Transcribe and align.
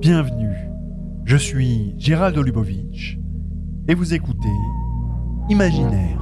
Bienvenue, 0.00 0.56
je 1.24 1.36
suis 1.36 1.94
Gérald 1.98 2.36
Olubovitch 2.36 3.18
et 3.88 3.94
vous 3.94 4.14
écoutez 4.14 4.48
Imaginaire. 5.48 6.20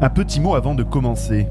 Un 0.00 0.10
petit 0.10 0.40
mot 0.40 0.54
avant 0.54 0.74
de 0.74 0.82
commencer. 0.82 1.48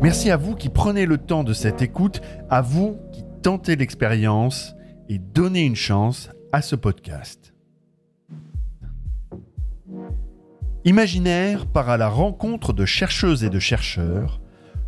Merci 0.00 0.30
à 0.30 0.36
vous 0.36 0.54
qui 0.54 0.68
prenez 0.68 1.06
le 1.06 1.18
temps 1.18 1.44
de 1.44 1.52
cette 1.52 1.82
écoute, 1.82 2.20
à 2.48 2.62
vous 2.62 2.96
qui 3.12 3.24
tentez 3.42 3.76
l'expérience 3.76 4.74
et 5.08 5.18
donnez 5.18 5.62
une 5.62 5.76
chance 5.76 6.30
à 6.52 6.62
ce 6.62 6.76
podcast. 6.76 7.54
Imaginaire 10.86 11.66
part 11.66 11.90
à 11.90 11.98
la 11.98 12.08
rencontre 12.08 12.72
de 12.72 12.86
chercheuses 12.86 13.44
et 13.44 13.50
de 13.50 13.58
chercheurs, 13.58 14.40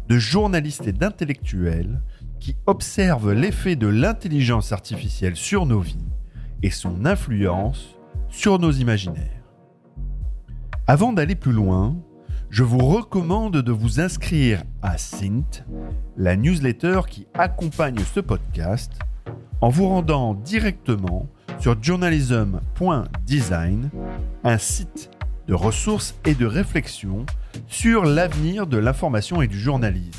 de 0.08 0.16
journalistes 0.16 0.86
et 0.86 0.92
d'intellectuels 0.92 2.00
qui 2.40 2.56
observent 2.66 3.32
l'effet 3.32 3.76
de 3.76 3.88
l'intelligence 3.88 4.72
artificielle 4.72 5.36
sur 5.36 5.66
nos 5.66 5.80
vies 5.80 6.08
et 6.62 6.70
son 6.70 7.04
influence 7.04 7.98
sur 8.30 8.58
nos 8.58 8.72
imaginaires. 8.72 9.44
Avant 10.86 11.12
d'aller 11.12 11.34
plus 11.34 11.52
loin, 11.52 11.94
je 12.48 12.62
vous 12.62 12.78
recommande 12.78 13.58
de 13.58 13.72
vous 13.72 14.00
inscrire 14.00 14.62
à 14.80 14.96
Sint, 14.96 15.66
la 16.16 16.36
newsletter 16.36 17.02
qui 17.06 17.26
accompagne 17.34 17.98
ce 17.98 18.20
podcast, 18.20 18.92
en 19.60 19.68
vous 19.68 19.88
rendant 19.88 20.32
directement 20.32 21.28
sur 21.58 21.76
journalism.design, 21.82 23.90
un 24.42 24.58
site 24.58 25.10
de 25.52 25.56
ressources 25.56 26.14
et 26.24 26.34
de 26.34 26.46
réflexion 26.46 27.26
sur 27.68 28.06
l'avenir 28.06 28.66
de 28.66 28.78
l'information 28.78 29.42
et 29.42 29.48
du 29.48 29.60
journalisme. 29.60 30.18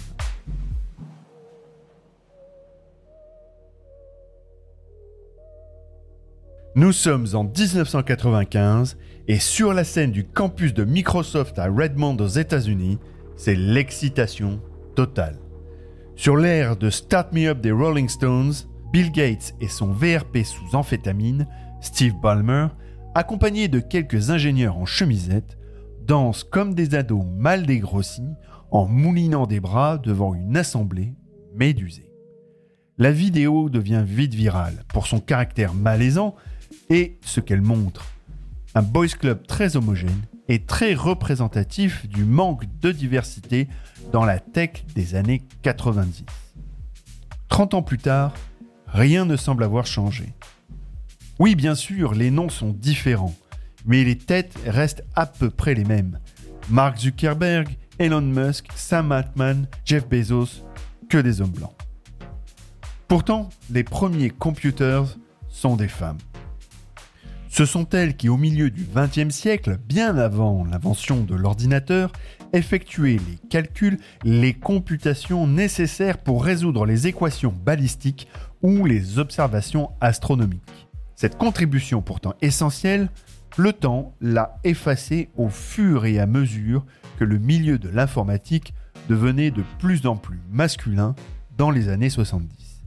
Nous 6.75 6.91
sommes 6.91 7.25
en 7.33 7.45
1995 7.45 8.95
et 9.27 9.39
sur 9.39 9.73
la 9.73 9.83
scène 9.83 10.11
du 10.11 10.23
campus 10.23 10.71
de 10.71 10.83
Microsoft 10.83 11.57
à 11.57 11.65
Redmond 11.65 12.17
aux 12.17 12.27
États-Unis, 12.27 12.99
c'est 13.35 13.55
l'excitation 13.55 14.61
totale. 14.95 15.39
Sur 16.15 16.37
l'ère 16.37 16.77
de 16.77 16.91
Start 16.91 17.33
Me 17.33 17.47
Up 17.47 17.59
des 17.59 17.71
Rolling 17.71 18.07
Stones, 18.07 18.53
Bill 18.91 19.11
Gates 19.11 19.55
et 19.61 19.67
son 19.67 19.93
VRP 19.93 20.43
sous 20.43 20.75
amphétamine, 20.75 21.47
Steve 21.81 22.13
Ballmer, 22.21 22.67
accompagnés 23.15 23.67
de 23.67 23.79
quelques 23.79 24.29
ingénieurs 24.29 24.77
en 24.77 24.85
chemisette, 24.85 25.57
dansent 26.05 26.43
comme 26.43 26.73
des 26.73 26.95
ados 26.95 27.25
mal 27.37 27.65
dégrossis 27.65 28.33
en 28.71 28.85
moulinant 28.87 29.47
des 29.47 29.59
bras 29.59 29.97
devant 29.97 30.33
une 30.33 30.57
assemblée 30.57 31.13
médusée. 31.55 32.11
La 32.97 33.11
vidéo 33.11 33.69
devient 33.69 34.03
vite 34.05 34.33
virale 34.33 34.83
pour 34.89 35.07
son 35.07 35.19
caractère 35.19 35.73
malaisant 35.73 36.35
et 36.89 37.17
ce 37.21 37.39
qu'elle 37.39 37.61
montre. 37.61 38.05
Un 38.75 38.81
boys 38.81 39.07
club 39.07 39.45
très 39.47 39.75
homogène 39.77 40.21
et 40.47 40.65
très 40.65 40.93
représentatif 40.93 42.07
du 42.07 42.25
manque 42.25 42.65
de 42.81 42.91
diversité 42.91 43.67
dans 44.11 44.25
la 44.25 44.39
tech 44.39 44.85
des 44.95 45.15
années 45.15 45.41
90. 45.61 46.25
30 47.49 47.75
ans 47.75 47.81
plus 47.81 47.97
tard, 47.97 48.33
rien 48.87 49.25
ne 49.25 49.35
semble 49.35 49.63
avoir 49.63 49.85
changé. 49.85 50.33
Oui, 51.39 51.55
bien 51.55 51.73
sûr, 51.73 52.13
les 52.13 52.29
noms 52.29 52.49
sont 52.49 52.69
différents, 52.69 53.33
mais 53.85 54.03
les 54.03 54.17
têtes 54.17 54.55
restent 54.67 55.03
à 55.15 55.25
peu 55.25 55.49
près 55.49 55.73
les 55.73 55.83
mêmes. 55.83 56.19
Mark 56.69 56.99
Zuckerberg, 56.99 57.75
Elon 57.97 58.21
Musk, 58.21 58.67
Sam 58.75 59.11
Altman, 59.11 59.67
Jeff 59.83 60.07
Bezos, 60.07 60.63
que 61.09 61.17
des 61.17 61.41
hommes 61.41 61.49
blancs. 61.49 61.73
Pourtant, 63.07 63.49
les 63.71 63.83
premiers 63.83 64.29
computers 64.29 65.05
sont 65.49 65.75
des 65.75 65.87
femmes. 65.87 66.19
Ce 67.49 67.65
sont 67.65 67.87
elles 67.89 68.15
qui, 68.15 68.29
au 68.29 68.37
milieu 68.37 68.69
du 68.69 68.87
XXe 68.95 69.33
siècle, 69.33 69.77
bien 69.87 70.17
avant 70.17 70.63
l'invention 70.63 71.23
de 71.23 71.35
l'ordinateur, 71.35 72.11
effectuaient 72.53 73.19
les 73.27 73.47
calculs, 73.49 73.99
les 74.23 74.53
computations 74.53 75.45
nécessaires 75.47 76.17
pour 76.19 76.43
résoudre 76.43 76.85
les 76.85 77.07
équations 77.07 77.53
balistiques 77.53 78.27
ou 78.61 78.85
les 78.85 79.19
observations 79.19 79.91
astronomiques. 79.99 80.87
Cette 81.15 81.37
contribution 81.37 82.01
pourtant 82.01 82.33
essentielle, 82.41 83.09
le 83.57 83.71
temps 83.71 84.15
l'a 84.19 84.57
effacée 84.63 85.29
au 85.37 85.49
fur 85.49 86.05
et 86.05 86.19
à 86.19 86.25
mesure 86.25 86.85
que 87.17 87.23
le 87.23 87.37
milieu 87.37 87.77
de 87.77 87.89
l'informatique 87.89 88.73
devenait 89.09 89.51
de 89.51 89.63
plus 89.79 90.07
en 90.07 90.15
plus 90.15 90.39
masculin 90.49 91.15
dans 91.57 91.69
les 91.69 91.89
années 91.89 92.09
70. 92.09 92.83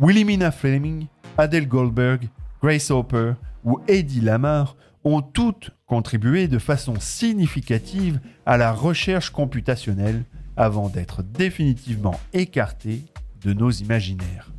Wilhelmina 0.00 0.50
Fleming, 0.50 1.06
Adele 1.38 1.68
Goldberg, 1.68 2.28
Grace 2.62 2.90
Hopper 2.90 3.34
ou 3.64 3.80
Eddie 3.88 4.20
Lamar 4.20 4.76
ont 5.04 5.22
toutes 5.22 5.70
contribué 5.86 6.48
de 6.48 6.58
façon 6.58 6.98
significative 6.98 8.20
à 8.44 8.56
la 8.56 8.72
recherche 8.72 9.30
computationnelle 9.30 10.24
avant 10.56 10.88
d'être 10.88 11.22
définitivement 11.22 12.18
écartées 12.32 13.02
de 13.42 13.52
nos 13.52 13.70
imaginaires. 13.70 14.52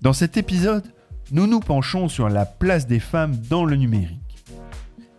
Dans 0.00 0.12
cet 0.12 0.36
épisode, 0.36 0.92
nous 1.30 1.46
nous 1.46 1.60
penchons 1.60 2.08
sur 2.08 2.28
la 2.28 2.46
place 2.46 2.86
des 2.86 3.00
femmes 3.00 3.36
dans 3.50 3.64
le 3.64 3.76
numérique. 3.76 4.44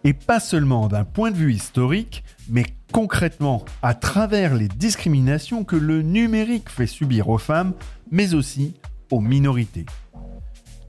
Et 0.04 0.14
pas 0.14 0.40
seulement 0.40 0.88
d'un 0.88 1.04
point 1.04 1.30
de 1.30 1.36
vue 1.36 1.54
historique, 1.54 2.24
mais 2.48 2.66
concrètement 2.92 3.64
à 3.82 3.94
travers 3.94 4.56
les 4.56 4.68
discriminations 4.68 5.64
que 5.64 5.76
le 5.76 6.02
numérique 6.02 6.70
fait 6.70 6.88
subir 6.88 7.30
aux 7.30 7.38
femmes, 7.38 7.74
mais 8.10 8.34
aussi 8.34 8.74
aux 9.12 9.22
minorités. 9.22 9.86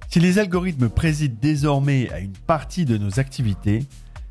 Si 0.08 0.20
les 0.20 0.38
algorithmes 0.38 0.88
président 0.88 1.36
désormais 1.40 2.10
à 2.10 2.20
une 2.20 2.32
partie 2.32 2.84
de 2.84 2.96
nos 2.96 3.20
activités, 3.20 3.84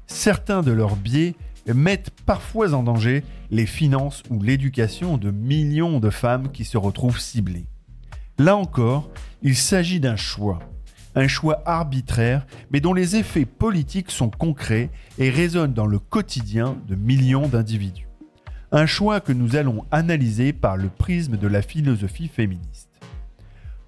certains 0.08 0.62
de 0.62 0.72
leurs 0.72 0.96
biais 0.96 1.36
mettent 1.68 2.12
parfois 2.26 2.74
en 2.74 2.84
danger 2.84 3.24
les 3.52 3.66
finances 3.66 4.24
ou 4.30 4.42
l'éducation 4.42 5.18
de 5.18 5.30
millions 5.30 6.00
de 6.00 6.10
femmes 6.10 6.52
qui 6.52 6.66
se 6.66 6.78
retrouvent 6.78 7.20
ciblées. 7.20 7.68
Là 8.40 8.56
encore, 8.56 9.10
il 9.42 9.56
s'agit 9.56 10.00
d'un 10.00 10.16
choix 10.16 10.60
un 11.16 11.28
choix 11.28 11.62
arbitraire, 11.66 12.46
mais 12.72 12.80
dont 12.80 12.94
les 12.94 13.16
effets 13.16 13.46
politiques 13.46 14.12
sont 14.12 14.30
concrets 14.30 14.90
et 15.18 15.30
résonnent 15.30 15.74
dans 15.74 15.86
le 15.86 16.00
quotidien 16.00 16.78
de 16.88 16.96
millions 16.96 17.48
d'individus. 17.48 18.08
Un 18.72 18.86
choix 18.86 19.20
que 19.20 19.34
nous 19.34 19.56
allons 19.56 19.86
analyser 19.92 20.54
par 20.54 20.78
le 20.78 20.90
prisme 20.90 21.38
de 21.38 21.48
la 21.48 21.62
philosophie 21.62 22.28
féministe. 22.28 22.90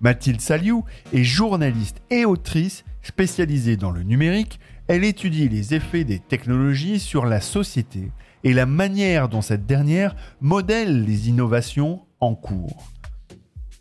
Mathilde 0.01 0.41
Saliou 0.41 0.83
est 1.13 1.23
journaliste 1.23 2.01
et 2.09 2.25
autrice 2.25 2.83
spécialisée 3.03 3.77
dans 3.77 3.91
le 3.91 4.01
numérique. 4.01 4.59
Elle 4.87 5.03
étudie 5.03 5.47
les 5.47 5.75
effets 5.75 6.03
des 6.03 6.17
technologies 6.17 6.99
sur 6.99 7.25
la 7.25 7.39
société 7.39 8.11
et 8.43 8.53
la 8.53 8.65
manière 8.65 9.29
dont 9.29 9.43
cette 9.43 9.67
dernière 9.67 10.15
modèle 10.41 11.05
les 11.05 11.29
innovations 11.29 12.01
en 12.19 12.33
cours. 12.33 12.91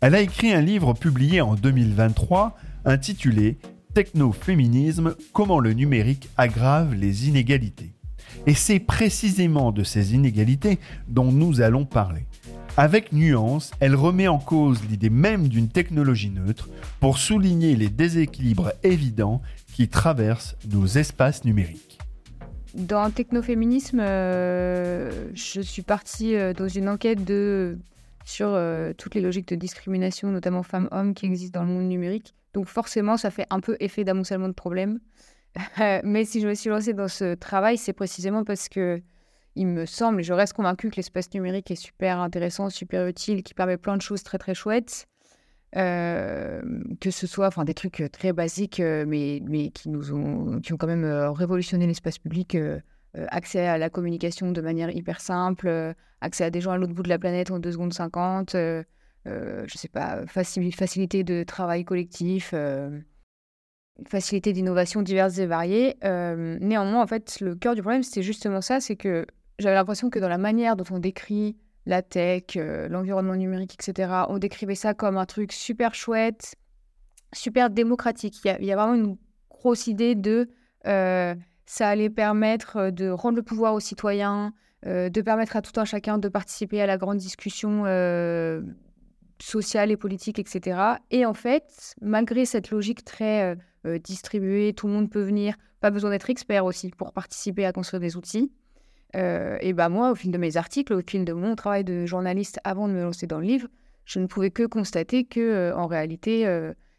Elle 0.01 0.13
a 0.13 0.21
écrit 0.21 0.53
un 0.53 0.61
livre 0.61 0.93
publié 0.93 1.41
en 1.41 1.55
2023 1.55 2.55
intitulé 2.85 3.57
Technoféminisme, 3.93 5.15
comment 5.33 5.59
le 5.59 5.73
numérique 5.73 6.29
aggrave 6.37 6.93
les 6.93 7.27
inégalités. 7.27 7.91
Et 8.47 8.53
c'est 8.53 8.79
précisément 8.79 9.71
de 9.71 9.83
ces 9.83 10.13
inégalités 10.15 10.79
dont 11.09 11.31
nous 11.31 11.61
allons 11.61 11.85
parler. 11.85 12.25
Avec 12.77 13.11
nuance, 13.11 13.71
elle 13.81 13.95
remet 13.95 14.29
en 14.29 14.39
cause 14.39 14.81
l'idée 14.89 15.09
même 15.09 15.49
d'une 15.49 15.67
technologie 15.67 16.29
neutre 16.29 16.69
pour 17.01 17.17
souligner 17.17 17.75
les 17.75 17.89
déséquilibres 17.89 18.71
évidents 18.83 19.41
qui 19.73 19.89
traversent 19.89 20.55
nos 20.71 20.85
espaces 20.85 21.43
numériques. 21.43 21.99
Dans 22.73 23.11
technoféminisme, 23.11 23.99
euh, 23.99 25.29
je 25.33 25.59
suis 25.59 25.81
partie 25.81 26.35
euh, 26.35 26.53
dans 26.53 26.69
une 26.69 26.87
enquête 26.87 27.19
sur 28.23 28.47
euh, 28.49 28.93
toutes 28.97 29.15
les 29.15 29.21
logiques 29.21 29.49
de 29.49 29.55
discrimination, 29.55 30.29
notamment 30.29 30.63
femmes-hommes, 30.63 31.13
qui 31.13 31.25
existent 31.25 31.59
dans 31.59 31.65
le 31.65 31.73
monde 31.73 31.89
numérique. 31.89 32.33
Donc 32.53 32.67
forcément, 32.67 33.17
ça 33.17 33.31
fait 33.31 33.47
un 33.49 33.59
peu 33.59 33.77
effet 33.79 34.03
d'amoncellement 34.03 34.49
de 34.49 34.53
problèmes. 34.53 34.99
Mais 36.03 36.25
si 36.25 36.41
je 36.41 36.47
me 36.47 36.53
suis 36.53 36.69
lancée 36.69 36.93
dans 36.93 37.07
ce 37.07 37.35
travail, 37.35 37.77
c'est 37.77 37.93
précisément 37.93 38.43
parce 38.43 38.69
que 38.69 39.01
il 39.55 39.67
me 39.67 39.85
semble, 39.85 40.21
et 40.21 40.23
je 40.23 40.33
reste 40.33 40.53
convaincue 40.53 40.89
que 40.89 40.95
l'espace 40.95 41.33
numérique 41.33 41.71
est 41.71 41.75
super 41.75 42.19
intéressant, 42.19 42.69
super 42.69 43.05
utile, 43.07 43.43
qui 43.43 43.53
permet 43.53 43.77
plein 43.77 43.97
de 43.97 44.01
choses 44.01 44.23
très 44.23 44.37
très 44.37 44.53
chouettes. 44.53 45.07
Euh, 45.77 46.61
que 46.99 47.11
ce 47.11 47.27
soit 47.27 47.47
enfin, 47.47 47.63
des 47.63 47.73
trucs 47.73 48.03
très 48.11 48.33
basiques, 48.33 48.81
euh, 48.81 49.05
mais, 49.07 49.41
mais 49.45 49.69
qui, 49.69 49.87
nous 49.87 50.13
ont, 50.13 50.59
qui 50.59 50.73
ont 50.73 50.77
quand 50.77 50.87
même 50.87 51.05
euh, 51.05 51.31
révolutionné 51.31 51.87
l'espace 51.87 52.17
public. 52.17 52.57
accès 53.13 53.67
à 53.67 53.77
la 53.77 53.89
communication 53.89 54.51
de 54.53 54.61
manière 54.61 54.89
hyper 54.89 55.19
simple, 55.19 55.93
accès 56.21 56.45
à 56.45 56.49
des 56.49 56.61
gens 56.61 56.71
à 56.71 56.77
l'autre 56.77 56.93
bout 56.93 57.03
de 57.03 57.09
la 57.09 57.19
planète 57.19 57.51
en 57.51 57.59
2 57.59 57.71
secondes 57.73 57.93
50, 57.93 58.55
euh, 59.27 59.65
je 59.67 59.77
sais 59.77 59.87
pas, 59.87 60.25
facilité 60.25 61.23
de 61.23 61.43
travail 61.43 61.85
collectif. 61.85 62.51
Euh. 62.53 62.99
facilités 64.07 64.51
d'innovation 64.51 65.01
diverses 65.01 65.37
et 65.37 65.45
variées. 65.45 65.95
néanmoins, 66.01 67.03
en 67.03 67.07
fait, 67.07 67.39
le 67.39 67.55
cœur 67.55 67.75
du 67.75 67.81
problème, 67.81 68.03
c'était 68.03 68.23
justement 68.23 68.61
ça, 68.61 68.79
c'est 68.79 68.95
que 68.95 69.25
j'avais 69.59 69.75
l'impression 69.75 70.09
que 70.09 70.19
dans 70.19 70.29
la 70.29 70.39
manière 70.39 70.75
dont 70.75 70.85
on 70.89 70.99
décrit 70.99 71.55
la 71.85 72.01
tech, 72.01 72.55
l'environnement 72.55 73.35
numérique, 73.35 73.75
etc., 73.75 74.11
on 74.29 74.37
décrivait 74.39 74.75
ça 74.75 74.93
comme 74.93 75.17
un 75.17 75.25
truc 75.25 75.51
super 75.51 75.93
chouette, 75.93 76.55
super 77.33 77.69
démocratique. 77.69 78.39
Il 78.43 78.65
y 78.65 78.71
a, 78.71 78.75
vraiment 78.75 78.95
une 78.95 79.17
grosse 79.49 79.87
idée 79.87 80.15
de 80.15 80.49
ça 80.83 81.87
allait 81.87 82.09
permettre 82.09 82.89
de 82.89 83.09
rendre 83.09 83.35
le 83.35 83.43
pouvoir 83.43 83.75
aux 83.75 83.79
citoyens, 83.79 84.53
de 84.83 85.21
permettre 85.21 85.55
à 85.55 85.61
tout 85.61 85.79
un 85.79 85.85
chacun 85.85 86.17
de 86.17 86.27
participer 86.27 86.81
à 86.81 86.87
la 86.87 86.97
grande 86.97 87.17
discussion 87.17 87.85
sociale 89.41 89.91
et 89.91 89.97
politique, 89.97 90.39
etc. 90.39 90.79
Et 91.09 91.25
en 91.25 91.33
fait, 91.33 91.95
malgré 92.01 92.45
cette 92.45 92.71
logique 92.71 93.03
très 93.03 93.57
distribuée, 94.03 94.73
tout 94.73 94.87
le 94.87 94.93
monde 94.93 95.09
peut 95.09 95.21
venir, 95.21 95.55
pas 95.79 95.89
besoin 95.89 96.11
d'être 96.11 96.29
expert 96.29 96.65
aussi 96.65 96.91
pour 96.91 97.13
participer 97.13 97.65
à 97.65 97.71
construire 97.71 97.99
des 97.99 98.15
outils. 98.15 98.51
et 99.13 99.73
bah 99.73 99.89
moi, 99.89 100.11
au 100.11 100.15
fil 100.15 100.31
de 100.31 100.37
mes 100.37 100.57
articles, 100.57 100.93
au 100.93 101.01
fil 101.07 101.25
de 101.25 101.33
mon 101.33 101.55
travail 101.55 101.83
de 101.83 102.05
journaliste 102.05 102.59
avant 102.63 102.87
de 102.87 102.93
me 102.93 103.01
lancer 103.01 103.27
dans 103.27 103.39
le 103.39 103.45
livre, 103.45 103.67
je 104.05 104.19
ne 104.19 104.27
pouvais 104.27 104.51
que 104.51 104.63
constater 104.63 105.25
que, 105.25 105.73
en 105.73 105.87
réalité, 105.87 106.45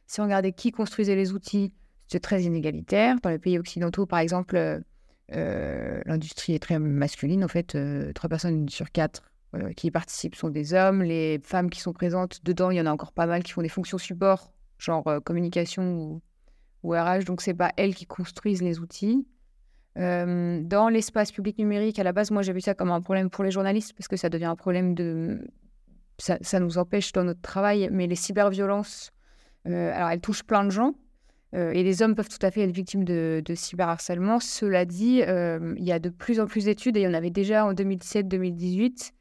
si 0.06 0.20
on 0.20 0.24
regardait 0.24 0.52
qui 0.52 0.72
construisait 0.72 1.16
les 1.16 1.32
outils, 1.32 1.72
c'était 2.08 2.20
très 2.20 2.42
inégalitaire. 2.42 3.16
Dans 3.22 3.30
les 3.30 3.38
pays 3.38 3.58
occidentaux, 3.58 4.04
par 4.04 4.18
exemple, 4.18 4.82
euh, 5.34 6.02
l'industrie 6.04 6.54
est 6.54 6.58
très 6.58 6.78
masculine. 6.78 7.44
En 7.44 7.48
fait, 7.48 7.74
euh, 7.74 8.12
trois 8.12 8.28
personnes 8.28 8.68
sur 8.68 8.90
quatre 8.90 9.22
euh, 9.22 9.31
qui 9.76 9.88
y 9.88 9.90
participent 9.90 10.34
sont 10.34 10.48
des 10.48 10.74
hommes. 10.74 11.02
Les 11.02 11.40
femmes 11.42 11.70
qui 11.70 11.80
sont 11.80 11.92
présentes 11.92 12.40
dedans, 12.44 12.70
il 12.70 12.76
y 12.76 12.80
en 12.80 12.86
a 12.86 12.92
encore 12.92 13.12
pas 13.12 13.26
mal 13.26 13.42
qui 13.42 13.52
font 13.52 13.62
des 13.62 13.68
fonctions 13.68 13.98
support, 13.98 14.52
genre 14.78 15.04
communication 15.24 16.20
ou, 16.82 16.90
RH. 16.90 17.24
Donc, 17.26 17.42
c'est 17.42 17.54
pas 17.54 17.72
elles 17.76 17.94
qui 17.94 18.06
construisent 18.06 18.62
les 18.62 18.80
outils. 18.80 19.26
dans 19.96 20.90
l'espace 20.90 21.32
public 21.32 21.58
numérique, 21.58 21.98
à 21.98 22.02
la 22.02 22.12
base, 22.12 22.30
moi, 22.30 22.42
j'ai 22.42 22.52
vu 22.52 22.60
ça 22.60 22.74
comme 22.74 22.90
un 22.90 23.00
problème 23.00 23.30
pour 23.30 23.44
les 23.44 23.50
journalistes 23.50 23.92
parce 23.94 24.08
que 24.08 24.16
ça 24.16 24.28
devient 24.28 24.46
un 24.46 24.56
problème 24.56 24.94
de. 24.94 25.40
Ça, 26.18 26.60
nous 26.60 26.78
empêche 26.78 27.12
dans 27.12 27.24
notre 27.24 27.40
travail, 27.42 27.88
mais 27.90 28.06
les 28.06 28.14
cyberviolences 28.14 29.12
euh, 29.68 29.92
alors, 29.94 30.10
elle 30.10 30.20
touche 30.20 30.42
plein 30.42 30.64
de 30.64 30.70
gens. 30.70 30.94
Euh, 31.54 31.70
et 31.72 31.82
les 31.82 32.02
hommes 32.02 32.14
peuvent 32.14 32.28
tout 32.28 32.44
à 32.44 32.50
fait 32.50 32.62
être 32.62 32.74
victimes 32.74 33.04
de, 33.04 33.42
cyberharcèlement. 33.54 34.40
Cela 34.40 34.84
dit, 34.84 35.22
euh, 35.22 35.74
il 35.76 35.84
y 35.84 35.92
a 35.92 35.98
de 35.98 36.08
plus 36.08 36.40
en 36.40 36.46
plus 36.46 36.64
d'études, 36.64 36.96
et 36.96 37.00
il 37.00 37.04
y 37.04 37.06
en 37.06 37.14
avait 37.14 37.30
déjà 37.30 37.66
en 37.66 37.74
2017-2018, 37.74 39.12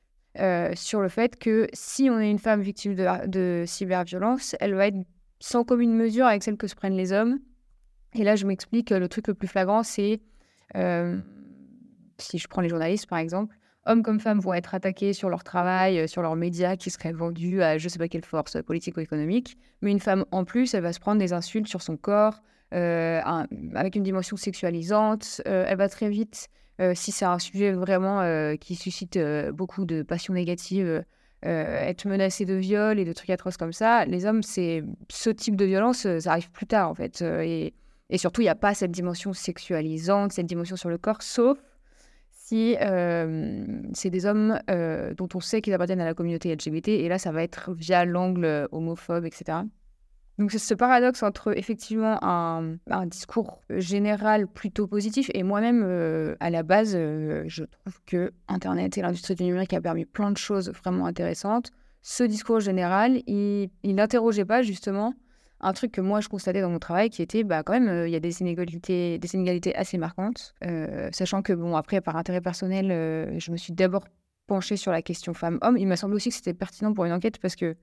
sur 0.75 1.01
le 1.01 1.09
fait 1.09 1.37
que 1.37 1.67
si 1.73 2.09
on 2.09 2.19
est 2.19 2.31
une 2.31 2.39
femme 2.39 2.61
victime 2.61 2.95
de, 2.95 3.27
de, 3.27 3.63
cyberviolence, 3.65 4.55
elle 4.59 4.75
va 4.75 4.87
être 4.87 4.97
sans 5.39 5.63
commune 5.63 5.93
mesure 5.93 6.25
avec 6.25 6.43
celle 6.43 6.57
que 6.57 6.67
se 6.67 6.75
prennent 6.75 6.95
les 6.95 7.11
hommes. 7.11 7.39
Et 8.13 8.23
là, 8.23 8.35
je 8.35 8.45
m'explique, 8.45 8.91
le 8.91 9.07
truc 9.07 9.27
le 9.27 9.33
plus 9.33 9.47
flagrant, 9.47 9.83
c'est, 9.83 10.21
si 12.17 12.37
je 12.37 12.47
prends 12.47 12.61
les 12.61 12.69
journalistes 12.69 13.07
par 13.07 13.19
exemple, 13.19 13.55
hommes 13.85 14.03
comme 14.03 14.19
femmes 14.19 14.39
vont 14.39 14.53
être 14.53 14.75
attaqués 14.75 15.13
sur 15.13 15.29
leur 15.29 15.43
travail, 15.43 15.99
euh, 15.99 16.07
sur 16.07 16.21
leurs 16.21 16.35
médias 16.35 16.75
qui 16.75 16.89
seraient 16.89 17.11
vendus 17.11 17.61
à 17.61 17.77
je 17.77 17.85
ne 17.85 17.89
sais 17.89 17.99
pas 17.99 18.07
quelle 18.07 18.25
force 18.25 18.61
politique 18.63 18.97
ou 18.97 18.99
économique. 18.99 19.57
Mais 19.81 19.91
une 19.91 19.99
femme, 19.99 20.25
en 20.31 20.45
plus, 20.45 20.73
elle 20.73 20.83
va 20.83 20.93
se 20.93 20.99
prendre 20.99 21.19
des 21.19 21.33
insultes 21.33 21.67
sur 21.67 21.81
son 21.81 21.97
corps, 21.97 22.41
euh, 22.73 23.21
avec 23.75 23.95
une 23.95 24.03
dimension 24.03 24.37
sexualisante. 24.37 25.41
Euh, 25.47 25.65
elle 25.67 25.77
va 25.77 25.89
très 25.89 26.09
vite, 26.09 26.49
si 26.93 27.11
c'est 27.11 27.25
un 27.25 27.39
sujet 27.39 27.71
vraiment 27.71 28.55
qui 28.57 28.75
suscite 28.75 29.19
beaucoup 29.53 29.85
de 29.85 30.01
passions 30.03 30.33
négatives, 30.33 31.03
être 31.43 32.05
menacée 32.07 32.45
de 32.45 32.53
viol 32.53 32.99
et 32.99 33.05
de 33.05 33.13
trucs 33.13 33.29
atroces 33.29 33.57
comme 33.57 33.73
ça. 33.73 34.05
Les 34.05 34.25
hommes, 34.25 34.43
c'est 34.43 34.83
ce 35.09 35.29
type 35.29 35.55
de 35.55 35.65
violence, 35.65 36.07
ça 36.19 36.31
arrive 36.31 36.51
plus 36.51 36.67
tard, 36.67 36.89
en 36.89 36.95
fait. 36.95 37.21
et, 37.21 37.73
surtout, 38.17 38.41
il 38.41 38.45
n'y 38.45 38.49
a 38.49 38.55
pas 38.55 38.73
cette 38.73 38.91
dimension 38.91 39.33
sexualisante, 39.33 40.33
cette 40.33 40.47
dimension 40.47 40.75
sur 40.75 40.89
le 40.89 40.97
corps, 40.97 41.21
sauf 41.21 41.57
si 42.51 42.75
euh, 42.81 43.81
c'est 43.93 44.09
des 44.09 44.25
hommes 44.25 44.59
euh, 44.69 45.13
dont 45.13 45.29
on 45.35 45.39
sait 45.39 45.61
qu'ils 45.61 45.73
appartiennent 45.73 46.01
à 46.01 46.05
la 46.05 46.13
communauté 46.13 46.53
LGBT, 46.53 46.89
et 46.89 47.07
là, 47.07 47.17
ça 47.17 47.31
va 47.31 47.43
être 47.43 47.71
via 47.71 48.03
l'angle 48.03 48.67
homophobe, 48.73 49.25
etc. 49.25 49.59
Donc 50.37 50.51
c'est 50.51 50.59
ce 50.59 50.73
paradoxe 50.73 51.23
entre 51.23 51.55
effectivement 51.57 52.17
un, 52.23 52.77
discours 53.05 53.61
général 53.69 54.47
plutôt 54.47 54.87
positif 54.87 55.29
et 55.33 55.43
moi-même 55.43 55.83
euh, 55.83 56.35
à 56.39 56.49
la 56.49 56.63
base 56.63 56.93
je 56.93 57.63
trouve 57.63 58.01
que 58.05 58.31
Internet 58.47 58.97
et 58.97 59.01
l'industrie 59.01 59.35
du 59.35 59.43
numérique 59.43 59.73
a 59.73 59.81
permis 59.81 60.05
plein 60.05 60.31
de 60.31 60.37
choses 60.37 60.71
vraiment 60.71 61.05
intéressantes. 61.05 61.71
Ce 62.01 62.23
discours 62.23 62.59
général, 62.59 63.21
il 63.27 63.69
n'interrogeait 63.83 64.45
pas 64.45 64.63
justement 64.63 65.13
un 65.61 65.73
truc 65.73 65.91
que 65.91 66.01
moi 66.01 66.21
je 66.21 66.29
constatais 66.29 66.61
dans 66.61 66.69
mon 66.69 66.79
travail 66.79 67.09
qui 67.09 67.21
était 67.21 67.43
bah 67.43 67.63
quand 67.63 67.73
même 67.73 67.87
euh, 67.87 68.07
il 68.07 68.11
y 68.11 68.15
a 68.15 68.19
des 68.19 68.41
inégalités 68.41 69.17
des 69.17 69.35
inégalités 69.35 69.75
assez 69.75 69.97
marquantes 69.97 70.53
euh, 70.65 71.09
sachant 71.11 71.41
que 71.41 71.53
bon 71.53 71.75
après 71.75 72.01
par 72.01 72.17
intérêt 72.17 72.41
personnel 72.41 72.91
euh, 72.91 73.39
je 73.39 73.51
me 73.51 73.57
suis 73.57 73.73
d'abord 73.73 74.03
penchée 74.47 74.75
sur 74.75 74.91
la 74.91 75.01
question 75.01 75.33
femmes-hommes 75.33 75.77
il 75.77 75.87
m'a 75.87 75.95
semblé 75.95 76.15
aussi 76.15 76.29
que 76.29 76.35
c'était 76.35 76.53
pertinent 76.53 76.93
pour 76.93 77.05
une 77.05 77.13
enquête 77.13 77.37
parce 77.39 77.55
que 77.55 77.75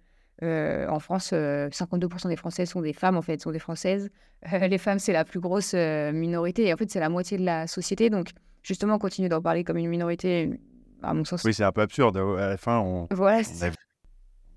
en 0.42 0.98
France 1.00 1.32
52% 1.32 2.28
des 2.28 2.36
Françaises 2.36 2.70
sont 2.70 2.80
des 2.80 2.92
femmes 2.92 3.16
en 3.16 3.22
fait 3.22 3.40
sont 3.40 3.50
des 3.50 3.58
Françaises. 3.58 4.10
Les 4.52 4.78
femmes 4.78 5.00
c'est 5.00 5.12
la 5.12 5.24
plus 5.24 5.40
grosse 5.40 5.74
minorité 5.74 6.66
et 6.66 6.72
en 6.72 6.76
fait 6.76 6.90
c'est 6.90 7.00
la 7.00 7.08
moitié 7.08 7.38
de 7.38 7.44
la 7.44 7.66
société 7.66 8.08
donc 8.08 8.28
justement 8.62 8.98
continuer 8.98 9.28
d'en 9.28 9.42
parler 9.42 9.64
comme 9.64 9.78
une 9.78 9.88
minorité 9.88 10.60
à 11.02 11.12
mon 11.12 11.24
sens 11.24 11.42
oui 11.42 11.52
c'est 11.52 11.64
un 11.64 11.72
peu 11.72 11.80
absurde 11.80 12.16
à 12.16 12.50
la 12.50 12.56
fin 12.56 12.78
on, 12.78 13.08
voilà, 13.10 13.38
on 13.40 13.70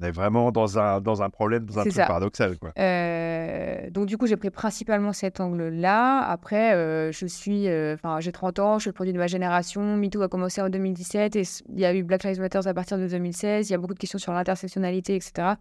est 0.04 0.12
vraiment 0.12 0.52
dans 0.52 0.80
un, 0.80 1.02
dans 1.02 1.22
un 1.22 1.30
problème, 1.30 1.66
dans 1.66 1.80
un 1.80 1.84
truc 1.84 1.96
paradoxal. 1.96 2.58
Quoi. 2.58 2.72
Euh, 2.78 3.90
donc, 3.90 4.06
du 4.06 4.18
coup, 4.18 4.28
j'ai 4.28 4.38
pris 4.38 4.50
principalement 4.50 5.14
cet 5.14 5.40
angle-là. 5.40 6.20
Après, 6.22 6.74
euh, 6.74 7.12
je 7.12 7.26
suis, 7.26 7.68
euh, 7.68 7.98
j'ai 8.20 8.32
30 8.32 8.60
ans, 8.60 8.80
je 8.80 8.84
suis 8.84 8.90
le 8.90 8.94
produit 8.94 9.14
de 9.14 9.18
ma 9.18 9.28
génération. 9.28 9.98
MeToo 9.98 10.22
a 10.22 10.30
commencé 10.30 10.62
en 10.62 10.70
2017 10.70 11.36
et 11.36 11.44
il 11.70 11.80
y 11.80 11.86
a 11.86 11.94
eu 11.94 12.04
Black 12.04 12.24
Lives 12.24 12.40
Matter 12.40 12.62
à 12.66 12.74
partir 12.74 12.98
de 12.98 13.08
2016. 13.08 13.70
Il 13.70 13.72
y 13.72 13.76
a 13.76 13.78
beaucoup 13.78 13.94
de 13.94 14.00
questions 14.00 14.20
sur 14.20 14.34
l'intersectionnalité, 14.34 15.16
etc. 15.16 15.56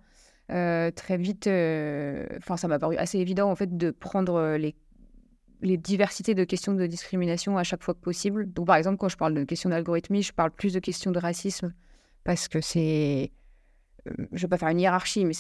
très 0.49 1.17
vite, 1.17 1.47
enfin, 1.47 2.57
ça 2.57 2.69
m'a 2.69 2.79
paru 2.79 2.97
assez 2.97 3.19
évident, 3.19 3.51
en 3.51 3.55
fait, 3.55 3.77
de 3.77 3.91
prendre 3.91 4.57
les 4.57 4.75
les 5.63 5.77
diversités 5.77 6.35
de 6.35 6.45
questions 6.45 6.73
de 6.73 6.87
discrimination 6.87 7.59
à 7.59 7.65
chaque 7.65 7.83
fois 7.83 7.93
que 7.93 8.01
possible. 8.01 8.51
Donc, 8.51 8.67
par 8.67 8.77
exemple, 8.77 8.97
quand 8.97 9.11
je 9.11 9.19
parle 9.19 9.35
de 9.35 9.45
questions 9.45 9.69
d'algorithmie, 9.69 10.23
je 10.23 10.33
parle 10.33 10.51
plus 10.51 10.73
de 10.73 10.79
questions 10.79 11.11
de 11.11 11.19
racisme 11.19 11.75
parce 12.25 12.49
que 12.49 12.61
c'est 12.61 13.31
je 14.19 14.23
ne 14.33 14.41
vais 14.41 14.49
pas 14.49 14.59
faire 14.59 14.69
une 14.69 14.81
hiérarchie, 14.81 15.25
mais 15.25 15.35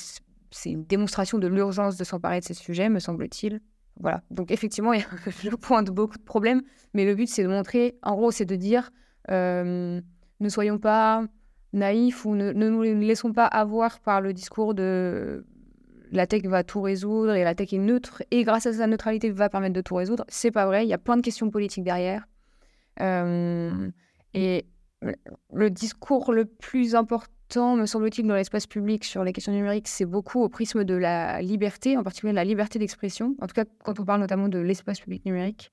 c'est 0.50 0.70
une 0.70 0.84
démonstration 0.84 1.38
de 1.38 1.46
l'urgence 1.46 1.96
de 1.96 2.05
s'emparer 2.05 2.40
de 2.40 2.44
ces 2.44 2.55
sujets, 2.55 2.88
me 2.88 2.99
semble-t-il. 2.99 3.61
Voilà. 3.99 4.22
Donc 4.31 4.50
effectivement, 4.50 4.93
je 5.43 5.50
pointe 5.50 5.90
beaucoup 5.90 6.19
de 6.19 6.22
problèmes, 6.22 6.62
mais 6.94 7.05
le 7.05 7.14
but 7.14 7.28
c'est 7.28 7.43
de 7.43 7.49
montrer, 7.49 7.99
en 8.02 8.17
gros, 8.17 8.31
c'est 8.31 8.46
de 8.46 8.56
dire, 8.56 8.91
euh, 9.31 10.00
ne 10.41 10.48
soyons 10.48 10.79
pas 10.79 11.24
naïfs 11.72 12.24
ou 12.24 12.34
ne, 12.34 12.53
nous 12.53 12.82
laissons 12.82 13.32
pas 13.32 13.46
avoir 13.46 14.00
par 14.00 14.20
le 14.20 14.32
discours 14.32 14.74
de 14.74 15.44
la 16.12 16.27
tech 16.27 16.43
va 16.44 16.65
tout 16.65 16.81
résoudre 16.81 17.34
et 17.34 17.44
la 17.44 17.55
tech 17.55 17.72
est 17.72 17.79
neutre 17.79 18.22
et 18.32 18.43
grâce 18.43 18.67
à 18.67 18.72
sa 18.72 18.86
neutralité 18.89 19.31
va 19.31 19.48
permettre 19.48 19.74
de 19.74 19.81
tout 19.81 19.94
résoudre. 19.94 20.24
C'est 20.29 20.50
pas 20.50 20.67
vrai. 20.67 20.84
Il 20.84 20.89
y 20.89 20.93
a 20.93 20.98
plein 20.98 21.17
de 21.17 21.22
questions 21.22 21.50
politiques 21.50 21.84
derrière. 21.84 22.27
Euh, 23.00 23.91
et 24.34 24.67
le 25.53 25.70
discours 25.70 26.32
le 26.32 26.44
plus 26.44 26.94
important 26.94 27.32
me 27.56 27.86
semble-t-il, 27.86 28.26
dans 28.26 28.34
l'espace 28.34 28.66
public 28.66 29.04
sur 29.04 29.24
les 29.24 29.32
questions 29.32 29.52
numériques, 29.52 29.88
c'est 29.88 30.04
beaucoup 30.04 30.42
au 30.42 30.48
prisme 30.48 30.84
de 30.84 30.94
la 30.94 31.42
liberté, 31.42 31.96
en 31.96 32.02
particulier 32.02 32.32
la 32.32 32.44
liberté 32.44 32.78
d'expression, 32.78 33.34
en 33.40 33.46
tout 33.46 33.54
cas 33.54 33.64
quand 33.84 33.98
on 34.00 34.04
parle 34.04 34.20
notamment 34.20 34.48
de 34.48 34.58
l'espace 34.58 35.00
public 35.00 35.24
numérique. 35.24 35.72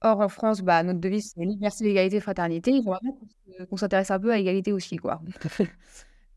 Or, 0.00 0.20
en 0.20 0.28
France, 0.28 0.62
bah, 0.62 0.82
notre 0.82 0.98
devise, 0.98 1.32
c'est 1.34 1.44
liberté, 1.44 1.84
égalité, 1.88 2.20
fraternité. 2.20 2.72
Il 2.72 2.82
faudrait 2.82 3.66
qu'on 3.70 3.76
s'intéresse 3.76 4.10
un 4.10 4.18
peu 4.18 4.32
à 4.32 4.36
l'égalité 4.36 4.72
aussi, 4.72 4.96
quoi. 4.96 5.20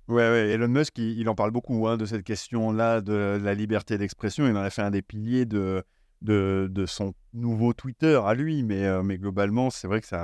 Ouais, 0.08 0.17
ouais, 0.17 0.50
Elon 0.51 0.67
Musk, 0.67 1.00
il, 1.00 1.27
en 1.29 1.34
parle 1.34 1.50
beaucoup 1.50 1.88
hein, 1.88 1.98
de 1.98 2.05
cette 2.05 2.24
question-là, 2.24 3.01
de 3.01 3.39
la 3.41 3.55
liberté 3.55 3.98
d'expression. 3.98 4.46
Il 4.46 4.55
en 4.55 4.62
a 4.62 4.70
fait 4.70 4.84
un 4.84 4.91
des 4.91 5.01
piliers 5.01 5.48
de, 5.48 5.84
de, 6.22 6.67
de 6.72 6.86
son 6.86 7.15
nouveau 7.34 7.74
Twitter 7.74 8.22
à 8.24 8.36
lui, 8.36 8.62
mais, 8.62 8.86
euh, 8.86 9.01
mais 9.01 9.17
globalement, 9.17 9.72
c'est 9.72 9.88
vrai 9.88 10.01
que 10.01 10.05
c'est 10.05 10.20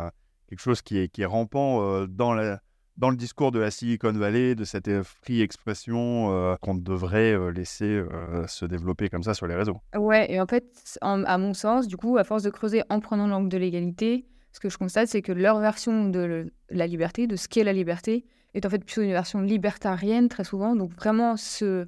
quelque 0.47 0.59
chose 0.59 0.83
qui 0.83 0.99
est, 0.99 1.07
qui 1.07 1.23
est 1.23 1.25
rampant 1.25 1.81
euh, 1.81 2.05
dans 2.05 2.35
la, 2.35 2.61
dans 2.97 3.09
le 3.09 3.15
discours 3.15 3.51
de 3.51 3.59
la 3.59 3.71
Silicon 3.71 4.11
Valley, 4.11 4.55
de 4.55 4.63
cette 4.63 4.87
euh, 4.87 5.03
free 5.03 5.41
expression 5.41 6.31
euh, 6.31 6.55
qu'on 6.61 6.75
devrait 6.75 7.33
euh, 7.33 7.49
laisser 7.49 8.01
se 8.47 8.65
développer 8.65 9.09
comme 9.09 9.23
ça 9.23 9.33
sur 9.33 9.47
les 9.47 9.55
réseaux. 9.55 9.77
Ouais, 9.95 10.31
et 10.31 10.39
en 10.39 10.45
fait, 10.45 10.97
à 11.01 11.37
mon 11.37 11.53
sens, 11.53 11.87
du 11.87 11.97
coup, 11.97 12.17
à 12.17 12.23
force 12.23 12.43
de 12.43 12.49
creuser 12.49 12.83
en 12.89 12.99
prenant 12.99 13.27
l'angle 13.27 13.49
de 13.49 13.57
l'égalité, 13.57 14.27
ce 14.51 14.59
que 14.59 14.69
je 14.69 14.77
constate, 14.77 15.07
c'est 15.07 15.21
que 15.21 15.31
leur 15.31 15.59
version 15.59 16.09
de 16.09 16.51
la 16.69 16.87
liberté, 16.87 17.27
de 17.27 17.35
ce 17.35 17.47
qu'est 17.47 17.63
la 17.63 17.73
liberté, 17.73 18.25
est 18.53 18.65
en 18.65 18.69
fait 18.69 18.83
plutôt 18.83 19.01
une 19.01 19.11
version 19.11 19.41
libertarienne 19.41 20.27
très 20.27 20.43
souvent. 20.43 20.75
Donc 20.75 20.91
vraiment 20.93 21.37
se 21.37 21.87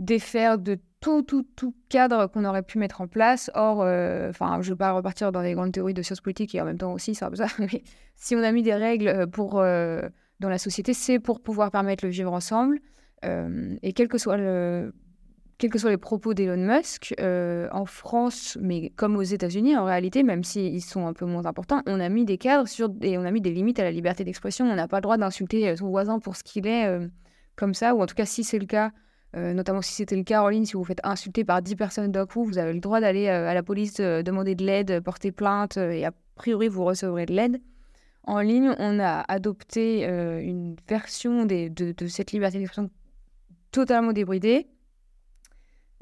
défaire 0.00 0.58
de 0.58 0.78
tout, 1.00 1.22
tout, 1.22 1.46
tout 1.54 1.74
cadre 1.88 2.26
qu'on 2.26 2.44
aurait 2.44 2.64
pu 2.64 2.78
mettre 2.78 3.00
en 3.00 3.06
place. 3.06 3.50
Or, 3.54 3.78
enfin, 3.78 4.60
je 4.60 4.68
ne 4.68 4.72
veux 4.72 4.76
pas 4.76 4.92
repartir 4.92 5.30
dans 5.30 5.42
des 5.42 5.54
grandes 5.54 5.72
théories 5.72 5.94
de 5.94 6.02
sciences 6.02 6.20
politiques 6.20 6.54
et 6.54 6.60
en 6.60 6.64
même 6.64 6.78
temps 6.78 6.92
aussi, 6.92 7.12
peu 7.12 7.36
ça. 7.36 7.46
Mais 7.58 7.82
si 8.16 8.34
on 8.34 8.42
a 8.42 8.50
mis 8.50 8.62
des 8.62 8.74
règles 8.74 9.28
pour 9.30 9.62
dans 10.40 10.48
la 10.48 10.58
société, 10.58 10.94
c'est 10.94 11.18
pour 11.18 11.40
pouvoir 11.40 11.70
permettre 11.70 12.04
le 12.04 12.10
vivre 12.10 12.32
ensemble. 12.32 12.80
Euh, 13.24 13.76
et 13.82 13.92
quel 13.92 14.08
que 14.08 14.18
soit 14.18 14.38
quels 15.58 15.68
que 15.68 15.78
soient 15.78 15.90
les 15.90 15.98
propos 15.98 16.32
d'Elon 16.32 16.56
Musk, 16.56 17.14
euh, 17.20 17.68
en 17.70 17.84
France, 17.84 18.56
mais 18.62 18.88
comme 18.96 19.16
aux 19.16 19.22
États-Unis, 19.22 19.76
en 19.76 19.84
réalité, 19.84 20.22
même 20.22 20.42
s'ils 20.42 20.82
sont 20.82 21.06
un 21.06 21.12
peu 21.12 21.26
moins 21.26 21.44
importants, 21.44 21.82
on 21.84 22.00
a 22.00 22.08
mis 22.08 22.24
des 22.24 22.38
cadres 22.38 22.66
sur, 22.66 22.88
et 23.02 23.18
on 23.18 23.24
a 23.26 23.30
mis 23.30 23.42
des 23.42 23.50
limites 23.50 23.78
à 23.78 23.84
la 23.84 23.90
liberté 23.90 24.24
d'expression. 24.24 24.64
On 24.64 24.74
n'a 24.74 24.88
pas 24.88 24.96
le 24.96 25.02
droit 25.02 25.18
d'insulter 25.18 25.68
euh, 25.68 25.76
son 25.76 25.90
voisin 25.90 26.18
pour 26.18 26.34
ce 26.34 26.42
qu'il 26.42 26.66
est, 26.66 26.88
comme 27.56 27.74
ça, 27.74 27.94
ou 27.94 28.00
en 28.00 28.06
tout 28.06 28.14
cas, 28.14 28.24
si 28.24 28.42
c'est 28.42 28.58
le 28.58 28.64
cas, 28.64 28.90
notamment 29.34 29.82
si 29.82 29.92
c'était 29.92 30.16
le 30.16 30.24
cas 30.24 30.42
en 30.42 30.48
ligne, 30.48 30.64
si 30.64 30.72
vous 30.72 30.78
vous 30.78 30.86
faites 30.86 31.04
insulter 31.04 31.44
par 31.44 31.60
10 31.60 31.76
personnes 31.76 32.10
d'un 32.10 32.24
coup, 32.24 32.42
vous 32.42 32.56
avez 32.56 32.72
le 32.72 32.80
droit 32.80 33.00
d'aller 33.02 33.28
à 33.28 33.52
la 33.52 33.62
police, 33.62 33.96
demander 34.00 34.54
de 34.54 34.64
l'aide, 34.64 35.00
porter 35.00 35.30
plainte, 35.30 35.76
et 35.76 36.06
a 36.06 36.12
priori, 36.36 36.68
vous 36.68 36.86
recevrez 36.86 37.26
de 37.26 37.34
l'aide. 37.34 37.60
En 38.24 38.40
ligne, 38.40 38.74
on 38.78 39.00
a 39.00 39.24
adopté 39.28 40.04
une 40.04 40.76
version 40.88 41.46
de, 41.46 41.68
de, 41.68 42.06
cette 42.06 42.32
liberté 42.32 42.58
d'expression 42.58 42.90
totalement 43.72 44.12
débridée 44.12 44.68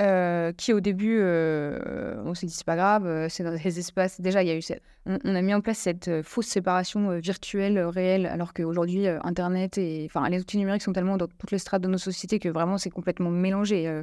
euh, 0.01 0.53
qui 0.53 0.73
au 0.73 0.79
début, 0.79 1.19
euh, 1.21 2.23
on 2.25 2.33
s'est 2.33 2.47
dit 2.47 2.53
c'est 2.53 2.67
pas 2.67 2.77
grave, 2.77 3.05
euh, 3.05 3.29
c'est 3.29 3.43
dans 3.43 3.53
des 3.53 3.79
espaces. 3.81 4.21
Déjà, 4.21 4.45
il 4.45 4.49
y 4.49 4.53
a 4.53 4.57
eu 4.57 4.63
on, 5.07 5.35
a 5.35 5.43
mis 5.43 5.53
en 5.53 5.61
place 5.61 5.79
cette 5.79 6.23
fausse 6.23 6.47
séparation 6.47 7.19
virtuelle 7.19 7.81
réelle, 7.81 8.27
alors 8.27 8.55
qu'aujourd'hui, 8.55 9.09
Internet 9.09 9.77
et 9.77 10.07
enfin 10.09 10.29
les 10.29 10.41
outils 10.41 10.59
numériques 10.59 10.83
sont 10.83 10.93
tellement 10.93 11.17
dans 11.17 11.27
toutes 11.27 11.51
les 11.51 11.59
strates 11.59 11.83
de 11.83 11.89
nos 11.89 11.99
sociétés 11.99 12.39
que 12.39 12.49
vraiment 12.49 12.79
c'est 12.79 12.91
complètement 12.91 13.31
mélangé. 13.31 14.03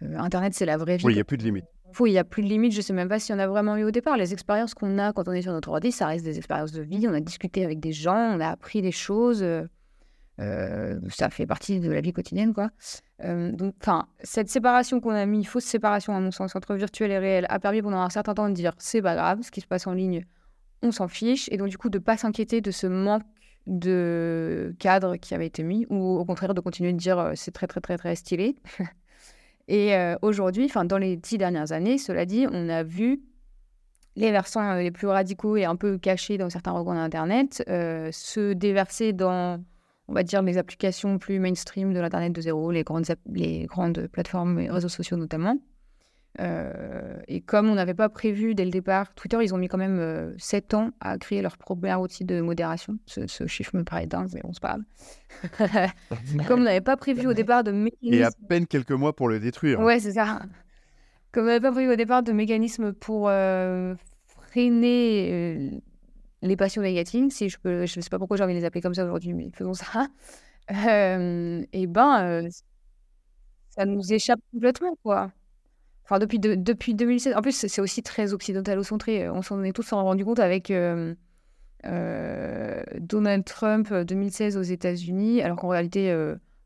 Internet, 0.00 0.54
c'est 0.54 0.66
la 0.66 0.78
vraie 0.78 0.96
vie. 0.96 1.06
Oui, 1.06 1.12
il 1.12 1.16
n'y 1.16 1.20
a 1.20 1.24
plus 1.24 1.36
de 1.36 1.44
limite. 1.44 1.66
Il 2.04 2.12
n'y 2.12 2.18
a 2.18 2.24
plus 2.24 2.42
de 2.42 2.48
limite. 2.48 2.72
Je 2.72 2.78
ne 2.78 2.82
sais 2.82 2.92
même 2.92 3.08
pas 3.08 3.18
s'il 3.18 3.34
y 3.34 3.38
en 3.38 3.40
a 3.40 3.46
vraiment 3.46 3.76
eu 3.76 3.84
au 3.84 3.90
départ. 3.90 4.16
Les 4.16 4.32
expériences 4.32 4.74
qu'on 4.74 4.98
a 4.98 5.12
quand 5.12 5.28
on 5.28 5.32
est 5.32 5.42
sur 5.42 5.52
notre 5.52 5.70
ordi, 5.70 5.92
ça 5.92 6.06
reste 6.06 6.24
des 6.24 6.36
expériences 6.36 6.72
de 6.72 6.82
vie. 6.82 7.06
On 7.08 7.14
a 7.14 7.20
discuté 7.20 7.64
avec 7.64 7.80
des 7.80 7.92
gens, 7.92 8.36
on 8.36 8.40
a 8.40 8.48
appris 8.48 8.82
des 8.82 8.92
choses. 8.92 9.44
Euh, 10.38 11.00
ça 11.08 11.30
fait 11.30 11.46
partie 11.46 11.80
de 11.80 11.90
la 11.90 12.00
vie 12.00 12.12
quotidienne, 12.12 12.52
quoi. 12.52 12.70
Euh, 13.24 13.52
donc, 13.52 13.74
enfin, 13.80 14.06
cette 14.22 14.48
séparation 14.48 15.00
qu'on 15.00 15.10
a 15.10 15.24
mis, 15.24 15.44
fausse 15.44 15.64
séparation 15.64 16.14
à 16.14 16.20
mon 16.20 16.30
sens 16.30 16.54
entre 16.54 16.74
virtuel 16.74 17.10
et 17.10 17.18
réel, 17.18 17.46
a 17.48 17.58
permis 17.58 17.80
pendant 17.80 18.00
un 18.00 18.10
certain 18.10 18.34
temps 18.34 18.48
de 18.48 18.54
dire 18.54 18.72
c'est 18.78 19.02
pas 19.02 19.14
grave, 19.14 19.40
ce 19.42 19.50
qui 19.50 19.60
se 19.60 19.66
passe 19.66 19.86
en 19.86 19.92
ligne, 19.92 20.26
on 20.82 20.92
s'en 20.92 21.08
fiche, 21.08 21.48
et 21.50 21.56
donc 21.56 21.68
du 21.68 21.78
coup 21.78 21.88
de 21.88 21.98
pas 21.98 22.16
s'inquiéter 22.16 22.60
de 22.60 22.70
ce 22.70 22.86
manque 22.86 23.22
de 23.66 24.76
cadre 24.78 25.16
qui 25.16 25.34
avait 25.34 25.46
été 25.46 25.62
mis, 25.62 25.86
ou 25.88 26.18
au 26.18 26.24
contraire 26.24 26.54
de 26.54 26.60
continuer 26.60 26.92
de 26.92 26.98
dire 26.98 27.18
euh, 27.18 27.32
c'est 27.34 27.52
très 27.52 27.66
très 27.66 27.80
très 27.80 27.96
très 27.96 28.14
stylé. 28.14 28.56
et 29.68 29.94
aujourd'hui, 30.22 30.66
enfin 30.66 30.84
dans 30.84 30.98
les 30.98 31.16
dix 31.16 31.38
dernières 31.38 31.72
années, 31.72 31.98
cela 31.98 32.24
dit, 32.24 32.46
on 32.50 32.68
a 32.68 32.82
vu 32.82 33.20
les 34.14 34.30
versants 34.30 34.76
les 34.76 34.90
plus 34.90 35.08
radicaux 35.08 35.56
et 35.56 35.64
un 35.64 35.76
peu 35.76 35.98
cachés 35.98 36.38
dans 36.38 36.48
certains 36.50 36.72
recoins 36.72 36.94
d'Internet 36.94 37.62
se 37.66 38.52
déverser 38.52 39.12
dans 39.12 39.60
on 40.08 40.12
va 40.12 40.22
dire, 40.22 40.42
les 40.42 40.58
applications 40.58 41.18
plus 41.18 41.38
mainstream 41.38 41.92
de 41.92 42.00
l'Internet 42.00 42.32
de 42.32 42.40
zéro, 42.40 42.70
les 42.70 42.84
grandes, 42.84 43.06
les 43.32 43.66
grandes 43.66 44.06
plateformes 44.08 44.60
et 44.60 44.70
réseaux 44.70 44.88
sociaux 44.88 45.16
notamment. 45.16 45.58
Euh, 46.38 47.18
et 47.28 47.40
comme 47.40 47.68
on 47.68 47.74
n'avait 47.74 47.94
pas 47.94 48.08
prévu 48.08 48.54
dès 48.54 48.64
le 48.64 48.70
départ, 48.70 49.14
Twitter, 49.14 49.38
ils 49.42 49.54
ont 49.54 49.58
mis 49.58 49.68
quand 49.68 49.78
même 49.78 49.98
euh, 49.98 50.34
7 50.38 50.74
ans 50.74 50.90
à 51.00 51.18
créer 51.18 51.42
leur 51.42 51.56
premier 51.56 51.94
outil 51.94 52.24
de 52.24 52.40
modération. 52.40 52.98
Ce, 53.06 53.46
chiffre 53.46 53.76
me 53.76 53.84
paraît 53.84 54.06
dingue, 54.06 54.28
mais 54.34 54.42
c'est 54.52 54.60
pas 54.60 54.78
grave. 55.58 55.90
comme 56.46 56.60
on 56.60 56.64
n'avait 56.64 56.80
pas 56.80 56.96
prévu 56.96 57.26
au 57.26 57.32
départ 57.32 57.64
de 57.64 57.72
mécanisme... 57.72 58.14
Et 58.14 58.22
à 58.22 58.30
peine 58.48 58.66
quelques 58.66 58.92
mois 58.92 59.14
pour 59.14 59.28
le 59.28 59.40
détruire. 59.40 59.80
Ouais, 59.80 59.98
c'est 59.98 60.12
ça. 60.12 60.40
Comme 61.32 61.44
on 61.44 61.46
n'avait 61.46 61.60
pas 61.60 61.72
prévu 61.72 61.90
au 61.90 61.96
départ 61.96 62.22
de 62.22 62.32
mécanisme 62.32 62.92
pour 62.92 63.28
euh, 63.28 63.94
freiner 64.24 65.30
euh, 65.32 65.70
les 66.42 66.56
passions 66.56 66.82
négatives, 66.82 67.30
si 67.30 67.48
je 67.48 67.56
ne 67.68 67.86
sais 67.86 68.10
pas 68.10 68.18
pourquoi 68.18 68.36
j'ai 68.36 68.44
envie 68.44 68.54
de 68.54 68.58
les 68.58 68.64
appeler 68.64 68.80
comme 68.80 68.94
ça 68.94 69.04
aujourd'hui, 69.04 69.32
mais 69.32 69.50
faisons 69.52 69.74
ça. 69.74 70.08
Euh, 70.70 71.64
et 71.72 71.86
ben, 71.86 72.22
euh, 72.22 72.48
ça 73.70 73.84
nous 73.84 74.12
échappe 74.12 74.40
complètement, 74.52 74.96
quoi. 75.02 75.30
Enfin, 76.08 76.18
depuis, 76.18 76.38
depuis 76.38 76.94
2016. 76.94 77.34
En 77.36 77.42
plus, 77.42 77.66
c'est 77.66 77.80
aussi 77.80 78.02
très 78.02 78.32
occidentalo-centré. 78.32 79.28
On 79.28 79.42
s'en 79.42 79.62
est 79.62 79.72
tous 79.72 79.92
rendu 79.92 80.24
compte 80.24 80.38
avec 80.38 80.70
euh, 80.70 81.14
Donald 83.00 83.44
Trump 83.44 83.92
2016 83.92 84.56
aux 84.56 84.62
États-Unis, 84.62 85.42
alors 85.42 85.56
qu'en 85.56 85.68
réalité, 85.68 86.16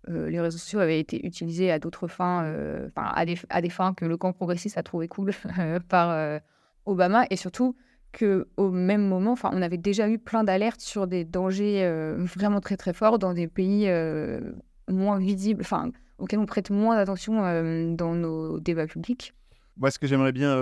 les 0.08 0.40
réseaux 0.40 0.58
sociaux 0.58 0.80
avaient 0.80 1.00
été 1.00 1.26
utilisés 1.26 1.70
à 1.70 1.78
d'autres 1.78 2.06
fins, 2.06 2.52
à 2.96 3.24
des, 3.24 3.38
à 3.48 3.62
des 3.62 3.70
fins 3.70 3.94
que 3.94 4.04
le 4.04 4.18
camp 4.18 4.32
progressiste 4.32 4.76
a 4.76 4.82
trouvé 4.82 5.08
cool 5.08 5.32
par 5.88 6.40
Obama. 6.84 7.24
Et 7.30 7.36
surtout, 7.36 7.74
qu'au 8.12 8.70
même 8.70 9.06
moment, 9.06 9.34
on 9.44 9.62
avait 9.62 9.78
déjà 9.78 10.08
eu 10.08 10.18
plein 10.18 10.44
d'alertes 10.44 10.80
sur 10.80 11.06
des 11.06 11.24
dangers 11.24 11.84
euh, 11.84 12.16
vraiment 12.18 12.60
très 12.60 12.76
très 12.76 12.92
forts 12.92 13.18
dans 13.18 13.34
des 13.34 13.46
pays 13.46 13.84
euh, 13.88 14.40
moins 14.88 15.18
visibles, 15.18 15.62
enfin, 15.62 15.90
auxquels 16.20 16.38
on 16.38 16.46
prête 16.46 16.70
moins 16.70 16.96
d'attention 16.96 17.44
euh, 17.44 17.94
dans 17.94 18.14
nos 18.14 18.60
débats 18.60 18.86
publics. 18.86 19.34
Moi, 19.76 19.90
ce 19.90 19.98
que 19.98 20.06
j'aimerais 20.06 20.32
bien 20.32 20.60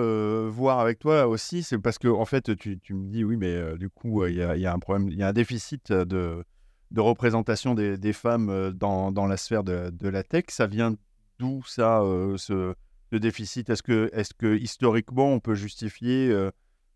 voir 0.48 0.78
avec 0.78 1.00
toi 1.00 1.26
aussi, 1.26 1.64
c'est 1.64 1.78
parce 1.78 1.98
que 1.98 2.06
en 2.06 2.24
fait, 2.24 2.56
tu, 2.56 2.78
tu, 2.78 2.94
me 2.94 3.08
dis 3.08 3.24
oui, 3.24 3.36
mais 3.36 3.76
du 3.76 3.90
coup, 3.90 4.24
il 4.26 4.34
y, 4.34 4.38
y, 4.60 4.66
a 4.66 4.72
un 4.72 4.78
problème, 4.78 5.08
il 5.08 5.16
y 5.18 5.24
a 5.24 5.28
un 5.28 5.32
déficit 5.32 5.90
de, 5.90 6.44
de 6.92 7.00
représentation 7.00 7.74
des, 7.74 7.98
des 7.98 8.12
femmes 8.12 8.72
dans, 8.74 9.10
dans, 9.10 9.26
la 9.26 9.36
sphère 9.36 9.64
de, 9.64 9.90
de, 9.90 10.08
la 10.08 10.22
tech. 10.22 10.44
Ça 10.50 10.68
vient 10.68 10.94
d'où 11.40 11.64
ça, 11.66 12.00
ce, 12.36 12.74
ce, 13.10 13.16
déficit? 13.16 13.70
Est-ce 13.70 13.82
que, 13.82 14.08
est 14.12 14.32
que 14.34 14.56
historiquement, 14.56 15.32
on 15.32 15.40
peut 15.40 15.54
justifier 15.54 16.32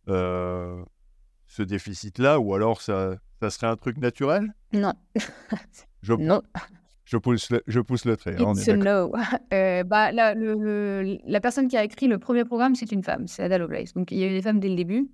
euh, 0.09 0.85
ce 1.47 1.63
déficit-là, 1.63 2.41
ou 2.41 2.55
alors 2.55 2.81
ça, 2.81 3.17
ça 3.41 3.51
serait 3.51 3.67
un 3.67 3.77
truc 3.77 3.99
naturel? 3.99 4.55
Non. 4.73 4.95
je, 6.03 6.15
non. 6.15 6.43
Je 7.05 7.17
pousse 7.17 7.51
le, 7.51 7.63
je 7.67 7.81
pousse 7.81 8.05
le 8.05 8.17
trait. 8.17 8.37
It's 8.39 8.69
a 8.69 8.77
no. 8.77 9.13
Euh, 9.53 9.85
bah, 9.85 10.13
la, 10.13 10.35
le, 10.35 11.19
la, 11.25 11.41
personne 11.41 11.69
qui 11.69 11.77
a 11.77 11.85
écrit 11.85 12.07
le 12.07 12.19
premier 12.19 12.45
programme, 12.45 12.75
c'est 12.75 12.91
une 12.93 13.03
femme, 13.03 13.27
c'est 13.27 13.43
Ada 13.43 13.59
Lovelace. 13.59 13.93
Donc 13.93 14.11
il 14.11 14.19
y 14.19 14.25
a 14.25 14.29
eu 14.29 14.31
des 14.31 14.43
femmes 14.43 14.61
dès 14.61 14.69
le 14.69 14.77
début. 14.77 15.11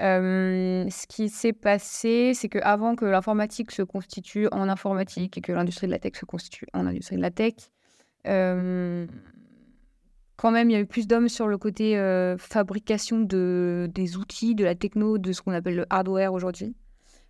Euh, 0.00 0.86
ce 0.90 1.06
qui 1.06 1.28
s'est 1.28 1.52
passé, 1.52 2.32
c'est 2.34 2.48
qu'avant 2.48 2.94
que 2.94 3.04
l'informatique 3.04 3.70
se 3.70 3.82
constitue 3.82 4.48
en 4.52 4.68
informatique 4.68 5.38
et 5.38 5.40
que 5.40 5.52
l'industrie 5.52 5.86
de 5.86 5.92
la 5.92 5.98
tech 5.98 6.12
se 6.16 6.24
constitue 6.24 6.66
en 6.72 6.86
industrie 6.86 7.16
de 7.16 7.22
la 7.22 7.30
tech, 7.30 7.54
euh, 8.26 9.06
quand 10.36 10.50
même, 10.50 10.70
il 10.70 10.72
y 10.72 10.76
a 10.76 10.80
eu 10.80 10.86
plus 10.86 11.06
d'hommes 11.06 11.28
sur 11.28 11.48
le 11.48 11.58
côté 11.58 11.96
fabrication 12.38 13.20
de, 13.20 13.90
des 13.94 14.16
outils, 14.16 14.54
de 14.54 14.64
la 14.64 14.74
techno, 14.74 15.18
de 15.18 15.32
ce 15.32 15.42
qu'on 15.42 15.52
appelle 15.52 15.76
le 15.76 15.86
hardware 15.90 16.32
aujourd'hui. 16.32 16.74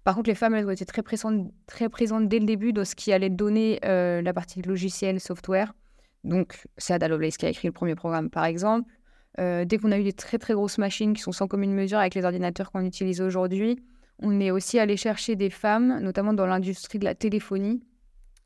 Par 0.05 0.15
contre, 0.15 0.31
les 0.31 0.35
femmes, 0.35 0.55
elles 0.55 0.67
ont 0.67 0.71
été 0.71 0.87
très 0.87 1.03
présentes, 1.03 1.53
très 1.67 1.89
présentes 1.89 2.29
dès 2.29 2.39
le 2.39 2.47
début 2.47 2.73
dans 2.73 2.85
ce 2.85 2.95
qui 2.95 3.13
allait 3.13 3.31
donner 3.31 3.81
euh, 3.85 4.23
la 4.23 4.33
partie 4.33 4.63
logiciel, 4.63 5.21
software. 5.21 5.75
Donc, 6.25 6.67
c'est 6.79 6.95
Ada 6.95 7.09
Lovelace 7.09 7.37
qui 7.37 7.47
a 7.47 7.51
écrit 7.51 7.69
le 7.69 7.73
premier 7.73 7.95
programme, 7.95 8.31
par 8.31 8.45
exemple. 8.45 8.91
Euh, 9.39 9.65
dès 9.65 9.79
qu'on 9.79 9.93
a 9.93 9.99
eu 9.99 10.03
des 10.03 10.13
très 10.13 10.39
très 10.39 10.55
grosses 10.55 10.79
machines 10.79 11.13
qui 11.13 11.23
sont 11.23 11.33
sans 11.33 11.47
commune 11.47 11.73
mesure 11.73 11.99
avec 11.99 12.15
les 12.15 12.25
ordinateurs 12.25 12.73
qu'on 12.73 12.85
utilise 12.85 13.21
aujourd'hui, 13.21 13.79
on 14.19 14.41
est 14.41 14.51
aussi 14.51 14.79
allé 14.79 14.97
chercher 14.97 15.37
des 15.37 15.51
femmes, 15.51 16.01
notamment 16.01 16.33
dans 16.33 16.47
l'industrie 16.47 16.99
de 16.99 17.05
la 17.05 17.15
téléphonie, 17.15 17.83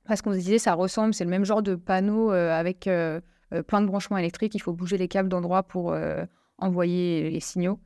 parce 0.07 0.23
qu'on 0.23 0.33
se 0.33 0.39
disait 0.39 0.59
ça 0.59 0.75
ressemble, 0.75 1.15
c'est 1.15 1.25
le 1.25 1.31
même 1.31 1.45
genre 1.45 1.63
de 1.63 1.75
panneau 1.75 2.31
avec 2.31 2.87
euh, 2.87 3.21
plein 3.67 3.81
de 3.81 3.87
branchements 3.87 4.19
électriques, 4.19 4.55
il 4.55 4.61
faut 4.61 4.73
bouger 4.73 4.99
les 4.99 5.09
câbles 5.09 5.29
d'endroit 5.29 5.63
pour 5.63 5.97
envoyer 6.59 7.31
les 7.31 7.41
signaux. 7.41 7.81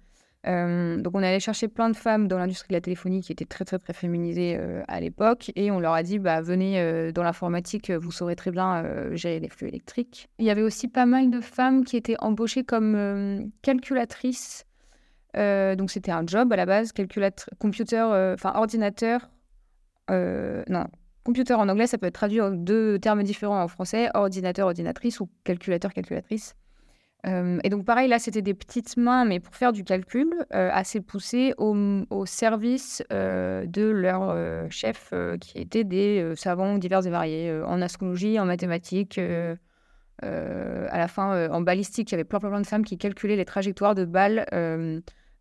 Euh, 0.47 0.97
donc 0.99 1.17
on 1.17 1.23
allé 1.23 1.41
chercher 1.41 1.67
plein 1.67 1.91
de 1.91 1.97
femmes 1.97 2.29
dans 2.29 2.39
l'industrie 2.39 2.69
de 2.69 2.75
la 2.75 2.81
téléphonie 2.81 3.23
qui 3.23 3.33
étaient 3.33 3.45
très 3.45 3.65
très 3.65 3.79
très 3.79 3.93
féminisées 3.93 4.59
à 4.87 5.01
l'époque 5.01 5.51
et 5.57 5.73
on 5.73 5.81
leur 5.81 5.93
a 5.93 6.03
dit 6.05 6.19
bah, 6.19 6.41
venez 6.41 7.13
dans 7.13 7.25
l'informatique, 7.25 7.91
vous 7.91 8.13
saurez 8.13 8.37
très 8.37 8.53
bien 8.53 8.85
gérer 9.17 9.41
les 9.41 9.49
flux 9.49 9.69
électriques. 9.69 10.29
Il 10.39 10.47
y 10.47 10.51
avait 10.51 10.63
aussi 10.63 10.87
pas 10.87 11.07
mal 11.07 11.31
de 11.31 11.41
femmes 11.41 11.85
qui 11.85 11.97
étaient 11.97 12.17
embauchées 12.21 12.63
comme 12.63 13.51
calculatrices. 13.63 14.65
donc 15.35 15.91
c'était 15.91 16.13
un 16.13 16.25
job 16.25 16.53
à 16.53 16.57
la 16.57 16.67
base, 16.67 16.93
computer, 17.59 18.33
enfin 18.37 18.53
ordinateur, 18.55 19.29
non, 20.09 20.87
Computer 21.29 21.53
en 21.53 21.69
anglais, 21.69 21.87
ça 21.87 21.99
peut 21.99 22.07
être 22.07 22.15
traduit 22.15 22.41
en 22.41 22.51
deux 22.51 22.99
termes 22.99 23.23
différents 23.23 23.63
en 23.63 23.69
français, 23.69 24.09
ordinateur, 24.15 24.67
ordinatrice 24.69 25.21
ou 25.21 25.29
calculateur, 25.45 25.93
calculatrice. 25.93 26.55
Euh, 27.27 27.59
et 27.65 27.69
donc 27.69 27.85
pareil, 27.85 28.09
là, 28.09 28.19
c'était 28.19 28.43
des 28.43 28.55
petites 28.55 28.97
mains, 28.97 29.25
mais 29.25 29.41
pour 29.41 29.55
faire 29.55 29.73
du 29.73 29.85
calcul 29.85 30.33
euh, 30.55 30.71
assez 30.73 31.01
poussé 31.01 31.53
au, 31.59 32.27
service 32.27 33.03
euh, 33.13 33.67
de 33.67 33.83
leurs 33.83 34.71
chefs, 34.71 35.13
qui 35.41 35.59
étaient 35.59 35.85
des 35.85 36.33
savants 36.37 36.79
divers 36.79 37.07
et 37.07 37.11
variés, 37.11 37.63
en 37.65 37.83
astrologie, 37.83 38.39
en 38.39 38.45
mathématiques, 38.45 39.19
à 39.19 40.99
la 40.99 41.09
fin 41.09 41.51
en 41.51 41.61
balistique. 41.61 42.11
Il 42.11 42.13
y 42.13 42.17
avait 42.17 42.25
plein, 42.25 42.39
plein, 42.39 42.51
plein 42.51 42.61
de 42.61 42.67
femmes 42.67 42.85
qui 42.85 42.99
calculaient 42.99 43.37
les 43.37 43.45
trajectoires 43.45 43.95
de 43.95 44.05
balles 44.05 44.47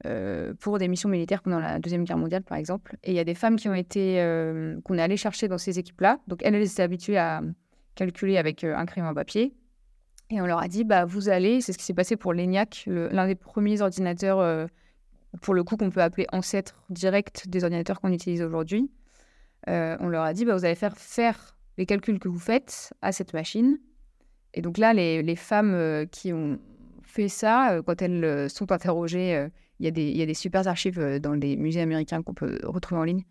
euh, 0.05 0.53
pour 0.60 0.77
des 0.77 0.88
missions 0.88 1.10
militaires 1.10 1.41
pendant 1.41 1.60
la 1.60 1.79
Deuxième 1.79 2.03
Guerre 2.03 2.17
mondiale, 2.17 2.43
par 2.43 2.57
exemple. 2.57 2.98
Et 3.03 3.12
il 3.12 3.15
y 3.15 3.19
a 3.19 3.24
des 3.24 3.34
femmes 3.34 3.55
qui 3.55 3.67
ont 3.67 3.74
été, 3.74 4.22
euh, 4.22 4.79
qu'on 4.84 4.98
est 4.98 5.01
allé 5.01 5.17
chercher 5.17 5.48
dans 5.48 5.57
ces 5.57 5.79
équipes-là. 5.79 6.19
Donc, 6.27 6.41
elles, 6.43 6.53
elles 6.53 6.72
étaient 6.72 6.84
habituées 6.84 7.17
à 7.17 7.41
calculer 7.96 8.38
avec 8.38 8.63
euh, 8.63 8.75
un 8.75 8.86
crayon 8.86 9.07
en 9.07 9.15
papier. 9.15 9.55
Et 10.29 10.41
on 10.41 10.46
leur 10.46 10.60
a 10.60 10.67
dit, 10.67 10.84
bah, 10.84 11.05
vous 11.05 11.29
allez, 11.29 11.62
c'est 11.62 11.72
ce 11.72 11.77
qui 11.77 11.86
s'est 11.86 11.93
passé 11.93 12.17
pour 12.17 12.34
l'ENIAC, 12.34 12.84
l'un 12.88 13.27
des 13.27 13.36
premiers 13.36 13.81
ordinateurs, 13.81 14.67
pour 15.41 15.53
le 15.53 15.63
coup, 15.63 15.77
qu'on 15.77 15.89
peut 15.89 16.01
appeler 16.01 16.27
ancêtre 16.34 16.84
direct 16.89 17.48
des 17.48 17.63
ordinateurs 17.63 18.01
qu'on 18.01 18.12
utilise 18.12 18.41
aujourd'hui. 18.41 18.91
on 19.67 20.07
leur 20.07 20.24
a 20.24 20.34
dit, 20.34 20.43
bah, 20.43 20.55
vous 20.55 20.65
allez 20.65 20.75
faire 20.75 20.98
faire 20.98 21.57
les 21.77 21.86
calculs 21.86 22.19
que 22.19 22.27
vous 22.27 22.39
faites 22.39 22.93
à 23.01 23.12
cette 23.12 23.34
machine 23.34 23.77
Et 24.53 24.62
donc 24.62 24.77
là, 24.77 24.93
les, 24.93 25.36
femmes 25.38 26.05
qui 26.12 26.34
ont 26.34 26.60
fait 27.03 27.29
ça, 27.29 27.81
quand 27.86 28.01
elles 28.01 28.50
sont 28.50 28.74
interrogées, 28.74 29.48
il 29.79 29.86
y, 29.86 29.88
a 29.88 29.91
des, 29.91 30.25
des 30.25 30.34
super 30.34 30.67
archives 30.67 31.19
dans 31.22 31.34
les 31.34 31.55
musées 31.55 31.81
américains 31.81 32.22
qu'on 32.22 32.34
peut 32.34 32.60
retrouver 32.63 33.00
en 33.00 33.05
ligne, 33.05 33.24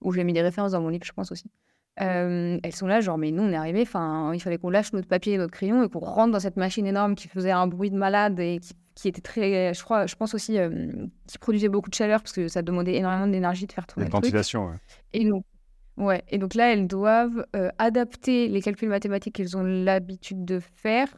où 0.00 0.12
j'ai 0.12 0.24
mis 0.24 0.32
des 0.32 0.42
références 0.42 0.72
dans 0.72 0.80
mon 0.80 0.88
livre, 0.88 1.04
je 1.04 1.12
pense 1.12 1.30
aussi. 1.30 1.50
Elles 1.98 2.74
sont 2.74 2.86
là, 2.86 3.00
genre, 3.00 3.18
mais 3.18 3.30
nous, 3.30 3.42
on 3.42 3.50
est 3.50 3.56
arrivés, 3.56 3.82
enfin, 3.82 4.32
il 4.34 4.40
fallait 4.40 4.58
qu'on 4.58 4.70
lâche 4.70 4.92
notre 4.92 5.08
papier 5.08 5.34
et 5.34 5.38
notre 5.38 5.52
crayon 5.52 5.82
et 5.82 5.88
qu'on 5.88 5.98
rentre 5.98 6.32
dans 6.32 6.40
cette 6.40 6.56
machine 6.56 6.86
énorme 6.86 7.14
qui 7.14 7.28
faisait 7.28 7.50
un 7.50 7.66
bruit 7.66 7.90
de 7.90 7.96
malade 7.96 8.38
et 8.40 8.58
qui, 8.60 8.74
qui 8.94 9.08
était 9.08 9.20
très, 9.20 9.74
je 9.74 9.82
crois, 9.82 10.06
je 10.06 10.14
pense 10.14 10.34
aussi, 10.34 10.58
qui 11.26 11.38
produisait 11.38 11.68
beaucoup 11.68 11.90
de 11.90 11.94
chaleur 11.94 12.20
parce 12.22 12.32
que 12.32 12.48
ça 12.48 12.62
demandait 12.62 12.94
énormément 12.94 13.26
d'énergie 13.26 13.66
de 13.66 13.72
faire 13.72 13.86
tourner. 13.86 14.06
La 14.06 14.10
ventilation, 14.10 14.68
ouais. 14.68 14.76
Et 15.12 15.28
donc, 15.28 15.44
ouais. 15.96 16.22
Et 16.28 16.38
donc 16.38 16.54
là, 16.54 16.72
elles 16.72 16.86
doivent 16.86 17.46
adapter 17.78 18.48
les 18.48 18.60
calculs 18.60 18.88
mathématiques 18.88 19.34
qu'elles 19.34 19.56
ont 19.56 19.62
l'habitude 19.62 20.44
de 20.44 20.60
faire 20.60 21.08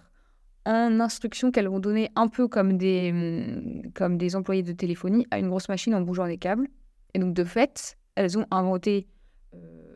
en 0.66 1.00
instructions 1.00 1.50
qu'elles 1.50 1.68
vont 1.68 1.80
donner 1.80 2.10
un 2.16 2.28
peu 2.28 2.48
comme 2.48 2.76
des, 2.76 3.12
mm, 3.12 3.92
comme 3.94 4.18
des 4.18 4.36
employés 4.36 4.62
de 4.62 4.72
téléphonie 4.72 5.26
à 5.30 5.38
une 5.38 5.48
grosse 5.48 5.68
machine 5.68 5.94
en 5.94 6.00
bougeant 6.00 6.26
des 6.26 6.38
câbles. 6.38 6.68
Et 7.14 7.18
donc, 7.18 7.34
de 7.34 7.44
fait, 7.44 7.96
elles 8.14 8.38
ont 8.38 8.46
inventé 8.50 9.08
euh, 9.54 9.89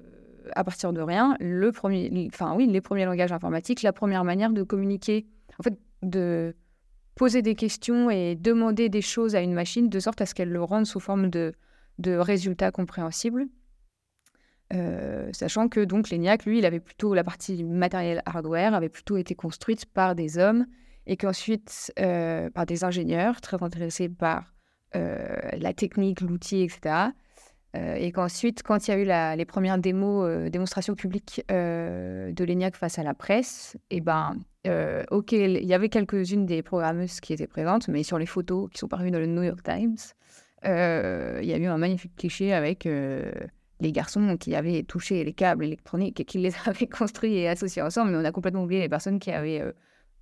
à 0.52 0.64
partir 0.64 0.92
de 0.92 1.00
rien 1.00 1.36
le 1.40 1.72
premier, 1.72 2.28
enfin 2.32 2.54
oui, 2.54 2.66
les 2.66 2.80
premiers 2.80 3.04
langages 3.04 3.32
informatiques, 3.32 3.82
la 3.82 3.92
première 3.92 4.24
manière 4.24 4.52
de 4.52 4.62
communiquer, 4.62 5.26
en 5.58 5.62
fait, 5.62 5.78
de 6.02 6.54
poser 7.14 7.42
des 7.42 7.54
questions 7.54 8.10
et 8.10 8.34
demander 8.34 8.88
des 8.88 9.02
choses 9.02 9.34
à 9.34 9.40
une 9.40 9.54
machine 9.54 9.88
de 9.88 10.00
sorte 10.00 10.20
à 10.20 10.26
ce 10.26 10.34
qu'elle 10.34 10.50
le 10.50 10.62
rende 10.62 10.86
sous 10.86 11.00
forme 11.00 11.30
de, 11.30 11.52
de 11.98 12.16
résultats 12.16 12.70
compréhensibles. 12.70 13.46
Euh, 14.72 15.28
sachant 15.32 15.68
que 15.68 15.80
donc 15.80 16.10
l'ENIAC, 16.10 16.46
lui, 16.46 16.58
il 16.58 16.66
avait 16.66 16.80
plutôt 16.80 17.14
la 17.14 17.22
partie 17.22 17.62
matériel 17.62 18.22
hardware, 18.26 18.74
avait 18.74 18.88
plutôt 18.88 19.16
été 19.16 19.34
construite 19.34 19.86
par 19.86 20.14
des 20.14 20.38
hommes 20.38 20.66
et 21.06 21.16
qu'ensuite 21.16 21.92
euh, 22.00 22.50
par 22.50 22.66
des 22.66 22.82
ingénieurs 22.82 23.40
très 23.40 23.62
intéressés 23.62 24.08
par 24.08 24.54
euh, 24.96 25.36
la 25.52 25.72
technique, 25.74 26.20
l'outil, 26.20 26.62
etc. 26.62 27.10
et 27.74 28.12
qu'ensuite, 28.12 28.62
quand 28.62 28.86
il 28.86 28.90
y 28.90 28.94
a 28.94 29.32
eu 29.32 29.36
les 29.36 29.44
premières 29.44 29.78
démos, 29.78 30.50
démonstrations 30.50 30.94
publiques 30.94 31.42
de 31.48 32.44
l'ENIAC 32.44 32.76
face 32.76 32.98
à 32.98 33.02
la 33.02 33.14
presse, 33.14 33.76
et 33.90 33.96
eh 33.96 34.00
ben, 34.00 34.36
ok, 35.10 35.32
il 35.32 35.64
y 35.64 35.74
avait 35.74 35.88
quelques-unes 35.88 36.46
des 36.46 36.62
programmeuses 36.62 37.20
qui 37.20 37.32
étaient 37.32 37.48
présentes, 37.48 37.88
mais 37.88 38.02
sur 38.04 38.18
les 38.18 38.26
photos 38.26 38.70
qui 38.70 38.78
sont 38.78 38.88
parues 38.88 39.10
dans 39.10 39.18
le 39.18 39.26
New 39.26 39.42
York 39.42 39.62
Times, 39.64 39.96
il 40.64 41.46
y 41.46 41.52
a 41.52 41.56
eu 41.56 41.66
un 41.66 41.78
magnifique 41.78 42.14
cliché 42.16 42.52
avec 42.52 42.86
les 43.80 43.92
garçons 43.92 44.36
qui 44.36 44.54
avaient 44.54 44.82
touché 44.82 45.24
les 45.24 45.32
câbles 45.32 45.64
électroniques 45.64 46.20
et 46.20 46.24
qui 46.24 46.38
les 46.38 46.52
avaient 46.66 46.86
construits 46.88 47.36
et 47.36 47.48
associés 47.48 47.82
ensemble, 47.82 48.10
mais 48.10 48.18
on 48.18 48.24
a 48.24 48.32
complètement 48.32 48.64
oublié 48.64 48.80
les 48.80 48.88
personnes 48.88 49.18
qui 49.18 49.30
avaient 49.30 49.60
euh, 49.60 49.72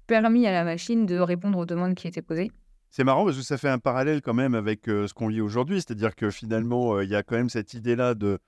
permis 0.07 0.47
à 0.47 0.53
la 0.53 0.65
machine 0.65 1.07
de 1.07 1.19
répondre 1.19 1.59
aux 1.59 1.67
demandes 1.67 1.95
qui 1.95 2.09
étaient 2.09 2.23
posées. 2.23 2.51
C'est 2.93 3.05
marrant 3.05 3.25
parce 3.25 3.39
que 3.39 3.43
ça 3.43 3.57
fait 3.57 3.71
un 3.71 3.79
parallèle 3.79 4.21
quand 4.21 4.35
même 4.35 4.55
avec 4.55 4.83
ce 4.85 5.15
qu'on 5.15 5.29
vit 5.29 5.41
aujourd'hui, 5.41 5.77
c'est-à-dire 5.77 6.15
que 6.15 6.29
finalement, 6.29 7.01
il 7.01 7.09
y 7.09 7.15
a 7.15 7.23
quand 7.23 7.37
même 7.37 7.49
cette 7.49 7.73
idée-là 7.73 8.15
de, 8.15 8.39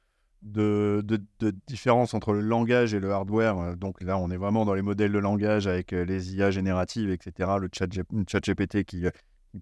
différence 1.67 2.13
entre 2.13 2.35
le 2.35 2.43
langage 2.43 2.93
et 2.93 3.01
le 3.01 3.11
hardware. 3.11 3.75
Donc 3.79 4.03
là, 4.03 4.19
on 4.19 4.31
est 4.31 4.37
vraiment 4.37 4.67
dans 4.67 4.75
les 4.75 4.83
modèles 4.83 5.13
de 5.13 5.19
langage 5.19 5.67
avec 5.67 5.93
les 5.93 6.35
IA 6.35 6.51
génératives, 6.51 7.11
etc., 7.11 7.53
le 7.59 7.71
chat, 7.73 7.87
chat 8.29 8.41
GPT 8.41 8.85
qui, 8.85 9.07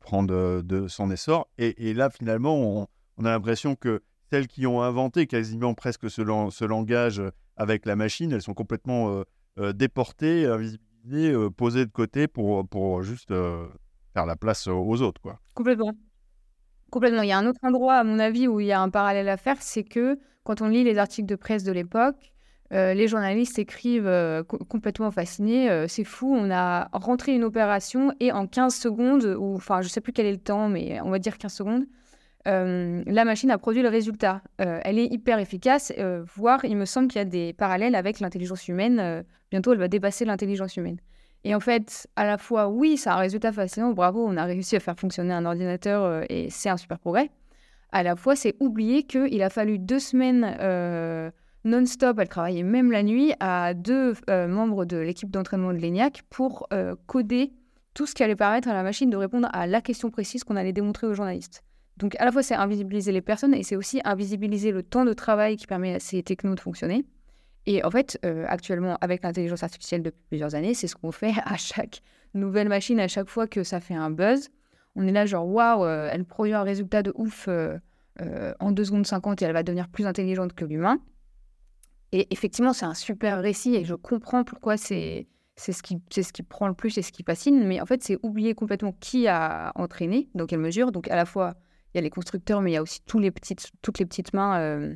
prend 0.00 0.24
de, 0.24 0.86
son 0.88 1.12
essor. 1.12 1.48
Et, 1.58 1.94
là, 1.94 2.10
finalement, 2.10 2.88
on, 3.16 3.24
a 3.24 3.30
l'impression 3.30 3.76
que 3.76 4.02
celles 4.32 4.48
qui 4.48 4.66
ont 4.66 4.82
inventé 4.82 5.28
quasiment 5.28 5.74
presque 5.74 6.10
ce, 6.10 6.64
langage 6.64 7.22
avec 7.56 7.86
la 7.86 7.94
machine, 7.94 8.32
elles 8.32 8.42
sont 8.42 8.54
complètement 8.54 9.22
déportées, 9.74 10.46
invisibilisées, 10.46 11.50
posées 11.56 11.86
de 11.86 11.92
côté 11.92 12.26
pour, 12.26 12.66
pour 12.66 13.04
juste 13.04 13.32
faire 14.12 14.26
la 14.26 14.36
place 14.36 14.66
aux 14.66 15.02
autres. 15.02 15.20
Quoi. 15.20 15.38
Complètement. 15.54 15.92
Complètement. 16.90 17.22
Il 17.22 17.28
y 17.28 17.32
a 17.32 17.38
un 17.38 17.46
autre 17.46 17.60
endroit, 17.62 17.94
à 17.94 18.04
mon 18.04 18.18
avis, 18.18 18.48
où 18.48 18.60
il 18.60 18.66
y 18.66 18.72
a 18.72 18.80
un 18.80 18.90
parallèle 18.90 19.28
à 19.28 19.36
faire, 19.36 19.56
c'est 19.60 19.84
que 19.84 20.18
quand 20.44 20.60
on 20.60 20.68
lit 20.68 20.84
les 20.84 20.98
articles 20.98 21.28
de 21.28 21.36
presse 21.36 21.64
de 21.64 21.72
l'époque, 21.72 22.32
les 22.70 23.06
journalistes 23.06 23.58
écrivent 23.58 24.10
complètement 24.68 25.10
fascinés. 25.10 25.86
c'est 25.88 26.04
fou, 26.04 26.34
on 26.34 26.50
a 26.50 26.88
rentré 26.94 27.34
une 27.34 27.44
opération 27.44 28.14
et 28.18 28.32
en 28.32 28.46
15 28.46 28.74
secondes, 28.74 29.36
ou 29.38 29.56
enfin, 29.56 29.82
je 29.82 29.86
ne 29.86 29.90
sais 29.90 30.00
plus 30.00 30.14
quel 30.14 30.24
est 30.24 30.32
le 30.32 30.38
temps, 30.38 30.70
mais 30.70 30.98
on 31.02 31.10
va 31.10 31.18
dire 31.18 31.36
15 31.36 31.52
secondes, 31.52 31.84
euh, 32.48 33.02
la 33.06 33.24
machine 33.24 33.50
a 33.50 33.58
produit 33.58 33.82
le 33.82 33.88
résultat. 33.88 34.42
Euh, 34.60 34.80
elle 34.84 34.98
est 34.98 35.06
hyper 35.06 35.38
efficace, 35.38 35.92
euh, 35.98 36.24
voire 36.34 36.64
il 36.64 36.76
me 36.76 36.84
semble 36.84 37.08
qu'il 37.08 37.18
y 37.18 37.22
a 37.22 37.24
des 37.24 37.52
parallèles 37.52 37.94
avec 37.94 38.20
l'intelligence 38.20 38.68
humaine. 38.68 39.24
bientôt, 39.50 39.72
elle 39.72 39.78
va 39.78 39.88
dépasser 39.88 40.24
l'intelligence 40.24 40.76
humaine. 40.76 40.98
Et 41.44 41.54
en 41.54 41.60
fait, 41.60 42.08
à 42.16 42.24
la 42.24 42.38
fois, 42.38 42.68
oui, 42.68 42.96
c'est 42.96 43.10
un 43.10 43.16
résultat 43.16 43.52
fascinant, 43.52 43.92
bravo, 43.92 44.24
on 44.26 44.36
a 44.36 44.44
réussi 44.44 44.76
à 44.76 44.80
faire 44.80 44.98
fonctionner 44.98 45.34
un 45.34 45.44
ordinateur 45.44 46.24
et 46.30 46.48
c'est 46.50 46.68
un 46.68 46.76
super 46.76 46.98
progrès. 46.98 47.30
À 47.90 48.02
la 48.02 48.16
fois, 48.16 48.36
c'est 48.36 48.54
oublier 48.60 49.02
qu'il 49.02 49.42
a 49.42 49.50
fallu 49.50 49.78
deux 49.78 49.98
semaines 49.98 50.56
non-stop, 51.64 52.18
elle 52.18 52.28
travaillait 52.28 52.62
même 52.62 52.90
la 52.90 53.02
nuit, 53.02 53.34
à 53.40 53.74
deux 53.74 54.14
membres 54.28 54.84
de 54.84 54.96
l'équipe 54.96 55.30
d'entraînement 55.30 55.72
de 55.72 55.78
l'ENIAC 55.78 56.22
pour 56.30 56.68
coder 57.06 57.52
tout 57.94 58.06
ce 58.06 58.14
qui 58.14 58.22
allait 58.22 58.36
permettre 58.36 58.68
à 58.68 58.72
la 58.72 58.82
machine 58.82 59.10
de 59.10 59.16
répondre 59.16 59.48
à 59.52 59.66
la 59.66 59.80
question 59.80 60.10
précise 60.10 60.44
qu'on 60.44 60.56
allait 60.56 60.72
démontrer 60.72 61.06
aux 61.06 61.14
journalistes. 61.14 61.62
Donc 61.98 62.16
à 62.18 62.24
la 62.24 62.32
fois 62.32 62.42
c'est 62.42 62.54
invisibiliser 62.54 63.12
les 63.12 63.20
personnes 63.20 63.52
et 63.52 63.62
c'est 63.62 63.76
aussi 63.76 64.00
invisibiliser 64.04 64.70
le 64.70 64.82
temps 64.82 65.04
de 65.04 65.12
travail 65.12 65.56
qui 65.56 65.66
permet 65.66 65.94
à 65.94 66.00
ces 66.00 66.22
technos 66.22 66.54
de 66.54 66.60
fonctionner. 66.60 67.04
Et 67.66 67.84
en 67.84 67.90
fait, 67.90 68.18
euh, 68.24 68.44
actuellement, 68.48 68.98
avec 69.00 69.22
l'intelligence 69.22 69.62
artificielle 69.62 70.02
depuis 70.02 70.22
plusieurs 70.28 70.54
années, 70.54 70.74
c'est 70.74 70.88
ce 70.88 70.96
qu'on 70.96 71.12
fait 71.12 71.34
à 71.44 71.56
chaque 71.56 72.02
nouvelle 72.34 72.68
machine, 72.68 72.98
à 73.00 73.08
chaque 73.08 73.28
fois 73.28 73.46
que 73.46 73.62
ça 73.62 73.80
fait 73.80 73.94
un 73.94 74.10
buzz. 74.10 74.48
On 74.96 75.06
est 75.06 75.12
là 75.12 75.26
genre, 75.26 75.46
waouh, 75.46 75.84
euh, 75.84 76.08
elle 76.12 76.24
produit 76.24 76.54
un 76.54 76.62
résultat 76.62 77.02
de 77.02 77.12
ouf 77.14 77.48
euh, 77.48 77.78
en 78.60 78.72
2 78.72 78.84
secondes 78.84 79.06
50 79.06 79.40
et 79.40 79.44
elle 79.44 79.52
va 79.52 79.62
devenir 79.62 79.88
plus 79.88 80.06
intelligente 80.06 80.54
que 80.54 80.64
l'humain. 80.64 80.98
Et 82.10 82.26
effectivement, 82.30 82.74
c'est 82.74 82.84
un 82.84 82.94
super 82.94 83.40
récit 83.40 83.74
et 83.74 83.84
je 83.84 83.94
comprends 83.94 84.44
pourquoi 84.44 84.76
c'est 84.76 85.28
ce, 85.56 85.82
qui, 85.82 86.02
ce 86.10 86.32
qui 86.32 86.42
prend 86.42 86.68
le 86.68 86.74
plus 86.74 86.98
et 86.98 87.02
ce 87.02 87.10
qui 87.10 87.22
fascine. 87.22 87.66
Mais 87.66 87.80
en 87.80 87.86
fait, 87.86 88.02
c'est 88.02 88.18
oublier 88.22 88.54
complètement 88.54 88.92
qui 89.00 89.28
a 89.28 89.72
entraîné, 89.76 90.28
dans 90.34 90.44
quelle 90.44 90.58
mesure. 90.58 90.92
Donc 90.92 91.08
à 91.08 91.16
la 91.16 91.24
fois 91.24 91.54
il 91.94 91.98
y 91.98 92.00
a 92.00 92.02
les 92.02 92.10
constructeurs, 92.10 92.60
mais 92.60 92.72
il 92.72 92.74
y 92.74 92.76
a 92.78 92.82
aussi 92.82 93.00
tous 93.06 93.18
les 93.18 93.30
petites, 93.30 93.70
toutes 93.80 93.98
les 93.98 94.06
petites 94.06 94.34
mains. 94.34 94.94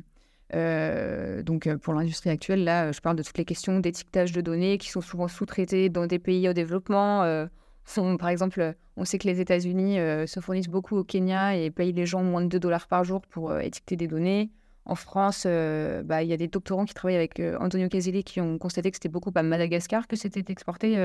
Euh, 0.53 1.37
euh, 1.37 1.43
donc 1.43 1.73
pour 1.77 1.93
l'industrie 1.93 2.29
actuelle, 2.29 2.63
là, 2.63 2.91
je 2.91 2.99
parle 2.99 3.15
de 3.15 3.23
toutes 3.23 3.37
les 3.37 3.45
questions 3.45 3.79
d'étiquetage 3.79 4.31
de 4.31 4.41
données 4.41 4.77
qui 4.77 4.89
sont 4.89 5.01
souvent 5.01 5.27
sous-traitées 5.27 5.89
dans 5.89 6.07
des 6.07 6.19
pays 6.19 6.47
au 6.49 6.53
développement. 6.53 7.23
Euh, 7.23 7.47
sont, 7.85 8.17
par 8.17 8.29
exemple, 8.29 8.75
on 8.97 9.05
sait 9.05 9.17
que 9.17 9.27
les 9.27 9.39
États-Unis 9.39 9.95
se 10.27 10.39
fournissent 10.41 10.67
beaucoup 10.67 10.97
au 10.97 11.03
Kenya 11.05 11.55
et 11.55 11.71
payent 11.71 11.93
les 11.93 12.05
gens 12.05 12.21
moins 12.21 12.41
de 12.41 12.47
2 12.47 12.59
dollars 12.59 12.87
par 12.87 13.05
jour 13.05 13.21
pour 13.21 13.57
étiqueter 13.59 13.95
des 13.95 14.07
données. 14.07 14.51
En 14.83 14.95
France, 14.95 15.45
bah, 15.45 16.21
il 16.21 16.27
y 16.27 16.33
a 16.33 16.37
des 16.37 16.49
doctorants 16.49 16.83
qui 16.83 16.93
travaillent 16.93 17.15
avec 17.15 17.41
Antonio 17.61 17.87
Caselli 17.87 18.25
qui 18.25 18.41
ont 18.41 18.57
constaté 18.57 18.91
que 18.91 18.97
c'était 18.97 19.07
beaucoup 19.07 19.31
à 19.35 19.41
Madagascar 19.41 20.05
que 20.05 20.17
c'était 20.17 20.51
exporté, 20.51 20.95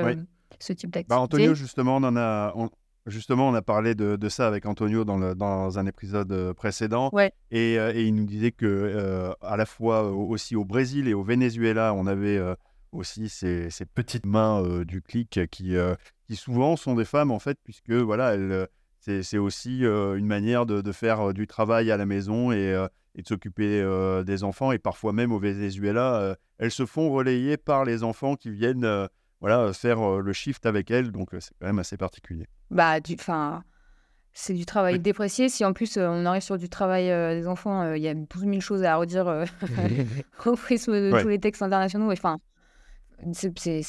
ce 0.58 0.72
type 0.72 0.90
d'activité. 0.90 1.08
Bah, 1.08 1.20
Antonio, 1.20 1.54
justement, 1.54 1.98
on 1.98 2.02
en 2.02 2.16
a, 2.16 2.52
Justement, 3.06 3.48
on 3.48 3.54
a 3.54 3.62
parlé 3.62 3.96
de, 3.96 4.28
ça 4.28 4.46
avec 4.46 4.64
Antonio 4.64 5.04
dans, 5.04 5.34
dans 5.34 5.78
un 5.78 5.86
épisode 5.86 6.30
euh, 6.30 6.54
précédent. 6.54 7.10
Euh, 7.14 7.30
et, 7.50 8.06
il 8.06 8.14
nous 8.14 8.26
disait 8.26 8.52
que 8.52 8.66
euh, 8.66 9.32
à 9.40 9.56
la 9.56 9.66
fois 9.66 10.04
aussi 10.12 10.54
au 10.54 10.64
Brésil 10.64 11.08
et 11.08 11.14
au 11.14 11.24
Venezuela, 11.24 11.94
on 11.94 12.06
avait 12.06 12.40
aussi 12.92 13.28
ces, 13.28 13.68
petites 13.94 14.26
mains 14.26 14.84
du 14.84 15.02
clic 15.02 15.40
qui, 15.50 15.74
qui 16.26 16.36
souvent 16.36 16.76
sont 16.76 16.94
des 16.94 17.04
femmes 17.04 17.32
en 17.32 17.40
fait, 17.40 17.58
puisque 17.64 17.90
voilà, 17.90 18.36
c'est 19.00 19.38
aussi 19.38 19.80
une 19.80 20.26
manière 20.26 20.64
de, 20.64 20.92
faire 20.92 21.34
du 21.34 21.48
travail 21.48 21.90
à 21.90 21.96
la 21.96 22.06
maison 22.06 22.52
et, 22.52 22.86
et 23.16 23.22
de 23.22 23.26
s'occuper 23.26 23.84
des 24.24 24.44
enfants. 24.44 24.70
Et 24.70 24.78
parfois 24.78 25.12
même 25.12 25.32
au 25.32 25.40
Venezuela, 25.40 26.36
elles 26.58 26.70
se 26.70 26.86
font 26.86 27.10
relayer 27.10 27.56
par 27.56 27.84
les 27.84 28.04
enfants 28.04 28.36
qui 28.36 28.50
viennent 28.50 29.08
voilà, 29.42 29.72
faire 29.72 30.20
le 30.20 30.32
shift 30.32 30.64
avec 30.66 30.90
elles. 30.90 31.10
Donc 31.10 31.30
c'est 31.32 31.52
quand 31.60 31.66
même 31.66 31.80
assez 31.80 31.96
particulier 31.96 32.46
bah, 32.70 33.00
du, 33.00 33.16
c'est 34.32 34.54
du 34.54 34.64
travail 34.64 35.00
déprécié. 35.00 35.48
Si 35.48 35.64
en 35.64 35.72
plus 35.72 35.98
on 35.98 36.24
arrive 36.24 36.42
sur 36.42 36.56
du 36.56 36.68
travail 36.68 37.08
des 37.08 37.46
enfants, 37.48 37.92
il 37.92 38.02
y 38.02 38.08
a 38.08 38.14
12 38.14 38.26
000 38.44 38.60
choses 38.60 38.84
à 38.84 38.96
redire 38.96 39.26
au 40.46 40.54
prisme 40.54 40.92
de 40.92 41.20
tous 41.20 41.28
les 41.28 41.40
textes 41.40 41.60
internationaux. 41.60 42.10
Enfin, 42.12 42.38
c'est 43.32 43.82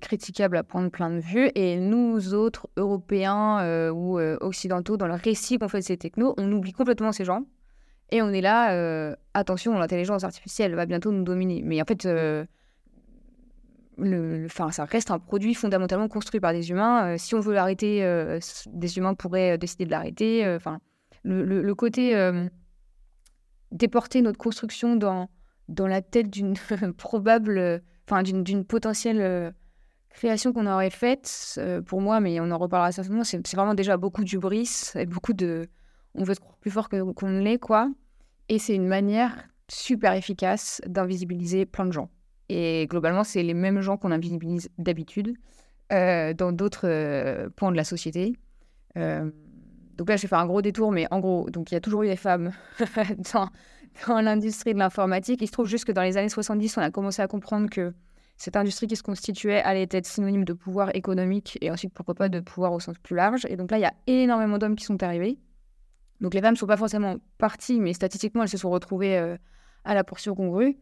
critiquable 0.00 0.56
à 0.56 0.62
prendre 0.64 0.90
plein 0.90 1.10
de 1.10 1.20
vues. 1.20 1.50
Et 1.54 1.76
nous 1.76 2.32
autres, 2.34 2.68
Européens 2.76 3.90
ou 3.90 4.18
Occidentaux, 4.18 4.96
dans 4.96 5.06
le 5.06 5.14
récit 5.14 5.58
qu'on 5.58 5.68
fait 5.68 5.80
de 5.80 5.84
ces 5.84 5.98
technos, 5.98 6.34
on 6.38 6.50
oublie 6.52 6.72
complètement 6.72 7.12
ces 7.12 7.26
gens. 7.26 7.44
Et 8.10 8.22
on 8.22 8.30
est 8.30 8.40
là, 8.40 9.14
attention, 9.34 9.78
l'intelligence 9.78 10.24
artificielle 10.24 10.74
va 10.74 10.86
bientôt 10.86 11.12
nous 11.12 11.22
dominer. 11.22 11.60
Mais 11.62 11.82
en 11.82 11.84
fait, 11.84 12.06
le, 13.98 14.48
ça 14.48 14.84
reste 14.84 15.10
un 15.10 15.18
produit 15.18 15.54
fondamentalement 15.54 16.08
construit 16.08 16.40
par 16.40 16.52
des 16.52 16.70
humains. 16.70 17.14
Euh, 17.14 17.16
si 17.18 17.34
on 17.34 17.40
veut 17.40 17.54
l'arrêter, 17.54 18.04
euh, 18.04 18.38
des 18.66 18.98
humains 18.98 19.14
pourraient 19.14 19.52
euh, 19.52 19.56
décider 19.56 19.84
de 19.84 19.90
l'arrêter. 19.90 20.46
Enfin, 20.54 20.80
le, 21.22 21.72
côté 21.74 22.14
déporter 23.72 24.22
notre 24.22 24.38
construction 24.38 24.96
dans, 24.96 25.28
dans 25.68 25.86
la 25.86 26.02
tête 26.02 26.30
d'une 26.30 26.54
probable, 26.96 27.82
enfin 28.06 28.22
d'une 28.22 28.64
potentielle 28.64 29.54
création 30.10 30.52
qu'on 30.52 30.66
aurait 30.66 30.90
faite, 30.90 31.58
pour 31.86 32.00
moi, 32.00 32.20
mais 32.20 32.38
on 32.40 32.50
en 32.50 32.58
reparlera 32.58 32.92
certainement, 32.92 33.24
c'est 33.24 33.42
vraiment 33.54 33.74
déjà 33.74 33.96
beaucoup 33.96 34.22
d'ubris 34.22 34.92
et 34.94 35.06
beaucoup 35.06 35.32
de. 35.32 35.68
On 36.14 36.22
veut 36.22 36.34
croire 36.34 36.58
plus 36.58 36.70
fort 36.70 36.88
qu'on 36.88 37.28
ne 37.28 37.40
l'est, 37.40 37.58
quoi. 37.58 37.90
Et 38.48 38.58
c'est 38.58 38.74
une 38.74 38.86
manière 38.86 39.48
super 39.68 40.12
efficace 40.12 40.80
d'invisibiliser 40.86 41.64
plein 41.66 41.86
de 41.86 41.92
gens. 41.92 42.10
Et 42.48 42.86
globalement, 42.88 43.24
c'est 43.24 43.42
les 43.42 43.54
mêmes 43.54 43.80
gens 43.80 43.96
qu'on 43.96 44.12
invisibilise 44.12 44.68
d'habitude 44.78 45.36
euh, 45.92 46.34
dans 46.34 46.52
d'autres 46.52 46.88
euh, 46.88 47.48
points 47.50 47.72
de 47.72 47.76
la 47.76 47.84
société. 47.84 48.36
Euh, 48.96 49.30
donc 49.96 50.08
là, 50.08 50.16
je 50.16 50.22
vais 50.22 50.28
faire 50.28 50.38
un 50.38 50.46
gros 50.46 50.62
détour, 50.62 50.92
mais 50.92 51.06
en 51.10 51.20
gros, 51.20 51.48
donc 51.50 51.70
il 51.70 51.74
y 51.74 51.76
a 51.76 51.80
toujours 51.80 52.02
eu 52.02 52.08
des 52.08 52.16
femmes 52.16 52.52
dans, 53.32 53.48
dans 54.06 54.20
l'industrie 54.20 54.74
de 54.74 54.78
l'informatique. 54.78 55.40
Il 55.40 55.46
se 55.46 55.52
trouve 55.52 55.66
juste 55.68 55.84
que 55.84 55.92
dans 55.92 56.02
les 56.02 56.16
années 56.16 56.28
70, 56.28 56.76
on 56.76 56.80
a 56.80 56.90
commencé 56.90 57.22
à 57.22 57.28
comprendre 57.28 57.70
que 57.70 57.94
cette 58.36 58.56
industrie 58.56 58.86
qui 58.86 58.96
se 58.96 59.02
constituait 59.02 59.62
allait 59.62 59.88
être 59.90 60.06
synonyme 60.06 60.44
de 60.44 60.52
pouvoir 60.52 60.94
économique 60.94 61.56
et 61.60 61.70
ensuite, 61.70 61.92
pourquoi 61.94 62.14
pas, 62.14 62.28
de 62.28 62.40
pouvoir 62.40 62.72
au 62.72 62.80
sens 62.80 62.96
plus 62.98 63.14
large. 63.14 63.46
Et 63.48 63.56
donc 63.56 63.70
là, 63.70 63.78
il 63.78 63.82
y 63.82 63.86
a 63.86 63.94
énormément 64.06 64.58
d'hommes 64.58 64.76
qui 64.76 64.84
sont 64.84 65.02
arrivés. 65.02 65.38
Donc 66.20 66.34
les 66.34 66.40
femmes 66.40 66.54
ne 66.54 66.58
sont 66.58 66.66
pas 66.66 66.76
forcément 66.76 67.16
parties, 67.38 67.80
mais 67.80 67.92
statistiquement, 67.92 68.42
elles 68.42 68.48
se 68.48 68.58
sont 68.58 68.70
retrouvées 68.70 69.16
euh, 69.18 69.36
à 69.84 69.94
la 69.94 70.02
portion 70.02 70.34
congrue. 70.34 70.76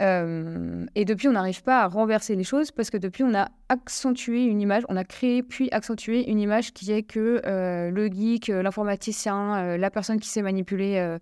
Euh, 0.00 0.86
et 0.94 1.04
depuis, 1.04 1.28
on 1.28 1.32
n'arrive 1.32 1.62
pas 1.62 1.82
à 1.82 1.86
renverser 1.86 2.34
les 2.34 2.44
choses 2.44 2.70
parce 2.70 2.90
que 2.90 2.96
depuis, 2.96 3.24
on 3.24 3.34
a 3.34 3.48
accentué 3.68 4.44
une 4.44 4.60
image, 4.60 4.84
on 4.88 4.96
a 4.96 5.04
créé 5.04 5.42
puis 5.42 5.68
accentué 5.70 6.28
une 6.30 6.40
image 6.40 6.72
qui 6.72 6.92
est 6.92 7.02
que 7.02 7.42
euh, 7.44 7.90
le 7.90 8.06
geek, 8.06 8.48
euh, 8.48 8.62
l'informaticien, 8.62 9.56
euh, 9.56 9.76
la 9.76 9.90
personne 9.90 10.18
qui 10.18 10.28
sait 10.28 10.42
manipuler 10.42 11.18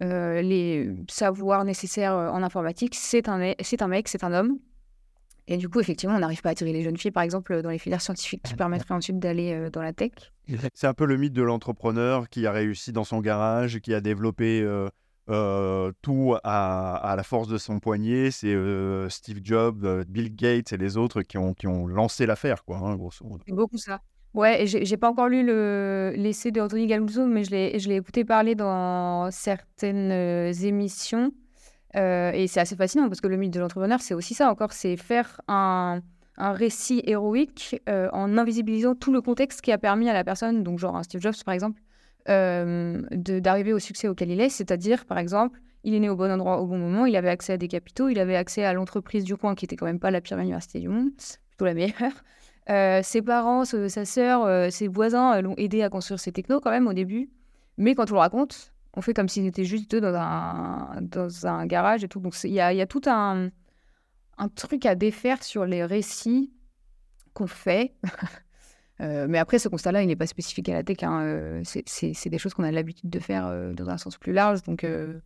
les 0.00 0.90
savoirs 1.08 1.64
nécessaires 1.64 2.14
en 2.14 2.42
informatique, 2.42 2.94
c'est 2.94 3.28
un, 3.28 3.52
c'est 3.60 3.82
un 3.82 3.88
mec, 3.88 4.08
c'est 4.08 4.24
un 4.24 4.32
homme. 4.32 4.58
Et 5.46 5.58
du 5.58 5.68
coup, 5.68 5.78
effectivement, 5.78 6.16
on 6.16 6.20
n'arrive 6.20 6.40
pas 6.40 6.48
à 6.48 6.52
attirer 6.52 6.72
les 6.72 6.82
jeunes 6.82 6.96
filles, 6.96 7.10
par 7.10 7.22
exemple, 7.22 7.60
dans 7.60 7.68
les 7.68 7.78
filières 7.78 8.00
scientifiques 8.00 8.42
qui 8.42 8.54
permettraient 8.54 8.94
ensuite 8.94 9.18
d'aller 9.18 9.68
dans 9.70 9.82
la 9.82 9.92
tech. 9.92 10.12
C'est 10.72 10.86
un 10.86 10.94
peu 10.94 11.04
le 11.04 11.18
mythe 11.18 11.34
de 11.34 11.42
l'entrepreneur 11.42 12.30
qui 12.30 12.46
a 12.46 12.52
réussi 12.52 12.92
dans 12.92 13.04
son 13.04 13.20
garage, 13.20 13.78
qui 13.80 13.92
a 13.92 14.00
développé 14.00 14.66
euh, 15.30 15.90
tout 16.02 16.36
à, 16.44 17.14
la 17.16 17.22
force 17.22 17.48
de 17.48 17.56
son 17.56 17.80
poignet. 17.80 18.30
C'est 18.30 18.54
euh, 18.54 19.08
Steve 19.08 19.40
Jobs, 19.42 19.84
euh, 19.84 20.04
Bill 20.06 20.34
Gates 20.34 20.72
et 20.72 20.76
les 20.76 20.96
autres 20.96 21.22
qui 21.22 21.38
ont, 21.38 21.54
lancé 21.86 22.26
l'affaire, 22.26 22.64
quoi, 22.64 22.78
hein, 22.78 22.96
grosso 22.96 23.24
modo. 23.24 23.42
Beaucoup 23.48 23.78
ça. 23.78 24.00
Ouais, 24.34 24.66
j'ai 24.66 24.96
pas 24.96 25.08
encore 25.08 25.28
lu 25.28 25.46
le- 25.46 26.12
l'essai 26.16 26.50
de 26.50 26.60
Anthony 26.60 26.88
Galuzzo, 26.88 27.24
mais 27.24 27.44
je 27.44 27.50
l'ai 27.52 27.96
écouté 27.96 28.24
parler 28.24 28.56
dans 28.56 29.30
certaines 29.30 30.10
émissions. 30.64 31.32
Et 31.94 32.46
c'est 32.48 32.58
assez 32.58 32.74
fascinant 32.74 33.08
parce 33.08 33.20
que 33.20 33.28
le 33.28 33.36
mythe 33.36 33.54
de 33.54 33.60
l'entrepreneur, 33.60 34.00
c'est 34.00 34.14
aussi 34.14 34.34
ça 34.34 34.50
encore, 34.50 34.72
c'est 34.72 34.96
faire 34.96 35.40
un, 35.46 36.00
un 36.36 36.52
récit 36.52 37.00
héroïque 37.06 37.80
en 37.86 38.36
invisibilisant 38.36 38.96
tout 38.96 39.12
le 39.12 39.20
contexte 39.22 39.60
qui 39.60 39.70
a 39.70 39.78
permis 39.78 40.10
à 40.10 40.12
la 40.12 40.24
personne, 40.24 40.64
donc 40.64 40.80
genre 40.80 40.96
un 40.96 41.04
Steve 41.04 41.20
Jobs 41.20 41.44
par 41.44 41.54
exemple, 41.54 41.80
euh, 42.28 43.02
d'arriver 43.10 43.72
au 43.72 43.78
succès 43.78 44.08
auquel 44.08 44.30
il 44.30 44.40
est. 44.40 44.48
C'est-à-dire, 44.48 45.04
par 45.04 45.18
exemple, 45.18 45.60
il 45.84 45.94
est 45.94 46.00
né 46.00 46.08
au 46.08 46.16
bon 46.16 46.30
endroit 46.30 46.60
au 46.60 46.66
bon 46.66 46.78
moment, 46.78 47.06
il 47.06 47.14
avait 47.14 47.28
accès 47.28 47.52
à 47.52 47.56
des 47.58 47.68
capitaux, 47.68 48.08
il 48.08 48.18
avait 48.18 48.36
accès 48.36 48.64
à 48.64 48.72
l'entreprise 48.72 49.24
du 49.24 49.36
coin 49.36 49.54
qui 49.54 49.66
était 49.66 49.76
quand 49.76 49.86
même 49.86 50.00
pas 50.00 50.10
la 50.10 50.20
pire 50.20 50.38
université 50.38 50.80
du 50.80 50.88
monde, 50.88 51.10
plutôt 51.50 51.66
la 51.66 51.74
meilleure. 51.74 51.94
Euh, 52.70 53.02
ses 53.02 53.20
parents, 53.20 53.66
sa 53.66 54.04
sœur, 54.06 54.46
euh, 54.46 54.70
ses 54.70 54.88
voisins 54.88 55.34
euh, 55.34 55.42
l'ont 55.42 55.54
aidé 55.58 55.82
à 55.82 55.90
construire 55.90 56.18
ses 56.18 56.32
technos 56.32 56.60
quand 56.60 56.70
même 56.70 56.86
au 56.86 56.94
début. 56.94 57.28
Mais 57.76 57.94
quand 57.94 58.10
on 58.10 58.14
le 58.14 58.20
raconte, 58.20 58.72
on 58.94 59.02
fait 59.02 59.12
comme 59.12 59.28
s'ils 59.28 59.44
étaient 59.44 59.66
juste 59.66 59.90
deux 59.90 60.00
dans 60.00 60.14
un, 60.14 60.98
dans 61.02 61.46
un 61.46 61.66
garage 61.66 62.04
et 62.04 62.08
tout. 62.08 62.20
Donc 62.20 62.34
il 62.42 62.52
y 62.52 62.54
y 62.54 62.60
a 62.60 62.86
tout 62.86 63.02
un, 63.04 63.50
un 64.38 64.48
truc 64.48 64.86
à 64.86 64.94
défaire 64.94 65.42
sur 65.42 65.66
les 65.66 65.84
récits 65.84 66.54
qu'on 67.34 67.46
fait. 67.46 67.94
Euh, 69.00 69.26
mais 69.28 69.38
après, 69.38 69.58
ce 69.58 69.68
constat-là, 69.68 70.02
il 70.02 70.06
n'est 70.06 70.16
pas 70.16 70.26
spécifique 70.26 70.68
à 70.68 70.74
la 70.74 70.82
tech. 70.84 70.98
hein. 71.02 71.22
Euh, 71.22 71.62
c'est- 71.64 72.28
des 72.28 72.38
choses 72.38 72.54
qu'on 72.54 72.62
a 72.64 72.70
l'habitude 72.70 73.10
de 73.10 73.18
faire 73.18 73.46
euh, 73.46 73.72
dans 73.72 73.88
un 73.90 73.98
sens 73.98 74.16
plus 74.18 74.32
large. 74.32 74.62
Donc, 74.62 74.84
euh, 74.84 75.18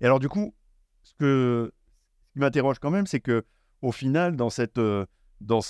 Et 0.00 0.06
alors, 0.06 0.20
du 0.20 0.28
coup, 0.28 0.54
ce, 1.02 1.12
que, 1.18 1.72
ce 2.28 2.32
qui 2.32 2.38
m'interroge 2.38 2.78
quand 2.78 2.90
même, 2.90 3.06
c'est 3.06 3.20
que 3.20 3.44
au 3.80 3.90
final, 3.92 4.36
dans 4.36 4.50
cette, 4.50 4.78
dans 5.40 5.60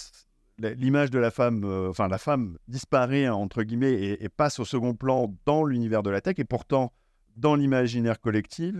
l'image 0.58 1.10
de 1.10 1.18
la 1.18 1.30
femme, 1.30 1.64
enfin 1.88 2.08
la 2.08 2.18
femme 2.18 2.58
disparaît 2.68 3.24
hein, 3.24 3.34
entre 3.34 3.62
guillemets 3.62 3.92
et, 3.94 4.22
et 4.24 4.28
passe 4.28 4.58
au 4.58 4.64
second 4.66 4.94
plan 4.94 5.34
dans 5.46 5.64
l'univers 5.64 6.02
de 6.02 6.10
la 6.10 6.20
tech, 6.20 6.34
et 6.38 6.44
pourtant 6.44 6.92
dans 7.36 7.54
l'imaginaire 7.56 8.20
collectif, 8.20 8.74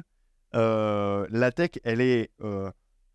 la 0.53 1.51
tech, 1.55 1.71
elle 1.85 2.03
est 2.03 2.31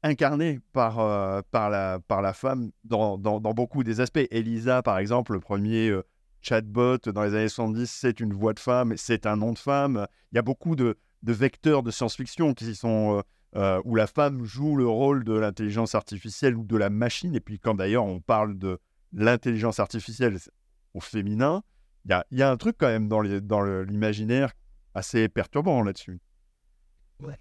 incarnée 0.03 0.59
par, 0.73 0.99
euh, 0.99 1.41
par, 1.51 1.69
la, 1.69 1.99
par 2.07 2.21
la 2.21 2.33
femme 2.33 2.71
dans, 2.83 3.17
dans, 3.17 3.39
beaucoup 3.39 3.83
des 3.83 3.99
aspects. 3.99 4.27
Elisa, 4.31 4.81
par 4.81 4.99
exemple, 4.99 5.33
le 5.33 5.39
premier 5.39 5.89
euh, 5.89 6.03
chatbot 6.41 6.97
dans 6.97 7.23
les 7.23 7.33
années 7.35 7.49
70, 7.49 7.89
c'est 7.89 8.19
une 8.19 8.33
voix 8.33 8.53
de 8.53 8.59
femme, 8.59 8.93
c'est 8.97 9.25
un 9.25 9.35
nom 9.35 9.53
de 9.53 9.59
femme. 9.59 10.07
Il 10.31 10.35
y 10.35 10.39
a 10.39 10.41
beaucoup 10.43 10.75
de, 10.75 10.97
vecteurs 11.23 11.83
de 11.83 11.91
science-fiction 11.91 12.53
qui 12.53 12.73
sont 12.75 13.21
euh, 13.55 13.81
où 13.85 13.95
la 13.95 14.07
femme 14.07 14.45
joue 14.45 14.75
le 14.75 14.87
rôle 14.87 15.23
de 15.23 15.33
l'intelligence 15.33 15.95
artificielle 15.95 16.55
ou 16.55 16.63
de 16.63 16.77
la 16.77 16.89
machine. 16.89 17.35
Et 17.35 17.39
puis 17.39 17.59
quand 17.59 17.75
d'ailleurs 17.75 18.05
on 18.05 18.19
parle 18.19 18.57
de 18.57 18.79
l'intelligence 19.13 19.79
artificielle 19.79 20.37
au 20.93 20.99
féminin, 20.99 21.63
il 22.05 22.11
y 22.11 22.13
a, 22.13 22.25
y 22.31 22.41
a 22.41 22.49
un 22.49 22.57
truc 22.57 22.77
quand 22.79 22.87
même 22.87 23.09
dans 23.09 23.21
l'imaginaire 23.21 24.53
assez 24.93 25.27
perturbant 25.27 25.83
là-dessus. 25.83 26.19
Ouais, 27.21 27.37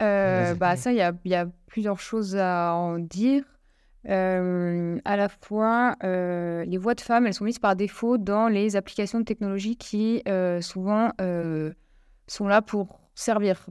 euh, 0.00 0.54
Vas-y. 0.54 0.54
bah 0.54 0.76
ça, 0.76 0.92
il 0.92 0.96
y 0.98 1.02
a, 1.02 1.12
y 1.24 1.34
a 1.34 1.46
plusieurs 1.66 2.00
choses 2.00 2.36
à 2.36 2.74
en 2.74 2.98
dire. 2.98 3.44
Euh, 4.08 4.98
à 5.04 5.16
la 5.16 5.28
fois, 5.28 5.94
euh, 6.04 6.64
les 6.64 6.78
voix 6.78 6.94
de 6.94 7.02
femmes, 7.02 7.26
elles 7.26 7.34
sont 7.34 7.44
mises 7.44 7.58
par 7.58 7.76
défaut 7.76 8.16
dans 8.16 8.48
les 8.48 8.76
applications 8.76 9.20
de 9.20 9.24
technologie 9.24 9.76
qui, 9.76 10.22
euh, 10.26 10.60
souvent, 10.62 11.12
euh, 11.20 11.72
sont 12.26 12.48
là 12.48 12.62
pour 12.62 13.00
servir, 13.14 13.66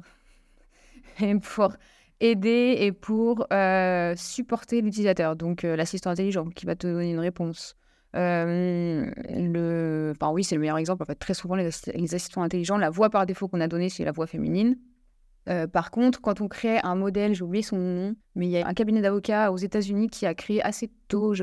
et 1.20 1.36
pour 1.36 1.74
aider 2.20 2.76
et 2.80 2.92
pour 2.92 3.48
euh, 3.52 4.14
supporter 4.16 4.82
l'utilisateur. 4.82 5.36
Donc, 5.36 5.64
euh, 5.64 5.76
l'assistant 5.76 6.12
intelligent 6.12 6.46
qui 6.50 6.66
va 6.66 6.76
te 6.76 6.86
donner 6.86 7.12
une 7.12 7.20
réponse. 7.20 7.76
Euh, 8.16 9.10
le... 9.30 10.14
enfin, 10.16 10.32
oui, 10.32 10.44
c'est 10.44 10.56
le 10.56 10.62
meilleur 10.62 10.78
exemple. 10.78 11.04
En 11.04 11.06
fait, 11.06 11.16
très 11.16 11.34
souvent, 11.34 11.56
les 11.56 11.68
assistants 12.14 12.44
intelligents, 12.44 12.78
la 12.78 12.90
voix 12.90 13.10
par 13.10 13.26
défaut 13.26 13.48
qu'on 13.48 13.62
a 13.62 13.68
donnée, 13.68 13.90
c'est 13.90 14.04
la 14.06 14.12
voix 14.12 14.28
féminine. 14.28 14.78
Euh, 15.50 15.68
par 15.68 15.92
contre, 15.92 16.22
quand 16.22 16.42
on 16.42 16.48
crée 16.48 16.80
un 16.84 16.96
modèle, 16.96 17.34
j'ai 17.34 17.44
oublié 17.44 17.64
son 17.64 17.78
nom, 17.78 18.16
mais 18.36 18.48
il 18.48 18.52
y 18.52 18.58
a 18.58 18.68
un 18.68 18.74
cabinet 18.74 19.02
d'avocats 19.02 19.52
aux 19.52 19.58
États-Unis 19.58 20.08
qui 20.08 20.26
a 20.26 20.36
créé 20.36 20.62
assez 20.64 20.92
tôt, 21.08 21.34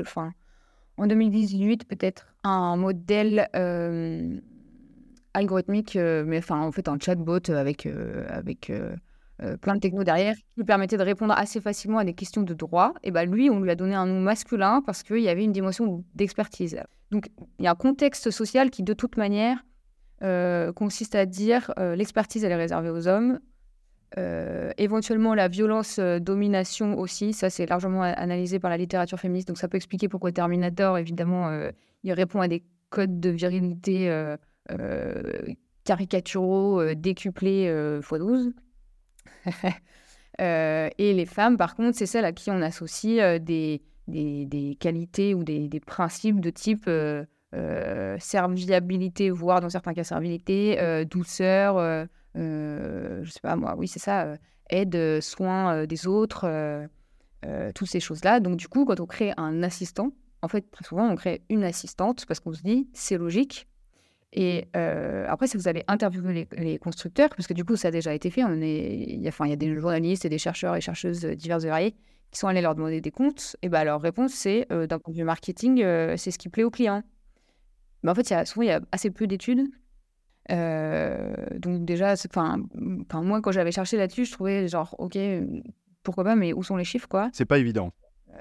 en 0.97 1.07
2018 1.07 1.87
peut-être, 1.87 2.27
un 2.43 2.77
modèle 2.77 3.49
euh, 3.55 4.39
algorithmique, 5.33 5.95
euh, 5.95 6.23
mais 6.25 6.39
enfin 6.39 6.61
en 6.61 6.71
fait 6.71 6.87
un 6.87 6.97
chatbot 6.99 7.49
avec, 7.49 7.87
plein 9.61 9.75
de 9.75 9.79
techno 9.79 10.03
derrière 10.03 10.35
qui 10.35 10.45
lui 10.57 10.63
permettait 10.63 10.97
de 10.97 11.03
répondre 11.03 11.33
assez 11.37 11.61
facilement 11.61 11.99
à 11.99 12.03
des 12.03 12.13
questions 12.13 12.41
de 12.41 12.53
droit. 12.55 12.93
Et 13.03 13.11
ben 13.11 13.29
lui, 13.29 13.51
on 13.51 13.59
lui 13.59 13.69
a 13.69 13.75
donné 13.75 13.93
un 13.93 14.07
nom 14.07 14.19
masculin 14.19 14.81
parce 14.83 15.03
qu'il 15.03 15.19
y 15.19 15.29
avait 15.29 15.43
une 15.43 15.51
dimension 15.51 16.03
d'expertise. 16.15 16.79
Donc 17.11 17.29
il 17.59 17.65
y 17.65 17.67
a 17.67 17.71
un 17.71 17.75
contexte 17.75 18.31
social 18.31 18.71
qui 18.71 18.81
de 18.81 18.93
toute 18.93 19.17
manière 19.17 19.63
consiste 20.73 21.13
à 21.13 21.27
dire 21.27 21.71
l'expertise 21.77 22.43
elle 22.43 22.53
est 22.53 22.55
réservée 22.55 22.89
aux 22.89 23.07
hommes, 23.07 23.39
euh, 24.17 24.71
éventuellement, 24.77 25.33
la 25.33 25.47
violence, 25.49 25.99
euh, 25.99 26.19
domination 26.19 26.97
aussi, 26.97 27.33
ça 27.33 27.49
c'est 27.49 27.65
largement 27.65 28.03
analysé 28.03 28.57
par 28.57 28.69
la 28.69 28.77
littérature 28.77 29.19
féministe, 29.19 29.49
donc 29.49 29.57
ça 29.57 29.67
peut 29.67 29.75
expliquer 29.75 30.07
pourquoi 30.07 30.31
Terminator, 30.31 30.97
évidemment, 30.97 31.49
euh, 31.49 31.71
il 32.03 32.13
répond 32.13 32.39
à 32.39 32.47
des 32.47 32.63
codes 32.89 33.19
de 33.19 33.29
virilité 33.29 34.09
caricaturaux, 35.83 36.93
décuplés 36.93 37.67
euh, 37.67 37.99
x 38.01 38.13
12. 38.13 38.53
Euh, 40.39 40.87
et 40.99 41.15
les 41.15 41.25
femmes, 41.25 41.57
par 41.57 41.75
contre, 41.75 41.97
c'est 41.97 42.05
celles 42.05 42.23
à 42.23 42.31
qui 42.31 42.51
on 42.51 42.61
associe 42.61 43.41
des, 43.41 43.81
des, 44.07 44.45
des 44.45 44.75
qualités 44.75 45.33
ou 45.33 45.43
des, 45.43 45.67
des 45.67 45.79
principes 45.79 46.39
de 46.39 46.51
type 46.51 46.87
serviabilité, 48.19 49.31
voire 49.31 49.61
dans 49.61 49.69
certains 49.71 49.95
cas 49.95 50.03
servilité, 50.03 51.05
douceur, 51.09 52.07
je 52.37 53.29
sais 53.29 53.39
pas 53.41 53.55
moi, 53.55 53.75
oui 53.77 53.87
c'est 53.87 53.99
ça, 53.99 54.23
euh, 54.23 54.37
aide, 54.69 54.95
euh, 54.95 55.21
soin 55.21 55.73
euh, 55.73 55.85
des 55.85 56.07
autres, 56.07 56.45
euh, 56.45 56.87
euh, 57.45 57.71
toutes 57.73 57.89
ces 57.89 57.99
choses-là. 57.99 58.39
Donc 58.39 58.57
du 58.57 58.67
coup, 58.67 58.85
quand 58.85 58.99
on 58.99 59.05
crée 59.05 59.33
un 59.37 59.63
assistant, 59.63 60.11
en 60.41 60.47
fait, 60.47 60.69
très 60.71 60.85
souvent, 60.85 61.07
on 61.09 61.15
crée 61.15 61.41
une 61.49 61.63
assistante 61.63 62.25
parce 62.25 62.39
qu'on 62.39 62.53
se 62.53 62.61
dit, 62.61 62.89
c'est 62.93 63.17
logique. 63.17 63.67
Et 64.33 64.67
euh, 64.75 65.25
après, 65.29 65.47
si 65.47 65.57
vous 65.57 65.67
allez 65.67 65.83
interviewer 65.87 66.47
les, 66.57 66.77
constructeurs, 66.77 67.29
parce 67.29 67.47
que 67.47 67.53
du 67.53 67.63
coup, 67.63 67.75
ça 67.75 67.87
a 67.87 67.91
déjà 67.91 68.13
été 68.13 68.29
fait, 68.29 68.41
il 68.41 69.21
y 69.21 69.27
a, 69.27 69.47
y 69.47 69.53
a 69.53 69.55
des 69.55 69.79
journalistes 69.79 70.25
et 70.25 70.29
des 70.29 70.37
chercheurs 70.37 70.75
et 70.75 70.81
chercheuses 70.81 71.25
euh, 71.25 71.35
divers 71.35 71.63
et 71.63 71.69
variés 71.69 71.95
qui 72.29 72.39
sont 72.39 72.47
allés 72.47 72.61
leur 72.61 72.75
demander 72.75 72.99
des 72.99 73.09
comptes, 73.09 73.55
et 73.61 73.69
ben 73.69 73.85
leur 73.85 74.01
réponse, 74.01 74.33
c'est, 74.33 74.67
euh, 74.71 74.85
d'un 74.85 74.99
point 74.99 75.13
de 75.13 75.17
vue 75.17 75.23
marketing, 75.23 75.81
euh, 75.81 76.17
c'est 76.17 76.29
ce 76.29 76.37
qui 76.37 76.49
plaît 76.49 76.63
aux 76.63 76.69
clients. 76.69 77.01
Mais 78.03 78.11
en 78.11 78.15
fait, 78.15 78.45
souvent, 78.45 78.63
il 78.63 78.67
y 78.67 78.71
a 78.71 78.81
assez 78.91 79.09
peu 79.11 79.27
d'études. 79.27 79.69
Euh, 80.51 81.33
donc 81.57 81.85
déjà, 81.85 82.13
enfin, 82.13 82.61
enfin, 83.01 83.21
moi, 83.21 83.41
quand 83.41 83.51
j'avais 83.51 83.71
cherché 83.71 83.97
là-dessus, 83.97 84.25
je 84.25 84.31
trouvais 84.31 84.67
genre, 84.67 84.95
ok, 84.99 85.17
pourquoi 86.03 86.23
pas, 86.23 86.35
mais 86.35 86.53
où 86.53 86.63
sont 86.63 86.77
les 86.77 86.83
chiffres, 86.83 87.07
quoi? 87.07 87.29
C'est 87.33 87.45
pas 87.45 87.59
évident. 87.59 87.91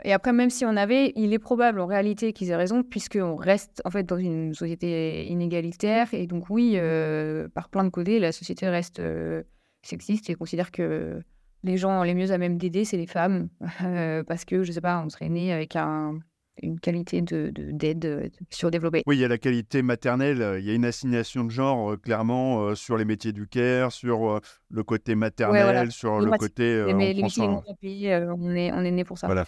Et 0.05 0.13
après, 0.13 0.33
même 0.33 0.51
si 0.51 0.65
on 0.65 0.77
avait, 0.77 1.13
il 1.17 1.33
est 1.33 1.39
probable 1.39 1.81
en 1.81 1.87
réalité 1.87 2.33
qu'ils 2.33 2.51
aient 2.51 2.57
raison, 2.57 2.83
puisqu'on 2.83 3.35
reste 3.35 3.81
en 3.85 3.91
fait 3.91 4.05
dans 4.05 4.19
une 4.19 4.55
société 4.55 5.27
inégalitaire. 5.27 6.13
Et 6.13 6.27
donc, 6.27 6.51
oui, 6.51 6.75
euh, 6.77 7.49
par 7.49 7.71
plein 7.71 7.83
de 7.83 7.89
côtés, 7.89 8.19
la 8.19 8.33
société 8.33 8.69
reste 8.69 9.01
euh, 9.01 9.43
sexiste 9.83 10.29
et 10.29 10.35
considère 10.35 10.71
que 10.71 11.21
les 11.65 11.77
gens 11.79 12.03
les 12.03 12.15
mieux 12.15 12.31
à 12.31 12.39
même 12.39 12.59
d'aider, 12.59 12.85
c'est 12.85 12.99
les 12.99 13.07
femmes. 13.07 13.49
parce 14.29 14.45
que, 14.45 14.63
je 14.63 14.73
sais 14.73 14.83
pas, 14.83 15.03
on 15.05 15.09
serait 15.09 15.31
né 15.31 15.53
avec 15.53 15.77
un, 15.77 16.19
une 16.63 16.81
qualité 16.81 17.21
de, 17.23 17.53
d'aide 17.55 18.05
euh, 18.05 18.29
surdéveloppée. 18.51 19.03
Oui, 19.07 19.17
il 19.17 19.21
y 19.21 19.25
a 19.25 19.29
la 19.29 19.39
qualité 19.39 19.83
maternelle, 19.83 20.41
euh, 20.41 20.59
il 20.59 20.65
y 20.65 20.71
a 20.71 20.75
une 20.75 20.85
assignation 20.85 21.45
de 21.45 21.51
genre 21.51 21.93
euh, 21.93 21.97
clairement 21.97 22.75
sur 22.75 22.97
les 22.97 23.05
métiers 23.05 23.33
du 23.33 23.47
care, 23.47 23.93
sur 23.93 24.41
le 24.71 24.83
côté 24.83 25.15
maternel, 25.15 25.93
sur 25.93 26.21
le 26.21 26.31
côté... 26.33 26.85
mais 26.95 27.13
les 27.13 27.23
métiers 27.23 27.45
on 27.45 28.55
est, 28.55 28.73
on 28.73 28.81
est 28.81 28.91
né 28.91 29.05
pour 29.05 29.19
ça. 29.19 29.27
Voilà. 29.27 29.45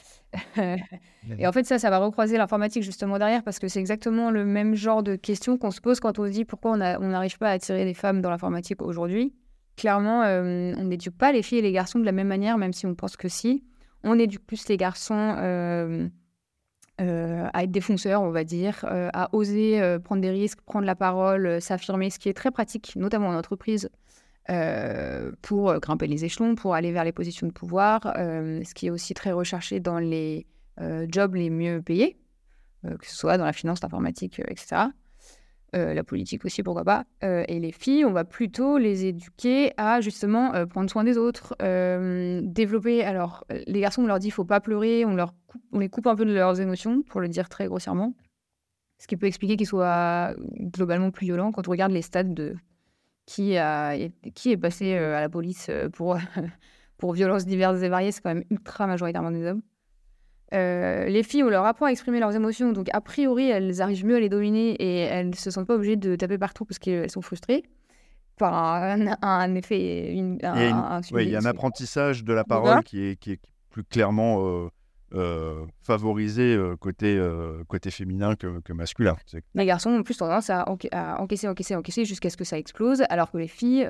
et 1.38 1.46
en 1.46 1.52
fait, 1.52 1.64
ça, 1.64 1.78
ça 1.78 1.90
va 1.90 1.98
recroiser 1.98 2.36
l'informatique 2.36 2.82
justement 2.82 3.18
derrière 3.18 3.42
parce 3.42 3.58
que 3.58 3.68
c'est 3.68 3.80
exactement 3.80 4.30
le 4.30 4.44
même 4.44 4.74
genre 4.74 5.02
de 5.02 5.16
questions 5.16 5.56
qu'on 5.56 5.70
se 5.70 5.80
pose 5.80 6.00
quand 6.00 6.18
on 6.18 6.26
se 6.26 6.30
dit 6.30 6.44
pourquoi 6.44 6.72
on 6.72 6.76
n'arrive 6.76 7.38
pas 7.38 7.48
à 7.48 7.52
attirer 7.52 7.84
les 7.84 7.94
femmes 7.94 8.20
dans 8.20 8.30
l'informatique 8.30 8.82
aujourd'hui. 8.82 9.34
Clairement, 9.76 10.22
on 10.22 10.84
n'éduque 10.84 11.16
pas 11.16 11.32
les 11.32 11.42
filles 11.42 11.58
et 11.58 11.62
les 11.62 11.72
garçons 11.72 11.98
de 11.98 12.04
la 12.04 12.12
même 12.12 12.28
manière, 12.28 12.58
même 12.58 12.72
si 12.72 12.86
on 12.86 12.94
pense 12.94 13.16
que 13.16 13.28
si. 13.28 13.64
On 14.04 14.18
éduque 14.18 14.44
plus 14.46 14.68
les 14.68 14.76
garçons 14.76 15.34
euh, 17.00 17.48
à 17.52 17.62
être 17.62 17.70
défonceur, 17.70 18.22
on 18.22 18.30
va 18.30 18.42
dire, 18.42 18.84
euh, 18.90 19.08
à 19.12 19.28
oser 19.32 19.80
euh, 19.80 20.00
prendre 20.00 20.20
des 20.20 20.30
risques, 20.30 20.60
prendre 20.62 20.84
la 20.84 20.96
parole, 20.96 21.60
s'affirmer, 21.60 22.10
ce 22.10 22.18
qui 22.18 22.28
est 22.28 22.34
très 22.34 22.50
pratique, 22.50 22.96
notamment 22.96 23.28
en 23.28 23.36
entreprise, 23.36 23.88
pour 25.42 25.78
grimper 25.78 26.06
les 26.06 26.24
échelons, 26.24 26.54
pour 26.54 26.74
aller 26.74 26.90
vers 26.90 27.04
les 27.04 27.12
positions 27.12 27.46
de 27.46 27.52
pouvoir, 27.52 28.00
ce 28.16 28.72
qui 28.72 28.86
est 28.86 28.90
aussi 28.90 29.12
très 29.12 29.30
recherché 29.30 29.78
dans 29.78 29.98
les 29.98 30.46
jobs 31.10 31.34
les 31.34 31.50
mieux 31.50 31.82
payés, 31.82 32.16
que 32.82 33.06
ce 33.06 33.14
soit 33.14 33.36
dans 33.36 33.44
la 33.44 33.52
finance, 33.52 33.82
l'informatique, 33.82 34.40
etc. 34.48 34.86
Euh, 35.76 35.92
la 35.92 36.02
politique 36.02 36.46
aussi, 36.46 36.62
pourquoi 36.62 36.84
pas. 36.84 37.04
Euh, 37.22 37.44
et 37.46 37.60
les 37.60 37.72
filles, 37.72 38.06
on 38.06 38.12
va 38.12 38.24
plutôt 38.24 38.78
les 38.78 39.04
éduquer 39.04 39.72
à 39.76 40.00
justement 40.00 40.54
euh, 40.54 40.64
prendre 40.64 40.88
soin 40.88 41.04
des 41.04 41.18
autres, 41.18 41.54
développer. 42.42 43.04
Alors, 43.04 43.44
les 43.66 43.80
garçons, 43.80 44.02
on 44.02 44.06
leur 44.06 44.18
dit, 44.18 44.30
faut 44.30 44.46
pas 44.46 44.60
pleurer, 44.60 45.04
on, 45.04 45.14
leur 45.14 45.34
on 45.72 45.78
les 45.78 45.90
coupe 45.90 46.06
un 46.06 46.16
peu 46.16 46.24
de 46.24 46.32
leurs 46.32 46.60
émotions, 46.60 47.02
pour 47.02 47.20
le 47.20 47.28
dire 47.28 47.50
très 47.50 47.66
grossièrement. 47.66 48.14
Ce 48.98 49.06
qui 49.06 49.16
peut 49.16 49.26
expliquer 49.26 49.56
qu'ils 49.56 49.66
soient 49.66 50.34
globalement 50.58 51.10
plus 51.10 51.26
violents 51.26 51.52
quand 51.52 51.68
on 51.68 51.70
regarde 51.70 51.92
les 51.92 52.02
stats 52.02 52.24
de 52.24 52.56
qui, 53.26 53.58
a, 53.58 53.94
qui 54.34 54.50
est 54.50 54.56
passé 54.56 54.94
à 54.94 55.20
la 55.20 55.28
police 55.28 55.70
pour, 55.92 56.16
pour 56.98 57.12
violences 57.12 57.44
diverses 57.44 57.82
et 57.82 57.90
variées. 57.90 58.10
C'est 58.10 58.22
quand 58.22 58.34
même 58.34 58.44
ultra 58.50 58.86
majoritairement 58.86 59.30
des 59.30 59.44
hommes. 59.44 59.62
Euh, 60.54 61.04
les 61.06 61.22
filles 61.22 61.44
ont 61.44 61.48
leur 61.48 61.64
apprend 61.66 61.86
à 61.86 61.90
exprimer 61.90 62.20
leurs 62.20 62.34
émotions, 62.34 62.72
donc 62.72 62.88
a 62.92 63.00
priori 63.00 63.50
elles 63.50 63.82
arrivent 63.82 64.06
mieux 64.06 64.16
à 64.16 64.20
les 64.20 64.30
dominer 64.30 64.70
et 64.72 65.00
elles 65.00 65.30
ne 65.30 65.34
se 65.34 65.50
sentent 65.50 65.66
pas 65.66 65.74
obligées 65.74 65.96
de 65.96 66.16
taper 66.16 66.38
partout 66.38 66.64
parce 66.64 66.78
qu'elles 66.78 67.10
sont 67.10 67.20
frustrées 67.20 67.64
par 68.38 68.82
un, 68.82 69.54
effet. 69.56 70.14
il 70.14 70.38
y 70.40 71.36
a 71.36 71.38
un 71.38 71.44
apprentissage 71.44 72.22
de 72.22 72.32
la 72.32 72.44
parole 72.44 72.84
qui 72.84 73.02
est, 73.02 73.16
qui 73.16 73.32
est 73.32 73.40
plus 73.68 73.82
clairement 73.82 74.46
euh, 74.46 74.68
euh, 75.14 75.66
favorisé 75.82 76.56
côté, 76.78 77.20
côté 77.66 77.90
féminin 77.90 78.36
que, 78.36 78.60
que, 78.60 78.72
masculin. 78.72 79.16
Les 79.54 79.66
garçons 79.66 79.90
ont 79.90 80.02
plus 80.04 80.16
tendance 80.16 80.50
à, 80.50 80.68
encaisser, 80.68 81.48
encaisser, 81.48 81.74
encaisser 81.74 82.04
jusqu'à 82.04 82.30
ce 82.30 82.36
que 82.36 82.44
ça 82.44 82.58
explose, 82.58 83.02
alors 83.10 83.32
que 83.32 83.38
les 83.38 83.48
filles, 83.48 83.86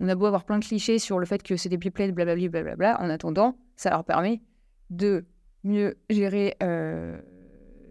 on 0.00 0.08
a 0.08 0.14
beau 0.14 0.26
avoir 0.26 0.44
plein 0.44 0.58
de 0.58 0.64
clichés 0.64 0.98
sur 0.98 1.18
le 1.18 1.26
fait 1.26 1.42
que 1.42 1.56
c'est 1.56 1.68
des 1.68 1.76
blablabla, 1.76 2.48
blablabla, 2.48 3.00
en 3.00 3.10
attendant, 3.10 3.56
ça 3.76 3.90
leur 3.90 4.02
permet 4.02 4.40
de 4.88 5.26
mieux 5.64 5.96
gérer 6.10 6.56
euh, 6.62 7.18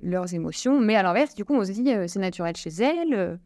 leurs 0.01 0.33
émotions. 0.33 0.79
Mais 0.79 0.95
à 0.95 1.03
l'inverse, 1.03 1.35
du 1.35 1.43
coup, 1.43 1.55
on 1.55 1.65
se 1.65 1.71
dit, 1.71 1.91
euh, 1.91 2.07
c'est 2.07 2.19
naturel 2.19 2.55
chez 2.55 2.69
elles. 2.69 3.39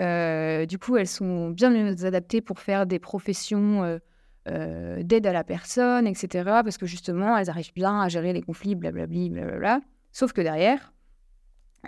Euh, 0.00 0.64
du 0.66 0.78
coup, 0.78 0.96
elles 0.96 1.08
sont 1.08 1.50
bien 1.50 1.70
mieux 1.70 2.04
adaptées 2.06 2.40
pour 2.40 2.58
faire 2.58 2.86
des 2.86 2.98
professions 2.98 4.00
d'aide 4.46 5.26
à 5.26 5.32
la 5.32 5.44
personne, 5.44 6.06
etc. 6.06 6.44
Parce 6.64 6.78
que 6.78 6.86
justement, 6.86 7.36
elles 7.36 7.50
arrivent 7.50 7.74
bien 7.74 8.00
à 8.00 8.08
gérer 8.08 8.32
les 8.32 8.42
conflits, 8.42 8.74
blablabli, 8.74 9.30
blablabla. 9.30 9.80
Sauf 10.12 10.32
que 10.32 10.40
derrière, 10.40 10.92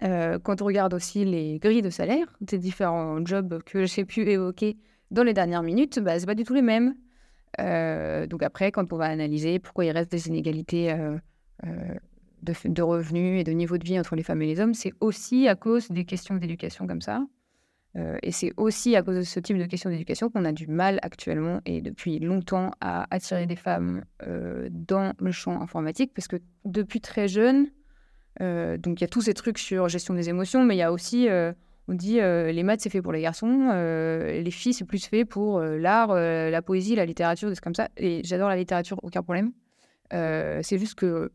quand 0.00 0.60
on 0.60 0.64
regarde 0.64 0.94
aussi 0.94 1.24
les 1.24 1.58
grilles 1.58 1.82
de 1.82 1.90
salaire 1.90 2.26
des 2.40 2.58
différents 2.58 3.24
jobs 3.24 3.62
que 3.64 3.84
j'ai 3.86 4.04
pu 4.04 4.28
évoquer 4.28 4.76
dans 5.10 5.22
les 5.22 5.32
dernières 5.32 5.62
minutes, 5.62 5.98
bah, 5.98 6.18
c'est 6.18 6.26
pas 6.26 6.34
du 6.34 6.44
tout 6.44 6.54
les 6.54 6.62
mêmes. 6.62 6.94
donc 7.58 8.42
après, 8.42 8.70
quand 8.70 8.92
on 8.92 8.98
va 8.98 9.06
analyser 9.06 9.58
pourquoi 9.58 9.86
il 9.86 9.90
reste 9.90 10.12
des 10.12 10.28
inégalités 10.28 10.94
de, 12.44 12.82
revenus 12.82 13.40
et 13.40 13.44
de 13.44 13.52
niveau 13.52 13.78
de 13.78 13.84
vie 13.84 13.98
entre 13.98 14.16
les 14.16 14.22
femmes 14.22 14.42
et 14.42 14.46
les 14.46 14.60
hommes, 14.60 14.74
c'est 14.74 14.92
aussi 15.00 15.48
à 15.48 15.54
cause 15.54 15.90
des 15.90 16.04
questions 16.04 16.36
d'éducation 16.36 16.86
comme 16.86 17.00
ça. 17.00 17.24
Euh, 17.96 18.18
et 18.22 18.32
c'est 18.32 18.52
aussi 18.56 18.96
à 18.96 19.02
cause 19.02 19.16
de 19.16 19.22
ce 19.22 19.38
type 19.38 19.56
de 19.56 19.66
questions 19.66 19.88
d'éducation 19.88 20.28
qu'on 20.28 20.44
a 20.44 20.52
du 20.52 20.66
mal 20.66 20.98
actuellement 21.02 21.60
et 21.64 21.80
depuis 21.80 22.18
longtemps 22.18 22.72
à 22.80 23.06
attirer 23.14 23.46
des 23.46 23.56
femmes 23.56 24.04
euh, 24.26 24.68
dans 24.70 25.12
le 25.20 25.30
champ 25.30 25.60
informatique, 25.60 26.12
parce 26.12 26.26
que 26.26 26.36
depuis 26.64 27.00
très 27.00 27.28
jeune, 27.28 27.68
donc 28.40 29.00
il 29.00 29.00
y 29.00 29.04
a 29.04 29.08
tous 29.08 29.22
ces 29.22 29.34
trucs 29.34 29.58
sur 29.58 29.88
gestion 29.88 30.12
des 30.12 30.28
émotions, 30.28 30.64
mais 30.64 30.74
il 30.74 30.78
y 30.78 30.82
a 30.82 30.90
aussi, 30.90 31.28
on 31.86 31.94
dit 31.94 32.14
les 32.14 32.62
maths 32.64 32.80
c'est 32.80 32.90
fait 32.90 33.00
pour 33.00 33.12
les 33.12 33.22
garçons, 33.22 33.70
les 33.70 34.50
filles 34.50 34.74
c'est 34.74 34.84
plus 34.84 35.06
fait 35.06 35.24
pour 35.24 35.60
l'art, 35.60 36.12
la 36.12 36.62
poésie, 36.62 36.96
la 36.96 37.06
littérature, 37.06 37.48
des 37.48 37.54
trucs 37.54 37.62
comme 37.62 37.76
ça. 37.76 37.90
Et 37.96 38.22
j'adore 38.24 38.48
la 38.48 38.56
littérature, 38.56 38.98
aucun 39.04 39.22
problème. 39.22 39.52
c'est 40.10 40.78
juste 40.78 40.96
que 40.96 41.30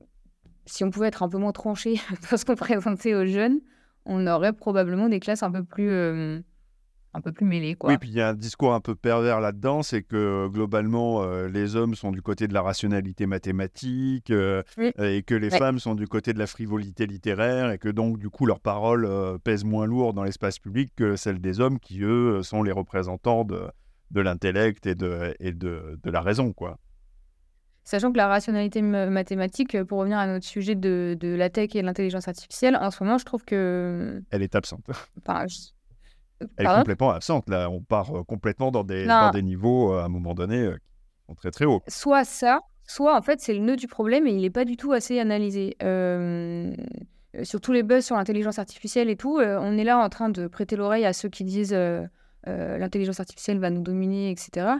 si 0.69 0.83
on 0.83 0.91
pouvait 0.91 1.07
être 1.07 1.23
un 1.23 1.29
peu 1.29 1.37
moins 1.37 1.51
tranché 1.51 1.99
dans 2.31 2.37
ce 2.37 2.45
qu'on 2.45 2.55
présentait 2.55 3.15
aux 3.15 3.25
jeunes, 3.25 3.59
on 4.05 4.25
aurait 4.27 4.53
probablement 4.53 5.09
des 5.09 5.19
classes 5.19 5.43
un 5.43 5.51
peu 5.51 5.63
plus, 5.63 5.89
euh, 5.89 6.39
un 7.13 7.21
peu 7.21 7.31
plus 7.31 7.45
mêlées. 7.45 7.75
Quoi. 7.75 7.91
Oui, 7.91 7.97
puis 7.97 8.09
il 8.09 8.15
y 8.15 8.21
a 8.21 8.29
un 8.29 8.33
discours 8.33 8.73
un 8.73 8.79
peu 8.79 8.95
pervers 8.95 9.39
là-dedans, 9.39 9.83
c'est 9.83 10.01
que 10.01 10.47
globalement, 10.47 11.23
euh, 11.23 11.47
les 11.47 11.75
hommes 11.75 11.95
sont 11.95 12.11
du 12.11 12.21
côté 12.21 12.47
de 12.47 12.53
la 12.53 12.61
rationalité 12.61 13.25
mathématique 13.25 14.31
euh, 14.31 14.63
et 14.97 15.23
que 15.23 15.35
les 15.35 15.49
femmes 15.49 15.79
sont 15.79 15.95
du 15.95 16.07
côté 16.07 16.33
de 16.33 16.39
la 16.39 16.47
frivolité 16.47 17.05
littéraire 17.05 17.71
et 17.71 17.77
que 17.77 17.89
donc, 17.89 18.17
du 18.17 18.29
coup, 18.29 18.45
leurs 18.45 18.61
paroles 18.61 19.07
pèsent 19.43 19.65
moins 19.65 19.85
lourd 19.85 20.13
dans 20.13 20.23
l'espace 20.23 20.59
public 20.59 20.93
que 20.95 21.15
celles 21.15 21.39
des 21.39 21.59
hommes 21.59 21.79
qui, 21.79 22.01
eux, 22.01 22.41
sont 22.43 22.63
les 22.63 22.71
représentants 22.71 23.43
de, 23.43 23.63
de 24.11 24.21
l'intellect 24.21 24.85
et, 24.85 24.95
de, 24.95 25.35
et 25.39 25.51
de, 25.51 25.99
de 26.01 26.11
la 26.11 26.21
raison, 26.21 26.53
quoi. 26.53 26.77
Sachant 27.89 28.11
que 28.11 28.17
la 28.17 28.27
rationalité 28.27 28.83
mathématique, 28.83 29.73
euh, 29.73 29.83
pour 29.83 29.97
revenir 29.97 30.19
à 30.19 30.27
notre 30.27 30.45
sujet 30.45 30.75
de, 30.75 31.17
la 31.23 31.49
tech 31.49 31.71
et 31.73 31.81
de 31.81 31.87
l'intelligence 31.87 32.27
artificielle, 32.27 32.77
en 32.79 32.91
ce 32.91 33.03
moment, 33.03 33.17
je 33.17 33.25
trouve 33.25 33.43
que... 33.43 34.21
Elle 34.29 34.43
est 34.43 34.53
absente. 34.53 34.85
Elle 36.57 36.67
est 36.67 36.75
complètement 36.77 37.09
absente. 37.09 37.49
Là, 37.49 37.67
on 37.67 37.81
part 37.81 38.15
euh, 38.15 38.23
complètement 38.23 38.69
dans 38.69 38.83
des, 38.83 39.07
des 39.33 39.41
niveaux, 39.41 39.91
euh, 39.91 40.01
à 40.01 40.05
un 40.05 40.07
moment 40.07 40.35
donné, 40.35 40.69
qui 40.69 41.25
sont 41.25 41.33
très 41.33 41.49
très 41.49 41.65
hauts. 41.65 41.81
Soit 41.87 42.25
ça, 42.25 42.61
soit 42.85 43.17
en 43.17 43.23
fait, 43.23 43.41
c'est 43.41 43.55
le 43.55 43.59
nœud 43.59 43.75
du 43.75 43.87
problème 43.87 44.27
et 44.27 44.33
il 44.33 44.41
n'est 44.41 44.51
pas 44.51 44.65
du 44.65 44.77
tout 44.77 44.91
assez 44.91 45.19
analysé. 45.19 45.75
sur 45.81 47.59
tous 47.59 47.71
les 47.71 47.81
buzz 47.81 48.05
sur 48.05 48.17
l'intelligence 48.17 48.59
artificielle 48.59 49.09
et 49.09 49.15
tout, 49.15 49.39
on 49.39 49.77
est 49.79 49.83
là 49.83 49.97
en 49.97 50.09
train 50.09 50.29
de 50.29 50.45
prêter 50.45 50.75
l'oreille 50.75 51.05
à 51.05 51.13
ceux 51.13 51.29
qui 51.29 51.43
disent 51.43 51.75
l'intelligence 52.45 53.19
artificielle 53.19 53.57
va 53.57 53.71
nous 53.71 53.81
dominer, 53.81 54.29
etc. 54.29 54.75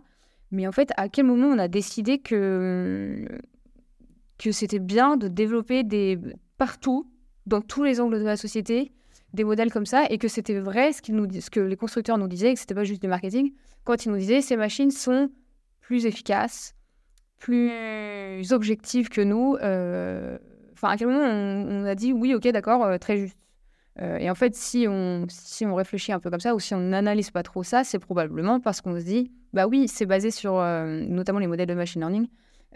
Mais 0.52 0.68
en 0.68 0.72
fait, 0.72 0.92
à 0.98 1.10
quel 1.10 1.26
moment 1.26 1.48
on 1.48 1.60
a 1.60 1.68
décidé 1.68 2.20
que, 2.20 3.26
que 4.38 4.52
c'était 4.52 4.80
bien 4.80 5.18
de 5.18 5.28
développer 5.28 5.84
des, 5.84 6.20
partout, 6.58 7.10
dans 7.46 7.62
tous 7.62 7.84
les 7.84 8.00
angles 8.00 8.20
de 8.20 8.26
la 8.26 8.38
société, 8.38 8.92
des 9.34 9.44
modèles 9.44 9.72
comme 9.72 9.86
ça, 9.86 10.06
et 10.10 10.18
que 10.18 10.28
c'était 10.28 10.60
vrai 10.60 10.92
ce, 10.92 11.12
nous, 11.12 11.28
ce 11.40 11.50
que 11.50 11.60
les 11.60 11.76
constructeurs 11.76 12.18
nous 12.18 12.28
disaient, 12.28 12.54
que 12.54 12.60
c'était 12.60 12.76
pas 12.76 12.84
juste 12.84 13.02
du 13.02 13.08
marketing, 13.08 13.52
quand 13.84 14.06
ils 14.06 14.12
nous 14.12 14.18
disaient 14.18 14.42
ces 14.42 14.58
machines 14.58 14.92
sont 14.92 15.30
plus 15.82 16.06
efficaces, 16.06 16.76
plus 17.38 18.52
objectives 18.52 19.10
que 19.10 19.22
nous. 19.22 19.56
Euh, 19.62 20.38
enfin, 20.74 20.90
à 20.90 20.98
quel 20.98 21.08
moment 21.08 21.24
on, 21.24 21.86
a 21.86 21.96
dit 21.96 22.14
oui, 22.14 22.34
ok, 22.36 22.48
d'accord, 22.50 22.84
euh, 22.84 22.98
très 22.98 23.18
juste. 23.18 23.38
Euh, 24.02 24.18
et 24.18 24.30
en 24.30 24.36
fait, 24.36 24.56
si 24.56 24.86
on, 24.88 25.26
si 25.30 25.66
on 25.66 25.76
réfléchit 25.76 26.12
un 26.12 26.20
peu 26.20 26.30
comme 26.30 26.40
ça, 26.40 26.56
ou 26.56 26.60
si 26.60 26.74
on 26.74 26.80
n'analyse 26.80 27.32
pas 27.32 27.44
trop 27.44 27.64
ça, 27.64 27.84
c'est 27.84 28.00
probablement 28.00 28.60
parce 28.60 28.82
qu'on 28.82 28.98
se 28.98 29.04
dit, 29.04 29.32
bah 29.54 29.68
oui, 29.68 29.88
c'est 29.88 30.06
basé 30.06 30.32
sur 30.32 30.58
euh, 30.58 31.04
notamment 31.08 31.40
les 31.40 31.48
modèles 31.48 31.68
de 31.68 31.74
machine 31.74 32.02
learning. 32.02 32.28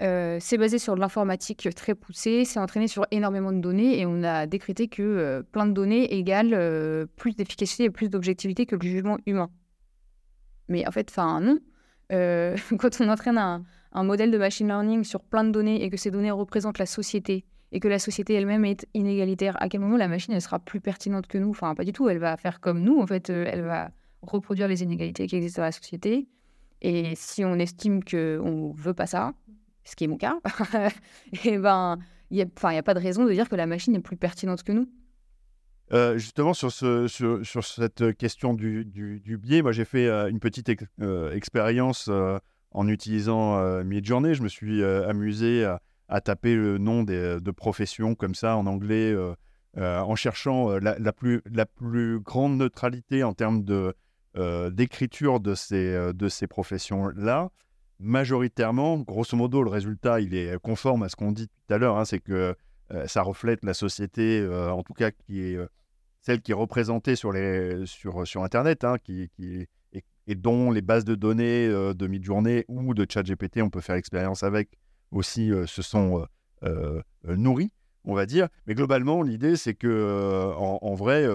Euh, 0.01 0.37
c'est 0.41 0.57
basé 0.57 0.79
sur 0.79 0.95
de 0.95 0.99
l'informatique 0.99 1.69
très 1.75 1.93
poussée, 1.93 2.45
c'est 2.45 2.59
entraîné 2.59 2.87
sur 2.87 3.05
énormément 3.11 3.51
de 3.51 3.59
données 3.59 3.99
et 3.99 4.05
on 4.07 4.23
a 4.23 4.47
décrété 4.47 4.87
que 4.87 5.45
plein 5.51 5.67
de 5.67 5.71
données 5.71 6.15
égale 6.15 7.07
plus 7.15 7.35
d'efficacité 7.35 7.85
et 7.85 7.89
plus 7.91 8.09
d'objectivité 8.09 8.65
que 8.65 8.75
le 8.75 8.81
jugement 8.81 9.17
humain. 9.27 9.51
Mais 10.67 10.87
en 10.87 10.91
fait, 10.91 11.09
enfin 11.09 11.41
non. 11.41 11.59
quand 12.77 13.01
on 13.01 13.09
entraîne 13.09 13.37
un, 13.37 13.63
un 13.91 14.03
modèle 14.03 14.31
de 14.31 14.37
machine 14.37 14.67
learning 14.67 15.03
sur 15.03 15.21
plein 15.21 15.43
de 15.43 15.51
données 15.51 15.83
et 15.83 15.89
que 15.89 15.97
ces 15.97 16.11
données 16.11 16.31
représentent 16.31 16.79
la 16.79 16.85
société 16.85 17.45
et 17.73 17.79
que 17.79 17.87
la 17.87 17.97
société 17.97 18.35
elle-même 18.35 18.65
est 18.65 18.87
inégalitaire, 18.93 19.61
à 19.61 19.67
quel 19.67 19.81
moment 19.81 19.97
la 19.97 20.07
machine 20.07 20.39
sera 20.39 20.59
plus 20.59 20.79
pertinente 20.79 21.25
que 21.25 21.39
nous? 21.39 21.49
Enfin, 21.49 21.73
pas 21.73 21.83
du 21.83 21.91
tout. 21.91 22.07
Elle 22.07 22.19
va 22.19 22.37
faire 22.37 22.61
comme 22.61 22.79
nous. 22.81 22.99
En 22.99 23.07
fait, 23.07 23.31
euh, 23.31 23.45
elle 23.49 23.63
va 23.63 23.89
reproduire 24.21 24.67
les 24.67 24.83
inégalités 24.83 25.25
qui 25.25 25.35
existent 25.35 25.63
dans 25.63 25.65
la 25.65 25.71
société. 25.71 26.27
Et 26.83 27.15
si 27.15 27.43
on 27.43 27.55
estime 27.55 28.03
que 28.03 28.39
on 28.43 28.73
veut 28.73 28.93
pas 28.93 29.07
ça, 29.07 29.33
ce 29.85 29.95
qui 29.95 30.03
est 30.03 30.07
mon 30.07 30.17
cas, 30.17 30.39
et 31.33 31.39
eh 31.45 31.57
ben 31.57 31.97
il 32.29 32.35
n'y 32.35 32.41
a, 32.43 32.83
pas 32.83 32.93
de 32.93 32.99
raison 32.99 33.25
de 33.25 33.31
dire 33.31 33.49
que 33.49 33.55
la 33.55 33.65
machine 33.65 33.95
est 33.95 34.01
plus 34.01 34.17
pertinente 34.17 34.61
que 34.63 34.71
nous. 34.71 34.87
Euh, 35.91 36.17
justement, 36.17 36.53
sur, 36.53 36.71
ce, 36.71 37.07
sur, 37.07 37.45
sur, 37.45 37.63
cette 37.63 38.15
question 38.17 38.53
du, 38.53 39.39
biais, 39.41 39.61
moi 39.61 39.71
j'ai 39.71 39.85
fait 39.85 40.09
une 40.09 40.39
petite 40.39 40.69
expérience 41.31 42.09
en 42.71 42.87
utilisant 42.87 43.83
Midjourney. 43.83 44.33
Je 44.35 44.43
me 44.43 44.47
suis 44.47 44.83
amusé 44.83 45.65
à, 45.65 45.79
taper 46.21 46.55
le 46.55 46.77
nom 46.77 47.03
des, 47.03 47.39
de 47.39 47.51
professions 47.51 48.15
comme 48.15 48.35
ça 48.35 48.55
en 48.57 48.65
anglais, 48.67 49.15
en 49.77 50.15
cherchant 50.15 50.77
la, 50.79 51.13
plus, 51.13 51.41
la 51.51 51.65
plus 51.65 52.19
grande 52.19 52.57
neutralité 52.57 53.23
en 53.23 53.33
termes 53.33 53.63
d'écriture 54.71 55.39
de 55.39 55.55
ces, 55.55 56.13
de 56.13 56.27
ces 56.29 56.47
professions-là. 56.47 57.49
Majoritairement, 57.99 58.97
grosso 58.99 59.37
modo, 59.37 59.63
le 59.63 59.69
résultat, 59.69 60.19
il 60.19 60.35
est 60.35 60.59
conforme 60.59 61.03
à 61.03 61.09
ce 61.09 61.15
qu'on 61.15 61.31
dit 61.31 61.47
tout 61.47 61.73
à 61.73 61.77
l'heure, 61.77 61.97
hein, 61.97 62.05
c'est 62.05 62.19
que 62.19 62.55
euh, 62.91 63.07
ça 63.07 63.21
reflète 63.21 63.63
la 63.63 63.73
société, 63.73 64.39
euh, 64.39 64.71
en 64.71 64.83
tout 64.83 64.93
cas, 64.93 65.11
qui 65.11 65.41
est 65.41 65.55
euh, 65.55 65.67
celle 66.21 66.41
qui 66.41 66.51
est 66.51 66.55
représentée 66.55 67.15
sur, 67.15 67.31
les, 67.31 67.85
sur, 67.85 68.27
sur 68.27 68.43
Internet, 68.43 68.83
hein, 68.83 68.97
qui, 69.03 69.29
qui 69.35 69.67
et, 70.27 70.35
dont 70.35 70.71
les 70.71 70.81
bases 70.81 71.03
de 71.03 71.15
données 71.15 71.67
de 71.67 72.07
Midjourney 72.07 72.63
ou 72.69 72.93
de 72.93 73.05
ChatGPT, 73.09 73.61
on 73.61 73.69
peut 73.69 73.81
faire 73.81 73.95
l'expérience 73.95 74.41
avec, 74.43 74.79
aussi 75.13 75.51
se 75.65 75.81
sont 75.81 76.27
nourris, 77.23 77.71
on 78.03 78.13
va 78.13 78.25
dire. 78.25 78.49
Mais 78.67 78.75
globalement, 78.75 79.21
l'idée, 79.21 79.55
c'est 79.55 79.73
que 79.73 80.53
en, 80.57 80.93
vrai, 80.95 81.27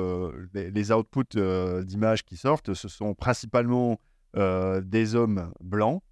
les, 0.53 0.93
outputs 0.93 1.39
d'images 1.85 2.25
qui 2.25 2.37
sortent, 2.37 2.75
ce 2.75 2.89
sont 2.89 3.15
principalement 3.15 3.99
des 4.35 5.15
hommes 5.15 5.53
blancs 5.61 6.03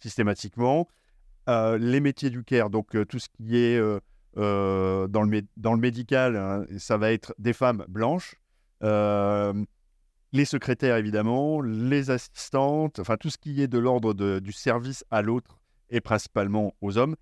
systématiquement. 0.00 0.88
Euh, 1.48 1.78
les 1.78 2.00
métiers 2.00 2.30
du 2.30 2.44
care, 2.44 2.70
donc 2.70 2.94
euh, 2.94 3.04
tout 3.04 3.18
ce 3.18 3.28
qui 3.28 3.56
est 3.56 3.80
euh, 4.36 5.08
dans, 5.08 5.22
le 5.22 5.42
dans 5.56 5.72
le 5.72 5.80
médical, 5.80 6.36
hein, 6.36 6.64
ça 6.78 6.96
va 6.96 7.12
être 7.12 7.34
des 7.38 7.52
femmes 7.52 7.84
blanches. 7.88 8.36
les 8.82 10.44
secrétaires, 10.44 10.96
évidemment, 10.96 11.60
les 11.60 12.10
assistantes, 12.10 13.00
enfin 13.00 13.16
tout 13.16 13.30
ce 13.30 13.38
qui 13.38 13.60
est 13.62 13.68
de 13.68 13.78
l'ordre 13.78 14.14
du 14.40 14.52
service 14.52 15.04
à 15.10 15.22
l'autre 15.22 15.59
et 15.90 16.00
principalement 16.00 16.74
aux 16.80 16.98
hommes. 16.98 17.16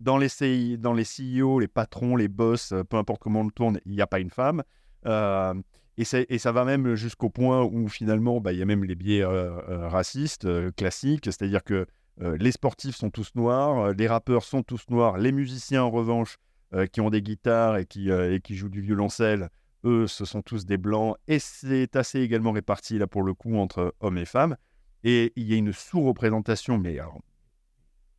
Dans 0.00 0.18
les, 0.18 0.28
CI, 0.28 0.78
les 0.78 1.40
CEO, 1.40 1.60
les 1.60 1.68
patrons, 1.68 2.16
les 2.16 2.28
boss, 2.28 2.74
peu 2.88 2.96
importe 2.96 3.22
comment 3.22 3.40
on 3.40 3.44
le 3.44 3.52
tourne, 3.52 3.78
il 3.86 3.92
n'y 3.92 4.00
a 4.00 4.06
pas 4.06 4.18
une 4.18 4.30
femme. 4.30 4.62
Et, 5.06 6.04
et, 6.28 6.38
ça 6.38 6.52
va 6.52 6.64
même 6.64 6.94
jusqu'au 6.94 7.30
point 7.30 7.62
où 7.62 7.88
finalement, 7.88 8.40
bah, 8.40 8.52
il 8.52 8.58
y 8.58 8.62
a 8.62 8.64
même 8.64 8.82
les 8.82 8.96
biais 8.96 9.24
racistes 9.24 10.48
classiques, 10.74 11.26
c'est-à-dire 11.26 11.62
que 11.62 11.86
euh, 12.20 12.36
les 12.38 12.52
sportifs 12.52 12.96
sont 12.96 13.10
tous 13.10 13.34
noirs, 13.34 13.78
euh, 13.78 13.92
les 13.94 14.06
rappeurs 14.06 14.44
sont 14.44 14.62
tous 14.62 14.84
noirs, 14.90 15.16
les 15.16 15.32
musiciens 15.32 15.82
en 15.82 15.90
revanche 15.90 16.36
euh, 16.74 16.86
qui 16.86 17.00
ont 17.00 17.10
des 17.10 17.22
guitares 17.22 17.78
et 17.78 17.86
qui, 17.86 18.10
et 18.10 18.40
qui 18.42 18.54
jouent 18.54 18.68
du 18.68 18.82
violoncelle, 18.82 19.48
eux, 19.84 20.06
ce 20.06 20.24
sont 20.24 20.42
tous 20.42 20.66
des 20.66 20.76
blancs. 20.76 21.16
Et 21.26 21.38
c'est 21.38 21.96
assez 21.96 22.20
également 22.20 22.52
réparti 22.52 22.98
là 22.98 23.06
pour 23.06 23.22
le 23.22 23.34
coup 23.34 23.56
entre 23.56 23.94
hommes 24.00 24.18
et 24.18 24.24
femmes. 24.24 24.56
Et 25.04 25.32
il 25.36 25.48
y 25.48 25.54
a 25.54 25.56
une 25.56 25.72
sous-représentation, 25.72 26.78
mais 26.78 26.98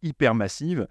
hyper 0.04 0.36
massive, 0.36 0.88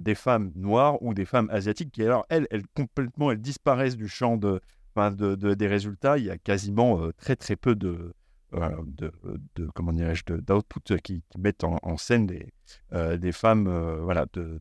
des 0.00 0.14
femmes 0.14 0.52
noires 0.54 1.02
ou 1.02 1.14
des 1.14 1.24
femmes 1.24 1.48
asiatiques 1.50 1.90
qui, 1.92 2.02
alors, 2.02 2.26
elles, 2.28 2.46
elles 2.50 2.66
complètement, 2.74 3.30
elles 3.30 3.40
disparaissent 3.40 3.96
du 3.96 4.06
champ 4.08 4.36
de, 4.36 4.60
de, 4.96 5.54
des 5.54 5.66
résultats. 5.66 6.18
Il 6.18 6.24
y 6.24 6.30
a 6.30 6.36
quasiment 6.36 7.10
très, 7.16 7.36
très 7.36 7.56
peu 7.56 7.74
de, 7.74 8.12
de, 8.52 9.12
de, 9.54 9.68
comment 9.74 9.92
dirais-je, 9.92 10.24
d'output 10.34 10.98
qui, 11.02 11.22
mettent 11.38 11.64
en, 11.64 11.96
scène 11.96 12.26
des, 12.26 12.52
euh, 12.92 13.32
femmes 13.32 13.66
euh, 13.66 14.00
voilà, 14.02 14.26
de, 14.34 14.60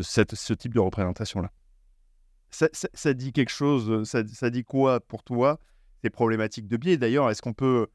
ce 0.00 0.52
type 0.52 0.74
de 0.74 0.80
représentation-là. 0.80 1.50
Ça, 2.50 2.68
ça, 2.72 3.14
dit 3.14 3.32
quelque 3.32 3.50
chose, 3.50 4.08
ça, 4.08 4.26
ça, 4.26 4.50
dit 4.50 4.64
quoi 4.64 5.00
pour 5.00 5.22
toi, 5.22 5.60
ces 6.02 6.10
problématiques 6.10 6.66
de 6.66 6.76
biais? 6.76 6.96
D'ailleurs, 6.96 7.30
est-ce 7.30 7.42
qu'on 7.42 7.52
peut, 7.52 7.86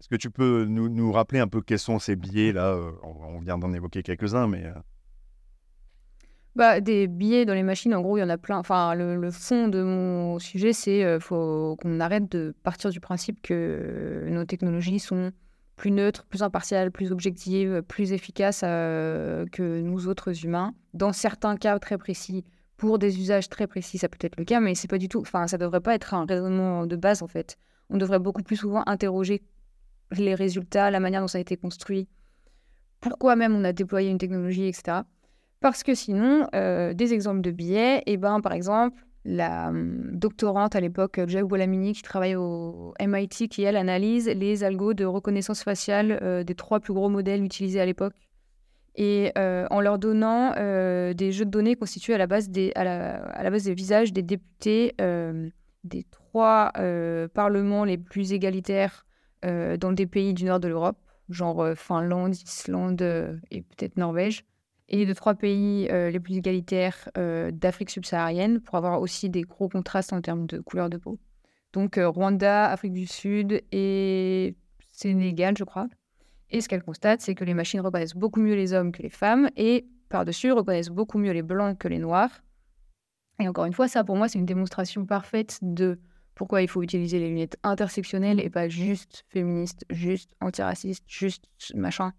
est-ce 0.00 0.08
que 0.08 0.16
tu 0.16 0.30
peux 0.30 0.64
nous, 0.64 0.88
nous, 0.88 1.12
rappeler 1.12 1.38
un 1.38 1.48
peu 1.48 1.60
quels 1.62 1.78
sont 1.78 1.98
ces 1.98 2.16
biais-là 2.16 2.74
euh, 2.74 2.92
on, 3.02 3.38
vient 3.38 3.58
d'en 3.58 3.72
évoquer 3.72 4.02
quelques-uns, 4.02 4.46
mais... 4.46 4.64
Bah, 6.56 6.80
des 6.80 7.08
billets 7.08 7.46
dans 7.46 7.54
les 7.54 7.64
machines, 7.64 7.94
en 7.94 8.00
gros, 8.00 8.16
il 8.16 8.20
y 8.20 8.22
en 8.22 8.28
a 8.28 8.38
plein. 8.38 8.58
Enfin, 8.58 8.94
le, 8.94 9.30
fond 9.32 9.66
de 9.66 9.82
mon 9.82 10.38
sujet, 10.38 10.72
c'est 10.72 11.04
euh, 11.04 11.18
faut 11.18 11.76
qu'on 11.82 11.98
arrête 11.98 12.30
de 12.30 12.54
partir 12.62 12.90
du 12.90 13.00
principe 13.00 13.42
que 13.42 14.26
nos 14.28 14.44
technologies 14.44 15.00
sont 15.00 15.32
plus 15.74 15.90
neutres, 15.90 16.24
plus 16.26 16.42
impartiales, 16.42 16.92
plus 16.92 17.10
objectives, 17.10 17.82
plus 17.82 18.12
efficaces 18.12 18.60
euh, 18.62 19.46
que 19.50 19.80
nous 19.80 20.06
autres 20.06 20.44
humains. 20.44 20.74
Dans 20.92 21.12
certains 21.12 21.56
cas 21.56 21.76
très 21.80 21.98
précis, 21.98 22.44
pour 22.76 23.00
des 23.00 23.18
usages 23.18 23.48
très 23.48 23.66
précis, 23.66 23.98
ça 23.98 24.08
peut 24.08 24.18
être 24.20 24.36
le 24.38 24.44
cas, 24.44 24.60
mais 24.60 24.76
c'est 24.76 24.88
pas 24.88 24.98
du 24.98 25.08
tout. 25.08 25.20
Enfin, 25.20 25.48
ça 25.48 25.58
devrait 25.58 25.80
pas 25.80 25.94
être 25.94 26.14
un 26.14 26.24
raisonnement 26.24 26.86
de 26.86 26.96
base 26.96 27.22
en 27.22 27.28
fait. 27.28 27.56
On 27.90 27.96
devrait 27.96 28.20
beaucoup 28.20 28.42
plus 28.42 28.56
souvent 28.56 28.84
interroger 28.86 29.42
les 30.20 30.34
résultats, 30.34 30.90
la 30.90 31.00
manière 31.00 31.20
dont 31.20 31.28
ça 31.28 31.38
a 31.38 31.40
été 31.40 31.56
construit, 31.56 32.08
pourquoi 33.00 33.36
même 33.36 33.54
on 33.54 33.64
a 33.64 33.72
déployé 33.72 34.10
une 34.10 34.18
technologie, 34.18 34.66
etc. 34.66 35.02
Parce 35.60 35.82
que 35.82 35.94
sinon, 35.94 36.46
euh, 36.54 36.94
des 36.94 37.12
exemples 37.12 37.40
de 37.40 37.50
billets, 37.50 37.98
et 38.00 38.12
eh 38.12 38.16
ben, 38.16 38.40
par 38.40 38.52
exemple, 38.52 38.98
la 39.24 39.68
hum, 39.68 40.10
doctorante 40.12 40.76
à 40.76 40.80
l'époque, 40.80 41.20
Jack 41.26 41.44
Bolamini, 41.44 41.92
qui 41.92 42.02
travaille 42.02 42.34
au 42.34 42.94
MIT, 43.00 43.48
qui 43.48 43.62
elle 43.62 43.76
analyse 43.76 44.28
les 44.28 44.64
algos 44.64 44.94
de 44.94 45.04
reconnaissance 45.04 45.62
faciale 45.62 46.18
euh, 46.22 46.44
des 46.44 46.54
trois 46.54 46.80
plus 46.80 46.92
gros 46.92 47.08
modèles 47.08 47.42
utilisés 47.42 47.80
à 47.80 47.86
l'époque. 47.86 48.14
Et 48.96 49.32
euh, 49.36 49.66
en 49.70 49.80
leur 49.80 49.98
donnant 49.98 50.52
des 50.52 51.32
jeux 51.32 51.44
de 51.44 51.50
données 51.50 51.76
constitués 51.76 52.14
à 52.14 52.18
la 52.18 52.26
base 52.26 52.48
des, 52.48 52.72
à 52.76 52.84
la, 52.84 53.50
base 53.50 53.64
des 53.64 53.74
visages 53.74 54.12
des 54.12 54.22
députés 54.22 54.94
des 55.82 56.04
trois 56.04 56.72
parlements 57.34 57.84
les 57.84 57.98
plus 57.98 58.32
égalitaires 58.32 59.03
dans 59.44 59.92
des 59.92 60.06
pays 60.06 60.34
du 60.34 60.44
nord 60.44 60.60
de 60.60 60.68
l'Europe, 60.68 60.98
genre 61.28 61.76
Finlande, 61.76 62.34
Islande 62.34 63.02
et 63.50 63.62
peut-être 63.62 63.96
Norvège 63.96 64.44
et 64.88 65.06
de 65.06 65.12
trois 65.12 65.34
pays 65.34 65.88
euh, 65.90 66.10
les 66.10 66.20
plus 66.20 66.36
égalitaires 66.36 67.08
euh, 67.16 67.50
d'Afrique 67.50 67.90
subsaharienne 67.90 68.60
pour 68.60 68.76
avoir 68.76 69.00
aussi 69.00 69.30
des 69.30 69.42
gros 69.42 69.68
contrastes 69.68 70.12
en 70.12 70.20
termes 70.20 70.46
de 70.46 70.58
couleur 70.58 70.90
de 70.90 70.96
peau. 70.96 71.18
Donc 71.72 71.98
euh, 71.98 72.08
Rwanda, 72.08 72.66
Afrique 72.66 72.92
du 72.92 73.06
Sud 73.06 73.62
et 73.72 74.54
Sénégal, 74.92 75.56
je 75.56 75.64
crois. 75.64 75.88
Et 76.50 76.60
ce 76.60 76.68
qu'elle 76.68 76.82
constate, 76.82 77.20
c'est 77.20 77.34
que 77.34 77.44
les 77.44 77.54
machines 77.54 77.80
reconnaissent 77.80 78.14
beaucoup 78.14 78.40
mieux 78.40 78.54
les 78.54 78.72
hommes 78.72 78.92
que 78.92 79.02
les 79.02 79.10
femmes 79.10 79.48
et 79.56 79.86
par-dessus 80.08 80.52
reconnaissent 80.52 80.90
beaucoup 80.90 81.18
mieux 81.18 81.32
les 81.32 81.42
blancs 81.42 81.78
que 81.78 81.88
les 81.88 81.98
noirs. 81.98 82.42
Et 83.40 83.48
encore 83.48 83.64
une 83.64 83.72
fois, 83.72 83.88
ça 83.88 84.04
pour 84.04 84.16
moi, 84.16 84.28
c'est 84.28 84.38
une 84.38 84.46
démonstration 84.46 85.06
parfaite 85.06 85.58
de 85.62 85.98
pourquoi 86.34 86.62
il 86.62 86.68
faut 86.68 86.82
utiliser 86.82 87.18
les 87.18 87.28
lunettes 87.28 87.56
intersectionnelles 87.62 88.40
et 88.40 88.50
pas 88.50 88.68
juste 88.68 89.24
féministes, 89.28 89.84
juste 89.90 90.30
antiracistes, 90.40 91.04
juste 91.06 91.46
machin. 91.74 92.12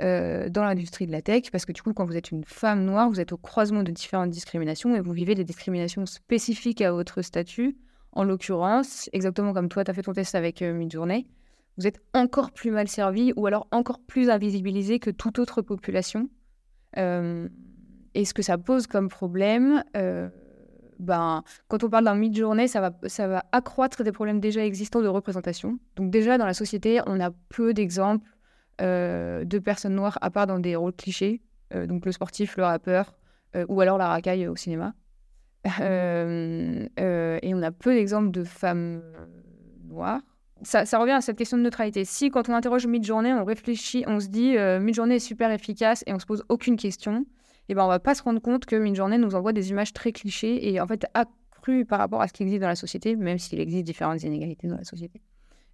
Euh, 0.00 0.48
dans 0.48 0.64
l'industrie 0.64 1.06
de 1.06 1.12
la 1.12 1.20
tech, 1.20 1.50
parce 1.52 1.66
que 1.66 1.72
du 1.72 1.82
coup, 1.82 1.92
quand 1.92 2.06
vous 2.06 2.16
êtes 2.16 2.30
une 2.30 2.44
femme 2.44 2.84
noire, 2.84 3.10
vous 3.10 3.20
êtes 3.20 3.32
au 3.32 3.36
croisement 3.36 3.82
de 3.82 3.90
différentes 3.90 4.30
discriminations 4.30 4.96
et 4.96 5.00
vous 5.00 5.12
vivez 5.12 5.34
des 5.34 5.44
discriminations 5.44 6.06
spécifiques 6.06 6.80
à 6.80 6.92
votre 6.92 7.20
statut. 7.20 7.76
En 8.12 8.24
l'occurrence, 8.24 9.10
exactement 9.12 9.52
comme 9.52 9.68
toi, 9.68 9.84
tu 9.84 9.90
as 9.90 9.94
fait 9.94 10.02
ton 10.02 10.14
test 10.14 10.34
avec 10.34 10.62
euh, 10.62 10.72
Midjourney, 10.72 11.26
vous 11.76 11.86
êtes 11.86 12.00
encore 12.14 12.52
plus 12.52 12.70
mal 12.70 12.88
servi 12.88 13.34
ou 13.36 13.46
alors 13.46 13.68
encore 13.70 14.00
plus 14.00 14.30
invisibilisé 14.30 14.98
que 14.98 15.10
toute 15.10 15.38
autre 15.38 15.60
population. 15.60 16.30
Euh, 16.96 17.48
et 18.14 18.24
ce 18.24 18.32
que 18.32 18.42
ça 18.42 18.56
pose 18.56 18.86
comme 18.86 19.08
problème, 19.08 19.84
ben, 21.02 21.42
quand 21.68 21.82
on 21.84 21.90
parle 21.90 22.04
d'un 22.04 22.14
mid-journée, 22.14 22.68
ça 22.68 22.80
va, 22.80 22.92
ça 23.06 23.26
va 23.26 23.44
accroître 23.52 24.04
des 24.04 24.12
problèmes 24.12 24.40
déjà 24.40 24.64
existants 24.64 25.02
de 25.02 25.08
représentation. 25.08 25.78
Donc 25.96 26.10
déjà, 26.10 26.38
dans 26.38 26.46
la 26.46 26.54
société, 26.54 27.00
on 27.06 27.20
a 27.20 27.30
peu 27.48 27.74
d'exemples 27.74 28.28
euh, 28.80 29.44
de 29.44 29.58
personnes 29.58 29.94
noires, 29.94 30.18
à 30.22 30.30
part 30.30 30.46
dans 30.46 30.58
des 30.58 30.76
rôles 30.76 30.94
clichés, 30.94 31.42
euh, 31.74 31.86
donc 31.86 32.06
le 32.06 32.12
sportif, 32.12 32.56
le 32.56 32.64
rappeur, 32.64 33.14
euh, 33.56 33.66
ou 33.68 33.80
alors 33.80 33.98
la 33.98 34.08
racaille 34.08 34.46
au 34.46 34.56
cinéma. 34.56 34.94
et 35.64 36.88
on 36.96 37.62
a 37.62 37.70
peu 37.72 37.94
d'exemples 37.94 38.30
de 38.30 38.44
femmes 38.44 39.02
noires. 39.84 40.20
Ça, 40.62 40.86
ça, 40.86 40.98
revient 40.98 41.12
à 41.12 41.20
cette 41.20 41.36
question 41.36 41.56
de 41.56 41.62
neutralité. 41.62 42.04
Si, 42.04 42.30
quand 42.30 42.48
on 42.48 42.54
interroge 42.54 42.86
mid-journée, 42.86 43.32
on 43.32 43.44
réfléchit, 43.44 44.04
on 44.06 44.20
se 44.20 44.28
dit 44.28 44.56
mid-journée 44.80 45.16
est 45.16 45.18
super 45.18 45.50
efficace 45.50 46.04
et 46.06 46.12
on 46.12 46.20
se 46.20 46.26
pose 46.26 46.44
aucune 46.48 46.76
question, 46.76 47.26
eh 47.72 47.74
ben 47.74 47.84
on 47.84 47.88
va 47.88 47.98
pas 47.98 48.14
se 48.14 48.22
rendre 48.22 48.40
compte 48.40 48.66
que 48.66 48.76
mid-journée 48.76 49.18
nous 49.18 49.34
envoie 49.34 49.52
des 49.52 49.70
images 49.70 49.92
très 49.92 50.12
clichés 50.12 50.70
et 50.72 50.80
en 50.80 50.86
fait 50.86 51.06
accrues 51.14 51.84
par 51.84 51.98
rapport 51.98 52.20
à 52.20 52.28
ce 52.28 52.32
qui 52.32 52.42
existe 52.42 52.60
dans 52.60 52.68
la 52.68 52.76
société, 52.76 53.16
même 53.16 53.38
s'il 53.38 53.60
existe 53.60 53.84
différentes 53.84 54.22
inégalités 54.22 54.68
dans 54.68 54.76
la 54.76 54.84
société. 54.84 55.20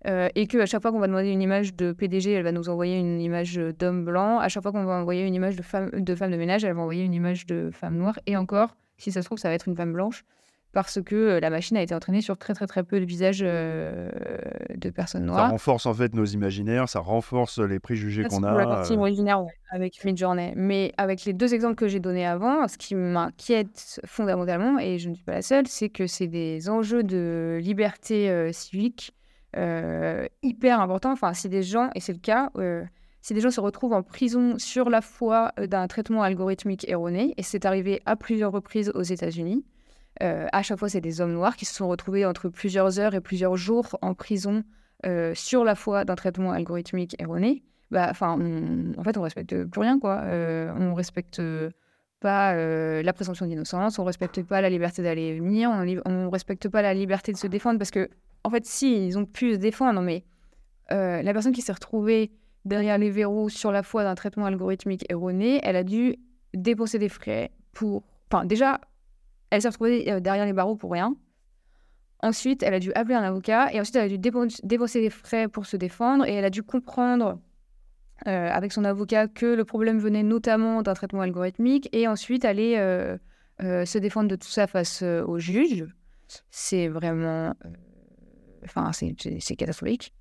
Euh, 0.07 0.28
et 0.36 0.46
qu'à 0.46 0.64
chaque 0.66 0.80
fois 0.80 0.92
qu'on 0.92 1.01
va 1.01 1.09
demander 1.09 1.30
une 1.30 1.42
image 1.42 1.74
de 1.74 1.90
PDG, 1.90 2.32
elle 2.32 2.44
va 2.44 2.53
nous 2.53 2.68
envoyer 2.68 2.99
une 2.99 3.20
image 3.20 3.57
d'homme 3.57 4.05
blanc. 4.05 4.38
À 4.38 4.49
chaque 4.49 4.62
fois 4.62 4.70
qu'on 4.70 4.84
va 4.84 4.94
envoyer 4.94 5.26
une 5.26 5.34
image 5.34 5.57
de 5.57 5.62
femme, 5.62 5.90
de 5.90 6.14
femme 6.14 6.30
de 6.30 6.36
ménage, 6.36 6.64
elle 6.64 6.74
va 6.74 6.82
envoyer 6.82 7.05
une 7.05 7.14
image 7.14 7.46
de 7.46 7.70
femme 7.72 7.96
noire. 7.96 8.18
Et 8.26 8.36
encore, 8.36 8.76
si 8.96 9.11
ça 9.11 9.22
se 9.22 9.26
trouve, 9.26 9.38
ça 9.38 9.49
va 9.49 9.55
être 9.55 9.66
une 9.66 9.76
femme 9.76 9.92
blanche. 9.92 10.24
Parce 10.72 11.00
que 11.02 11.14
euh, 11.14 11.40
la 11.40 11.50
machine 11.50 11.76
a 11.76 11.82
été 11.82 11.94
entraînée 11.94 12.20
sur 12.20 12.36
très 12.36 12.52
très 12.54 12.66
très 12.66 12.82
peu 12.84 13.00
de 13.00 13.04
visages 13.04 13.40
euh, 13.42 14.10
de 14.76 14.90
personnes 14.90 15.22
Ça 15.22 15.26
noires. 15.26 15.50
renforce 15.50 15.86
en 15.86 15.94
fait 15.94 16.14
nos 16.14 16.26
imaginaires, 16.26 16.88
ça 16.88 17.00
renforce 17.00 17.58
les 17.58 17.80
préjugés 17.80 18.22
Ça, 18.24 18.28
qu'on 18.28 18.40
pour 18.42 18.50
la 18.50 18.62
a. 18.62 18.66
partie 18.66 18.92
euh, 18.92 18.96
imaginaire, 18.96 19.42
ouais, 19.42 19.52
avec 19.70 20.04
Midjourney. 20.04 20.52
Mais 20.56 20.92
avec 20.98 21.24
les 21.24 21.32
deux 21.32 21.54
exemples 21.54 21.74
que 21.76 21.88
j'ai 21.88 22.00
donnés 22.00 22.26
avant, 22.26 22.68
ce 22.68 22.76
qui 22.78 22.94
m'inquiète 22.94 24.00
fondamentalement, 24.04 24.78
et 24.78 24.98
je 24.98 25.08
ne 25.08 25.14
suis 25.14 25.24
pas 25.24 25.32
la 25.32 25.42
seule, 25.42 25.66
c'est 25.66 25.88
que 25.88 26.06
c'est 26.06 26.26
des 26.28 26.68
enjeux 26.68 27.02
de 27.02 27.58
liberté 27.62 28.28
euh, 28.30 28.52
civique 28.52 29.12
euh, 29.56 30.26
hyper 30.42 30.80
importants. 30.80 31.12
Enfin, 31.12 31.32
si 31.32 31.48
des 31.48 31.62
gens, 31.62 31.88
et 31.94 32.00
c'est 32.00 32.12
le 32.12 32.18
cas, 32.18 32.50
si 33.22 33.32
des 33.34 33.40
gens 33.40 33.50
se 33.50 33.60
retrouvent 33.60 33.94
en 33.94 34.02
prison 34.02 34.58
sur 34.58 34.90
la 34.90 35.00
foi 35.00 35.52
d'un 35.56 35.86
traitement 35.88 36.22
algorithmique 36.22 36.86
erroné, 36.88 37.32
et 37.38 37.42
c'est 37.42 37.64
arrivé 37.64 38.02
à 38.04 38.14
plusieurs 38.16 38.52
reprises 38.52 38.92
aux 38.94 39.02
États-Unis, 39.02 39.64
à 40.20 40.62
chaque 40.62 40.78
fois, 40.78 40.88
c'est 40.88 41.00
des 41.00 41.20
hommes 41.20 41.32
noirs 41.32 41.56
qui 41.56 41.64
se 41.64 41.74
sont 41.74 41.88
retrouvés 41.88 42.24
entre 42.24 42.48
plusieurs 42.48 42.98
heures 42.98 43.14
et 43.14 43.20
plusieurs 43.20 43.56
jours 43.56 43.98
en 44.02 44.14
prison 44.14 44.64
euh, 45.06 45.32
sur 45.34 45.64
la 45.64 45.76
foi 45.76 46.04
d'un 46.04 46.16
traitement 46.16 46.50
algorithmique 46.50 47.14
erroné 47.20 47.62
bah, 47.90 48.12
en 48.20 49.02
fait, 49.02 49.16
on 49.16 49.22
respecte 49.22 49.64
plus 49.64 49.80
rien, 49.80 49.98
quoi. 49.98 50.20
Euh, 50.24 50.70
on 50.76 50.92
respecte 50.92 51.40
pas 52.20 52.54
euh, 52.54 53.02
la 53.02 53.12
présomption 53.12 53.46
d'innocence, 53.46 53.98
on 53.98 54.04
respecte 54.04 54.42
pas 54.42 54.60
la 54.60 54.68
liberté 54.68 55.02
d'aller 55.02 55.22
et 55.22 55.38
venir, 55.38 55.70
on, 55.70 55.86
on 56.04 56.30
respecte 56.30 56.68
pas 56.68 56.82
la 56.82 56.94
liberté 56.94 57.32
de 57.32 57.36
se 57.36 57.46
défendre 57.46 57.78
parce 57.78 57.90
que, 57.90 58.10
en 58.44 58.50
fait, 58.50 58.66
si, 58.66 59.06
ils 59.06 59.18
ont 59.18 59.24
pu 59.24 59.54
se 59.54 59.58
défendre, 59.58 60.00
mais 60.02 60.24
euh, 60.92 61.22
la 61.22 61.32
personne 61.32 61.52
qui 61.52 61.62
s'est 61.62 61.72
retrouvée 61.72 62.32
derrière 62.64 62.98
les 62.98 63.10
verrous 63.10 63.48
sur 63.48 63.72
la 63.72 63.82
foi 63.82 64.04
d'un 64.04 64.14
traitement 64.14 64.46
algorithmique 64.46 65.06
erroné, 65.10 65.60
elle 65.62 65.76
a 65.76 65.84
dû 65.84 66.16
dépenser 66.54 66.98
des 66.98 67.08
frais 67.08 67.52
pour. 67.72 68.02
Enfin, 68.30 68.44
déjà, 68.44 68.80
elle 69.51 69.62
s'est 69.62 69.68
retrouvée 69.68 70.11
euh, 70.11 70.20
derrière 70.20 70.46
les 70.46 70.53
barreaux 70.53 70.76
pour 70.76 70.92
rien. 70.92 71.14
Ensuite, 72.22 72.62
elle 72.62 72.74
a 72.74 72.80
dû 72.80 72.92
appeler 72.94 73.14
un 73.14 73.22
avocat 73.22 73.72
et 73.72 73.80
ensuite, 73.80 73.96
elle 73.96 74.05
a 74.05 74.09
dû 74.09 74.18
dépen- 74.18 74.61
dépenser 74.64 75.01
des 75.01 75.11
frais 75.11 75.49
pour 75.49 75.66
se 75.66 75.76
défendre 75.76 76.26
et 76.26 76.34
elle 76.34 76.44
a 76.44 76.51
dû 76.51 76.62
comprendre 76.62 77.40
euh, 78.26 78.51
avec 78.51 78.72
son 78.72 78.84
avocat 78.84 79.28
que 79.28 79.46
le 79.46 79.64
problème 79.64 79.99
venait 79.99 80.24
notamment 80.24 80.82
d'un 80.82 80.94
traitement 80.94 81.20
algorithmique 81.20 81.88
et 81.92 82.09
ensuite 82.09 82.44
aller 82.44 82.74
euh, 82.76 83.16
se 83.84 83.99
défendre 83.99 84.28
de 84.28 84.36
tout 84.36 84.49
ça 84.49 84.66
face 84.66 85.03
au 85.03 85.38
juge. 85.38 85.86
C'est 86.51 86.88
vraiment. 86.88 87.55
Enfin, 88.64 88.90
c'est 88.92 89.57
catastrophique. 89.57 90.12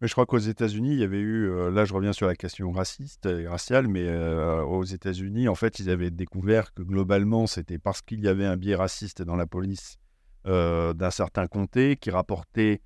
Mais 0.00 0.08
je 0.08 0.14
crois 0.14 0.24
qu'aux 0.24 0.38
États-Unis, 0.38 0.92
il 0.92 0.98
y 0.98 1.04
avait 1.04 1.18
eu, 1.18 1.50
euh, 1.50 1.70
là 1.70 1.84
je 1.84 1.92
reviens 1.92 2.14
sur 2.14 2.26
la 2.26 2.34
question 2.34 2.72
raciste 2.72 3.26
et 3.26 3.46
raciale, 3.46 3.86
mais 3.86 4.06
euh, 4.06 4.62
aux 4.62 4.84
États-Unis, 4.84 5.46
en 5.46 5.54
fait, 5.54 5.78
ils 5.78 5.90
avaient 5.90 6.10
découvert 6.10 6.72
que 6.72 6.82
globalement, 6.82 7.46
c'était 7.46 7.78
parce 7.78 8.00
qu'il 8.00 8.20
y 8.20 8.28
avait 8.28 8.46
un 8.46 8.56
biais 8.56 8.76
raciste 8.76 9.20
dans 9.20 9.36
la 9.36 9.46
police 9.46 9.98
euh, 10.46 10.94
d'un 10.94 11.10
certain 11.10 11.46
comté 11.46 11.96
qui 11.96 12.10
rapportait 12.10 12.82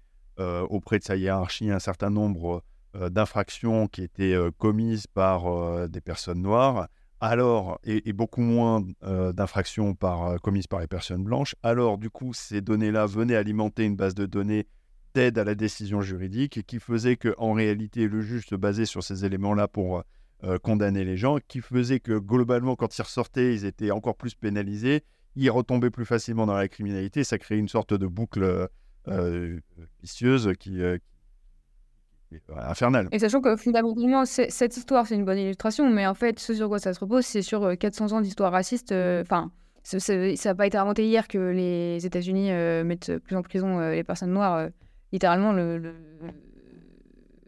auprès 0.68 0.98
de 0.98 1.04
sa 1.04 1.14
hiérarchie 1.14 1.70
un 1.70 1.78
certain 1.78 2.10
nombre 2.10 2.64
d'infractions 3.08 3.86
qui 3.86 4.02
étaient 4.02 4.34
commises 4.58 5.06
par 5.06 5.88
des 5.88 6.00
personnes 6.00 6.42
noires, 6.42 6.88
alors 7.20 7.78
et, 7.84 8.12
beaucoup 8.12 8.40
moins 8.40 8.82
d'infractions 9.32 9.94
par, 9.94 10.40
commises 10.40 10.66
par 10.66 10.80
les 10.80 10.88
personnes 10.88 11.22
blanches. 11.22 11.54
Alors, 11.62 11.98
du 11.98 12.10
coup, 12.10 12.32
ces 12.32 12.60
données-là 12.62 13.06
venaient 13.06 13.36
alimenter 13.36 13.84
une 13.84 13.94
base 13.94 14.16
de 14.16 14.26
données 14.26 14.66
d'aide 15.14 15.38
à 15.38 15.44
la 15.44 15.54
décision 15.54 16.00
juridique 16.02 16.66
qui 16.66 16.80
faisait 16.80 17.16
que 17.16 17.34
en 17.38 17.52
réalité 17.52 18.08
le 18.08 18.20
juge 18.20 18.46
se 18.46 18.54
basait 18.56 18.84
sur 18.84 19.02
ces 19.02 19.24
éléments-là 19.24 19.68
pour 19.68 20.02
euh, 20.42 20.58
condamner 20.58 21.04
les 21.04 21.16
gens, 21.16 21.38
qui 21.48 21.60
faisait 21.60 22.00
que 22.00 22.18
globalement 22.18 22.74
quand 22.76 22.98
ils 22.98 23.02
ressortaient, 23.02 23.54
ils 23.54 23.64
étaient 23.64 23.90
encore 23.92 24.16
plus 24.16 24.34
pénalisés, 24.34 25.04
ils 25.36 25.50
retombaient 25.50 25.90
plus 25.90 26.04
facilement 26.04 26.46
dans 26.46 26.54
la 26.56 26.68
criminalité, 26.68 27.24
ça 27.24 27.38
créait 27.38 27.58
une 27.58 27.68
sorte 27.68 27.94
de 27.94 28.06
boucle 28.06 28.68
euh, 29.08 29.60
vicieuse 30.02 30.52
qui, 30.58 30.82
euh, 30.82 30.98
infernale. 32.56 33.08
Et 33.12 33.18
sachant 33.20 33.40
que 33.40 33.56
fondamentalement, 33.56 34.24
cette 34.26 34.76
histoire, 34.76 35.06
c'est 35.06 35.14
une 35.14 35.24
bonne 35.24 35.38
illustration, 35.38 35.88
mais 35.88 36.06
en 36.06 36.14
fait, 36.14 36.38
ce 36.40 36.54
sur 36.54 36.68
quoi 36.68 36.78
ça 36.80 36.92
se 36.92 36.98
repose, 37.00 37.24
c'est 37.24 37.42
sur 37.42 37.62
euh, 37.62 37.74
400 37.76 38.12
ans 38.12 38.20
d'histoire 38.20 38.50
raciste. 38.52 38.90
euh, 38.92 39.22
Enfin, 39.22 39.50
ça 39.84 39.98
n'a 40.18 40.54
pas 40.54 40.66
été 40.66 40.76
inventé 40.76 41.06
hier 41.06 41.28
que 41.28 41.38
les 41.38 42.04
États-Unis 42.04 42.50
euh, 42.50 42.82
mettent 42.84 43.18
plus 43.18 43.36
en 43.36 43.42
prison 43.42 43.78
euh, 43.78 43.92
les 43.92 44.02
personnes 44.04 44.32
noires. 44.32 44.56
euh, 44.56 44.68
littéralement, 45.14 45.52
le, 45.52 45.78
le- 45.78 45.94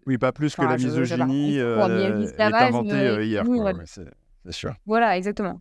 Oui, 0.07 0.19
pas 0.19 0.33
plus 0.33 0.55
que 0.55 0.63
la 0.63 0.77
misogynie 0.77 1.59
euh, 1.59 2.29
est 2.39 2.43
inventée 2.43 2.93
euh, 2.93 3.25
hier. 3.25 3.45
oui, 3.47 3.59
ouais. 3.59 3.75
c'est 3.85 4.53
sûr. 4.53 4.73
Voilà, 4.87 5.17
exactement. 5.17 5.61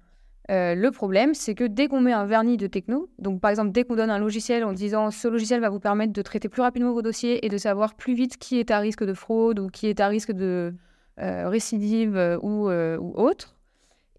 Euh, 0.51 0.75
le 0.75 0.91
problème, 0.91 1.33
c'est 1.33 1.55
que 1.55 1.63
dès 1.63 1.87
qu'on 1.87 2.01
met 2.01 2.13
un 2.13 2.27
vernis 2.27 2.57
de 2.57 2.67
techno, 2.67 3.09
donc 3.17 3.41
par 3.41 3.49
exemple, 3.49 3.71
dès 3.71 3.83
qu'on 3.83 3.95
donne 3.95 4.11
un 4.11 4.19
logiciel 4.19 4.63
en 4.63 4.73
disant 4.73 5.09
ce 5.09 5.27
logiciel 5.27 5.59
va 5.59 5.69
vous 5.69 5.79
permettre 5.79 6.13
de 6.13 6.21
traiter 6.21 6.47
plus 6.47 6.61
rapidement 6.61 6.93
vos 6.93 7.01
dossiers 7.01 7.43
et 7.43 7.49
de 7.49 7.57
savoir 7.57 7.95
plus 7.95 8.13
vite 8.13 8.37
qui 8.37 8.59
est 8.59 8.69
à 8.69 8.77
risque 8.77 9.03
de 9.03 9.15
fraude 9.15 9.59
ou 9.59 9.69
qui 9.69 9.87
est 9.87 9.99
à 9.99 10.07
risque 10.07 10.31
de 10.31 10.75
euh, 11.19 11.49
récidive 11.49 12.37
ou, 12.43 12.69
ou 12.69 13.13
autre, 13.15 13.55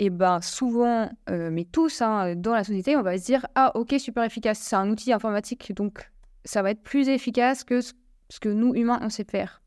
et 0.00 0.10
ben 0.10 0.40
souvent, 0.40 1.08
mais 1.30 1.64
tous 1.64 2.02
hein, 2.02 2.34
dans 2.34 2.52
la 2.54 2.64
société, 2.64 2.96
on 2.96 3.02
va 3.02 3.16
se 3.16 3.24
dire 3.24 3.46
ah 3.54 3.70
ok 3.76 3.94
super 3.98 4.24
efficace, 4.24 4.58
c'est 4.58 4.74
un 4.76 4.90
outil 4.90 5.12
informatique 5.12 5.72
donc 5.76 6.10
ça 6.46 6.62
va 6.62 6.70
être 6.70 6.82
plus 6.82 7.08
efficace 7.08 7.62
que 7.64 7.80
ce 7.82 7.92
que 8.40 8.48
nous 8.48 8.74
humains 8.74 8.98
on 9.02 9.10
sait 9.10 9.24
faire, 9.24 9.62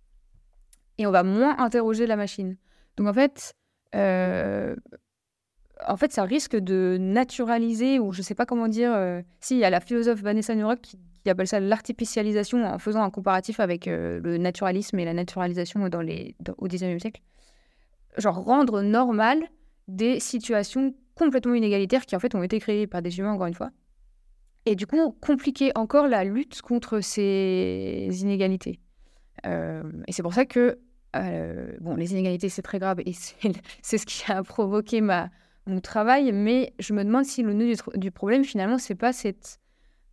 et 0.98 1.06
on 1.06 1.12
va 1.12 1.24
moins 1.24 1.58
interroger 1.60 2.08
la 2.08 2.16
machine. 2.16 2.58
Donc 2.98 3.08
en 3.08 3.14
fait, 3.14 3.54
euh, 3.96 4.76
en 5.88 5.98
fait, 5.98 6.12
ça 6.12 6.24
risque 6.24 6.56
de 6.56 6.98
naturaliser, 7.00 8.00
ou 8.00 8.12
je 8.12 8.22
sais 8.22 8.36
pas 8.36 8.46
comment 8.46 8.68
dire. 8.68 8.94
euh, 8.94 9.22
si, 9.40 9.56
il 9.56 9.60
y 9.60 9.64
a 9.64 9.70
la 9.70 9.80
philosophe 9.80 10.22
Vanessa 10.22 10.56
Nurok 10.56 10.82
qui, 10.82 11.00
appelle 11.30 11.48
ça 11.48 11.60
l'artificialisation 11.60 12.66
en 12.66 12.80
faisant 12.80 13.04
un 13.04 13.12
comparatif 13.12 13.60
avec 13.60 13.88
euh, 13.88 14.20
le 14.24 14.38
naturalisme 14.38 14.98
et 14.98 15.06
la 15.06 15.14
naturalisation 15.14 15.88
dans 15.88 16.02
les, 16.02 16.36
au 16.58 16.68
19e 16.68 17.00
siècle. 17.00 17.22
Genre 18.18 18.44
rendre 18.44 18.82
normal 18.82 19.44
des 19.88 20.20
situations 20.20 20.96
complètement 21.14 21.54
inégalitaires 21.54 22.08
qui 22.08 22.16
en 22.16 22.20
fait 22.20 22.34
ont 22.34 22.42
été 22.42 22.60
créées 22.60 22.88
par 22.88 23.04
des 23.04 23.20
humains, 23.20 23.34
encore 23.34 23.46
une 23.46 23.54
fois. 23.54 23.70
Et 24.66 24.76
du 24.76 24.86
coup, 24.86 25.12
compliquer 25.22 25.72
encore 25.76 26.08
la 26.08 26.24
lutte 26.24 26.62
contre 26.62 27.00
ces 27.00 28.08
inégalités. 28.12 28.80
Euh, 29.46 29.84
et 30.08 30.12
c'est 30.12 30.22
pour 30.22 30.34
ça 30.34 30.46
que, 30.46 30.80
euh, 31.16 31.72
bon, 31.80 31.96
les 31.96 32.12
inégalités, 32.12 32.50
c'est 32.50 32.62
très 32.62 32.80
grave 32.80 33.00
et 33.06 33.14
c'est 33.14 33.98
ce 33.98 34.06
qui 34.06 34.30
a 34.32 34.44
provoqué 34.44 35.02
ma, 35.02 35.30
mon 35.66 35.80
travail, 35.80 36.32
mais 36.34 36.74
je 36.80 36.94
me 36.94 37.04
demande 37.04 37.26
si 37.26 37.42
le 37.42 37.54
nœud 37.54 37.74
du, 37.96 38.12
problème, 38.12 38.44
finalement, 38.44 38.78
c'est 38.78 38.96
pas 38.96 39.14
cette 39.14 39.60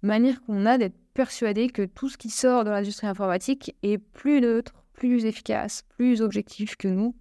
manière 0.02 0.40
qu'on 0.42 0.64
a 0.66 0.78
d'être 0.78 0.96
persuadé 1.14 1.68
que 1.68 1.82
tout 1.82 2.08
ce 2.08 2.16
qui 2.16 2.30
sort 2.30 2.64
de 2.64 2.70
l'industrie 2.70 3.06
informatique 3.08 3.74
est 3.82 3.98
plus 3.98 4.40
neutre, 4.40 4.84
plus 4.92 5.24
efficace, 5.24 5.82
plus 5.96 6.22
objectif 6.22 6.76
que 6.76 6.88
nous. 6.88 7.14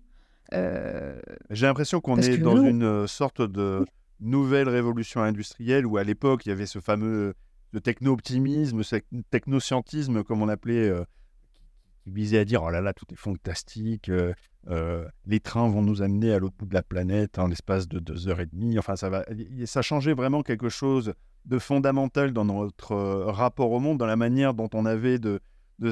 Euh, 0.54 1.20
J'ai 1.50 1.66
l'impression 1.66 2.02
qu'on 2.02 2.18
est 2.18 2.38
dans 2.38 2.56
nous- 2.56 2.64
une 2.70 3.08
sorte 3.08 3.42
de 3.42 3.84
nouvelle 4.20 4.70
révolution 4.70 5.22
industrielle 5.22 5.86
où 5.86 5.98
à 5.98 6.04
l'époque 6.04 6.46
il 6.46 6.50
y 6.50 6.52
avait 6.52 6.66
ce 6.66 6.80
fameux 6.80 7.34
techno-optimisme, 7.80 8.84
ce 8.84 8.98
techno-scientisme 9.30 10.24
comme 10.24 10.42
on 10.42 10.50
appelait, 10.50 10.90
euh, 10.90 11.04
qui 12.04 12.12
visait 12.12 12.40
à 12.40 12.46
dire 12.46 12.64
oh 12.64 12.70
là 12.70 12.82
là 12.82 12.94
tout 12.94 13.06
est 13.12 13.18
fantastique, 13.18 14.10
euh, 14.10 14.34
euh, 14.68 15.06
les 15.26 15.40
trains 15.40 15.70
vont 15.70 15.82
nous 15.82 16.02
amener 16.02 16.32
à 16.32 16.40
l'autre 16.40 16.56
bout 16.58 16.66
de 16.66 16.74
la 16.74 16.84
planète 16.84 17.38
en 17.38 17.48
l'espace 17.48 17.88
de 17.88 18.00
deux 18.00 18.28
heures 18.28 18.40
et 18.40 18.46
demie. 18.46 18.80
Enfin 18.80 18.96
ça 18.96 19.10
va, 19.10 19.26
ça 19.66 19.82
changeait 19.82 20.14
vraiment 20.14 20.42
quelque 20.42 20.70
chose 20.70 21.14
de 21.46 21.60
fondamental 21.60 22.34
dans 22.34 22.46
notre 22.46 22.96
rapport 22.96 23.72
au 23.72 23.80
monde, 23.80 23.98
dans 23.98 24.08
la 24.08 24.16
manière 24.16 24.54
dont 24.54 24.70
on 24.74 24.86
avait 24.86 25.20
de 25.20 25.42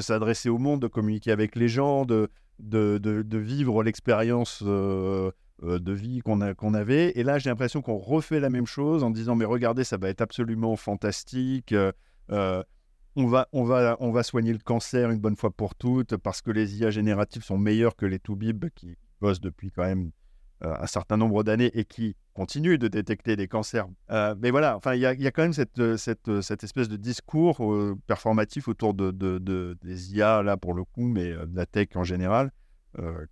s'adresser 0.00 0.48
au 0.48 0.58
monde, 0.58 0.80
de 0.82 0.88
communiquer 0.88 1.30
avec 1.30 1.54
les 1.54 1.68
gens, 1.68 2.04
de, 2.04 2.28
vivre 2.58 3.84
l'expérience 3.84 4.64
de 5.62 5.92
vie 5.92 6.20
qu'on 6.20 6.40
avait. 6.74 7.12
Et 7.18 7.22
là, 7.22 7.38
j'ai 7.38 7.50
l'impression 7.50 7.80
qu'on 7.82 7.96
refait 7.98 8.40
la 8.40 8.50
même 8.50 8.66
chose 8.66 9.02
en 9.04 9.10
disant, 9.10 9.34
mais 9.36 9.44
regardez, 9.44 9.84
ça 9.84 9.96
va 9.96 10.08
être 10.08 10.20
absolument 10.20 10.76
fantastique. 10.76 11.72
euh, 11.72 11.92
euh, 12.30 12.62
on, 13.16 13.26
va, 13.26 13.48
on, 13.52 13.64
va, 13.64 13.96
on 14.00 14.10
va 14.10 14.22
soigner 14.22 14.52
le 14.52 14.58
cancer 14.58 15.10
une 15.10 15.20
bonne 15.20 15.36
fois 15.36 15.50
pour 15.50 15.74
toutes 15.74 16.16
parce 16.16 16.42
que 16.42 16.50
les 16.50 16.78
IA 16.80 16.90
génératives 16.90 17.44
sont 17.44 17.58
meilleures 17.58 17.96
que 17.96 18.06
les 18.06 18.18
Toubib 18.18 18.64
qui 18.74 18.96
bossent 19.20 19.40
depuis 19.40 19.70
quand 19.70 19.84
même 19.84 20.10
euh, 20.64 20.74
un 20.80 20.86
certain 20.86 21.16
nombre 21.16 21.44
d'années 21.44 21.70
et 21.74 21.84
qui 21.84 22.16
continuent 22.32 22.78
de 22.78 22.88
détecter 22.88 23.36
des 23.36 23.46
cancers. 23.48 23.86
Euh, 24.10 24.34
mais 24.40 24.50
voilà, 24.50 24.76
enfin, 24.76 24.94
il 24.94 24.98
y 24.98 25.02
y 25.02 25.26
a 25.26 25.30
quand 25.30 25.42
même 25.42 25.52
cette, 25.52 25.78
euh, 25.78 25.96
cette, 25.96 26.28
euh, 26.28 26.40
espèce 26.40 26.88
de 26.88 26.96
discours 26.96 27.64
euh, 27.72 27.96
performatif 28.06 28.66
autour 28.68 28.94
de, 28.94 29.10
de- 29.12 29.38
de- 29.38 29.76
des 29.82 30.14
IA, 30.16 30.42
là 30.42 30.56
pour 30.56 30.74
le 30.74 30.84
coup, 30.84 31.06
mais 31.06 31.30
euh, 31.32 31.46
de 31.46 31.54
la 31.56 31.66
tech 31.66 31.88
en 31.94 32.04
général, 32.04 32.50
euh, 32.98 33.26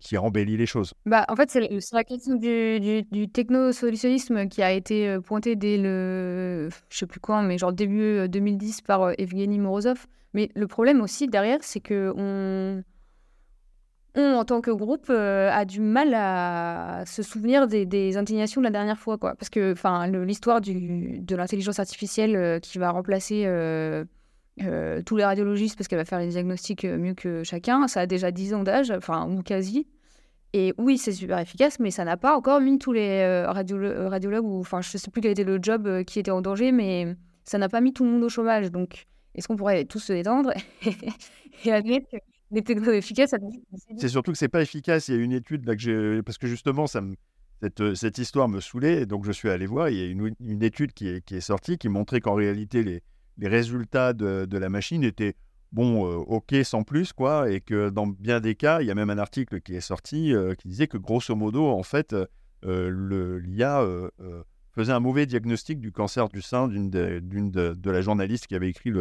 qui 0.00 0.16
embellit 0.16 0.56
les 0.56 0.66
choses. 0.66 0.94
Bah, 1.06 1.24
en 1.28 1.36
fait, 1.36 1.50
c'est 1.50 1.68
la 1.92 2.04
question 2.04 2.36
du, 2.36 2.80
du, 2.80 3.02
du 3.02 3.28
techno-solutionnisme 3.28 4.48
qui 4.48 4.62
a 4.62 4.72
été 4.72 5.08
euh, 5.08 5.20
pointée 5.20 5.56
dès 5.56 5.76
le, 5.76 6.68
je 6.88 6.98
sais 6.98 7.06
plus 7.06 7.20
quand, 7.20 7.42
mais 7.42 7.58
genre 7.58 7.72
début 7.72 8.00
euh, 8.00 8.28
2010 8.28 8.82
par 8.82 9.02
euh, 9.02 9.12
Evgeny 9.18 9.58
Morozov. 9.58 10.06
Mais 10.34 10.50
le 10.54 10.66
problème 10.66 11.00
aussi 11.00 11.26
derrière, 11.26 11.58
c'est 11.62 11.80
que 11.80 12.12
on, 12.16 12.82
en 14.16 14.44
tant 14.44 14.60
que 14.60 14.70
groupe, 14.70 15.10
a 15.10 15.64
du 15.64 15.80
mal 15.80 16.12
à 16.14 17.04
se 17.06 17.22
souvenir 17.22 17.66
des, 17.66 18.16
indignations 18.16 18.60
de 18.60 18.66
la 18.66 18.70
dernière 18.70 18.98
fois, 18.98 19.16
quoi. 19.16 19.34
Parce 19.36 19.48
que, 19.48 19.74
l'histoire 20.24 20.60
de 20.60 21.36
l'intelligence 21.36 21.78
artificielle 21.78 22.60
qui 22.60 22.78
va 22.78 22.90
remplacer 22.90 23.46
tous 25.04 25.16
les 25.16 25.24
radiologistes 25.24 25.76
parce 25.76 25.88
qu'elle 25.88 25.98
va 25.98 26.04
faire 26.04 26.20
les 26.20 26.28
diagnostics 26.28 26.84
mieux 26.84 27.14
que 27.14 27.42
chacun, 27.44 27.88
ça 27.88 28.00
a 28.00 28.06
déjà 28.06 28.30
10 28.30 28.54
ans 28.54 28.62
d'âge, 28.62 28.90
enfin, 28.90 29.28
ou 29.28 29.42
quasi. 29.42 29.86
Et 30.54 30.72
oui, 30.78 30.96
c'est 30.96 31.12
super 31.12 31.38
efficace, 31.38 31.78
mais 31.78 31.90
ça 31.90 32.04
n'a 32.04 32.16
pas 32.16 32.36
encore 32.36 32.60
mis 32.60 32.78
tous 32.78 32.92
les 32.92 33.20
euh, 33.20 33.46
euh, 33.46 34.08
radiologues, 34.08 34.46
ou 34.46 34.60
enfin, 34.60 34.80
je 34.80 34.90
ne 34.94 34.98
sais 34.98 35.10
plus 35.10 35.20
quel 35.20 35.32
était 35.32 35.44
le 35.44 35.58
job 35.60 35.86
euh, 35.86 36.02
qui 36.04 36.18
était 36.18 36.30
en 36.30 36.40
danger, 36.40 36.72
mais 36.72 37.14
ça 37.44 37.58
n'a 37.58 37.68
pas 37.68 37.82
mis 37.82 37.92
tout 37.92 38.04
le 38.04 38.10
monde 38.10 38.22
au 38.24 38.30
chômage. 38.30 38.70
Donc, 38.70 39.06
est-ce 39.34 39.46
qu'on 39.46 39.56
pourrait 39.56 39.84
tous 39.84 39.98
se 39.98 40.12
détendre 40.12 40.52
et 41.64 41.72
admettre 41.72 42.06
que 42.10 42.16
les 42.50 42.62
technologies 42.62 42.98
efficaces, 42.98 43.34
C'est 43.98 44.08
surtout 44.08 44.32
que 44.32 44.38
c'est 44.38 44.48
pas 44.48 44.62
efficace. 44.62 45.08
Il 45.08 45.16
y 45.16 45.18
a 45.18 45.22
une 45.22 45.32
étude 45.32 45.66
que 45.66 46.20
parce 46.22 46.38
que 46.38 46.46
justement, 46.46 46.86
cette, 46.86 48.18
histoire 48.18 48.48
me 48.48 48.60
saoulait, 48.60 49.04
donc 49.04 49.26
je 49.26 49.32
suis 49.32 49.50
allé 49.50 49.66
voir. 49.66 49.90
Il 49.90 49.98
y 49.98 50.02
a 50.02 50.06
une, 50.06 50.62
étude 50.62 50.94
qui 50.94 51.08
est, 51.08 51.40
sortie 51.40 51.76
qui 51.76 51.90
montrait 51.90 52.22
qu'en 52.22 52.34
réalité, 52.34 52.82
les, 52.82 53.02
les 53.38 53.48
résultats 53.48 54.12
de, 54.12 54.44
de 54.44 54.58
la 54.58 54.68
machine 54.68 55.04
étaient 55.04 55.34
bon, 55.72 56.06
euh, 56.06 56.16
ok 56.16 56.54
sans 56.64 56.82
plus, 56.82 57.12
quoi, 57.12 57.50
et 57.50 57.60
que 57.60 57.90
dans 57.90 58.06
bien 58.06 58.40
des 58.40 58.54
cas, 58.54 58.80
il 58.80 58.86
y 58.86 58.90
a 58.90 58.94
même 58.94 59.10
un 59.10 59.18
article 59.18 59.60
qui 59.60 59.74
est 59.74 59.80
sorti 59.80 60.34
euh, 60.34 60.54
qui 60.54 60.68
disait 60.68 60.86
que 60.86 60.98
grosso 60.98 61.34
modo, 61.34 61.66
en 61.66 61.82
fait, 61.82 62.14
euh, 62.64 63.40
l'IA 63.40 63.84
faisait 64.72 64.92
un 64.92 65.00
mauvais 65.00 65.26
diagnostic 65.26 65.80
du 65.80 65.92
cancer 65.92 66.28
du 66.28 66.42
sein 66.42 66.68
d'une 66.68 66.90
de, 66.90 67.20
de, 67.20 67.74
de, 67.74 67.90
la 67.90 68.00
journaliste 68.00 68.46
qui 68.46 68.54
avait 68.54 68.68
écrit 68.68 68.92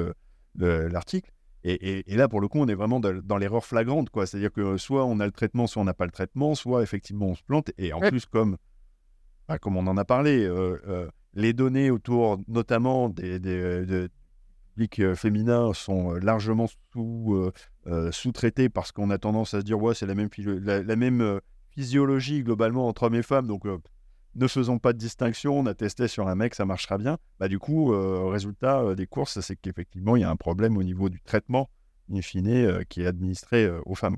l'article. 0.55 1.31
Et, 1.63 2.11
et, 2.11 2.15
là, 2.15 2.29
pour 2.29 2.39
le 2.39 2.47
coup, 2.47 2.59
on 2.59 2.67
est 2.67 2.75
vraiment 2.75 2.99
dans, 2.99 3.37
l'erreur 3.37 3.65
flagrante, 3.65 4.09
quoi. 4.09 4.25
C'est-à-dire 4.25 4.53
que 4.53 4.77
soit 4.77 5.05
on 5.05 5.19
a 5.19 5.25
le 5.25 5.31
traitement, 5.31 5.67
soit 5.67 5.81
on 5.81 5.85
n'a 5.85 5.93
pas 5.93 6.05
le 6.05 6.11
traitement, 6.11 6.55
soit 6.55 6.81
effectivement 6.81 7.27
on 7.27 7.35
se 7.35 7.43
plante. 7.43 7.71
Et 7.77 7.93
en 7.93 7.99
plus, 7.99 8.25
comme, 8.25 8.57
bah, 9.47 9.59
comme 9.59 9.75
on 9.75 9.85
en 9.87 9.97
a 9.97 10.05
parlé, 10.05 10.49
les 11.33 11.53
données 11.53 11.91
autour 11.91 12.39
notamment 12.47 13.09
des, 13.09 13.39
des, 13.39 14.07
euh, 14.99 15.15
féminins 15.15 15.73
sont 15.73 16.13
euh, 16.13 16.19
largement 16.19 16.67
sous, 16.93 17.51
euh, 17.87 18.11
sous-traités 18.11 18.69
parce 18.69 18.91
qu'on 18.91 19.09
a 19.09 19.17
tendance 19.17 19.53
à 19.53 19.59
se 19.59 19.65
dire 19.65 19.81
ouais 19.81 19.95
c'est 19.95 20.05
la 20.05 20.15
même, 20.15 20.29
la, 20.37 20.95
même 20.95 21.39
physiologie 21.71 22.43
globalement 22.43 22.87
entre 22.87 23.03
hommes 23.03 23.15
et 23.15 23.23
femmes. 23.23 23.47
Donc 23.47 23.63
ne 24.35 24.47
faisons 24.47 24.77
pas 24.79 24.93
de 24.93 24.97
distinction 24.97 25.57
on 25.57 25.65
a 25.65 25.73
testé 25.73 26.07
sur 26.07 26.27
un 26.27 26.35
mec 26.35 26.55
ça 26.55 26.65
marchera 26.65 26.97
bien. 26.97 27.17
Bah 27.39 27.47
du 27.47 27.59
coup 27.59 27.93
résultat 28.29 28.95
des 28.95 29.07
courses 29.07 29.39
c'est 29.39 29.55
qu'effectivement 29.55 30.15
il 30.15 30.21
y 30.21 30.25
a 30.25 30.29
un 30.29 30.35
problème 30.35 30.77
au 30.77 30.83
niveau 30.83 31.09
du 31.09 31.21
traitement 31.21 31.69
in 32.11 32.21
fine 32.21 32.83
qui 32.89 33.01
est 33.01 33.07
administré 33.07 33.69
aux 33.85 33.95
femmes 33.95 34.17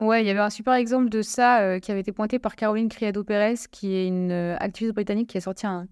Ouais, 0.00 0.24
il 0.24 0.26
y 0.26 0.30
avait 0.30 0.40
un 0.40 0.50
super 0.50 0.74
exemple 0.74 1.10
de 1.10 1.22
ça 1.22 1.78
qui 1.78 1.92
avait 1.92 2.00
été 2.00 2.10
pointé 2.10 2.40
par 2.40 2.56
Caroline 2.56 2.88
Criado-Pérez, 2.88 3.54
qui 3.70 3.94
est 3.94 4.08
une 4.08 4.32
activiste 4.32 4.94
britannique 4.94 5.28
qui 5.28 5.38
a 5.38 5.40
sorti 5.40 5.64
un, 5.64 5.86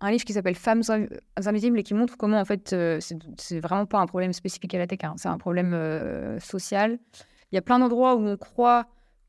un 0.00 0.10
livre 0.10 0.24
qui 0.24 0.32
s'appelle 0.32 0.54
Femmes 0.54 0.82
invisibles 1.36 1.78
et 1.78 1.82
qui 1.82 1.94
montre 1.94 2.16
comment, 2.16 2.40
en 2.40 2.44
fait, 2.44 2.72
euh, 2.72 2.98
c'est 3.36 3.60
vraiment 3.60 3.86
pas 3.86 3.98
un 3.98 4.06
problème 4.06 4.32
spécifique 4.32 4.74
à 4.74 4.78
la 4.78 4.86
tech, 4.86 5.00
hein. 5.02 5.14
c'est 5.16 5.28
un 5.28 5.38
problème 5.38 5.72
euh, 5.74 6.38
social. 6.40 6.98
Il 7.52 7.56
y 7.56 7.58
a 7.58 7.62
plein 7.62 7.78
d'endroits 7.78 8.16
où 8.16 8.26
on 8.26 8.36
croit 8.36 8.86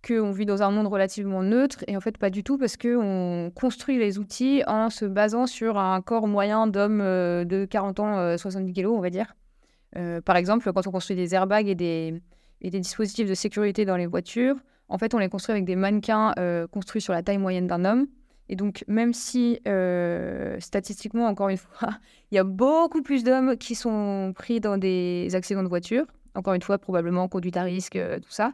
qu'on 0.07 0.31
vit 0.31 0.45
dans 0.45 0.63
un 0.63 0.71
monde 0.71 0.87
relativement 0.87 1.43
neutre 1.43 1.83
et 1.87 1.95
en 1.95 1.99
fait 1.99 2.17
pas 2.17 2.31
du 2.31 2.43
tout 2.43 2.57
parce 2.57 2.75
qu'on 2.75 3.51
construit 3.53 3.99
les 3.99 4.17
outils 4.17 4.63
en 4.65 4.89
se 4.89 5.05
basant 5.05 5.45
sur 5.45 5.77
un 5.77 6.01
corps 6.01 6.27
moyen 6.27 6.65
d'homme 6.65 7.01
euh, 7.01 7.43
de 7.43 7.65
40 7.65 7.99
ans, 7.99 8.37
70 8.37 8.73
kilos, 8.73 8.95
on 8.95 9.01
va 9.01 9.09
dire. 9.09 9.35
par 10.25 10.37
exemple, 10.37 10.71
quand 10.71 10.87
on 10.87 10.91
construit 10.91 11.15
des 11.15 11.35
airbags 11.35 11.67
et 11.67 11.75
des 11.75 12.21
dispositifs 12.61 13.29
de 13.29 13.35
sécurité 13.35 13.85
dans 13.85 13.97
les 13.97 14.07
voitures, 14.07 14.55
en 14.87 14.97
fait, 14.97 15.13
on 15.13 15.19
les 15.19 15.29
construit 15.29 15.53
avec 15.53 15.65
des 15.65 15.75
mannequins 15.75 16.33
construits 16.71 17.01
sur 17.01 17.13
la 17.13 17.21
taille 17.23 17.37
moyenne 17.37 17.67
d'un 17.67 17.85
homme. 17.85 18.07
Et 18.49 18.55
donc, 18.55 18.83
même 18.87 19.13
si 19.13 19.59
euh, 19.67 20.59
statistiquement, 20.59 21.27
encore 21.27 21.49
une 21.49 21.57
fois, 21.57 21.89
il 22.31 22.35
y 22.35 22.37
a 22.37 22.43
beaucoup 22.43 23.01
plus 23.01 23.23
d'hommes 23.23 23.57
qui 23.57 23.75
sont 23.75 24.33
pris 24.35 24.59
dans 24.59 24.77
des 24.77 25.29
accidents 25.33 25.63
de 25.63 25.69
voiture, 25.69 26.05
encore 26.35 26.53
une 26.53 26.61
fois, 26.61 26.77
probablement 26.77 27.27
conduite 27.27 27.57
à 27.57 27.63
risque, 27.63 27.95
euh, 27.95 28.19
tout 28.19 28.31
ça, 28.31 28.53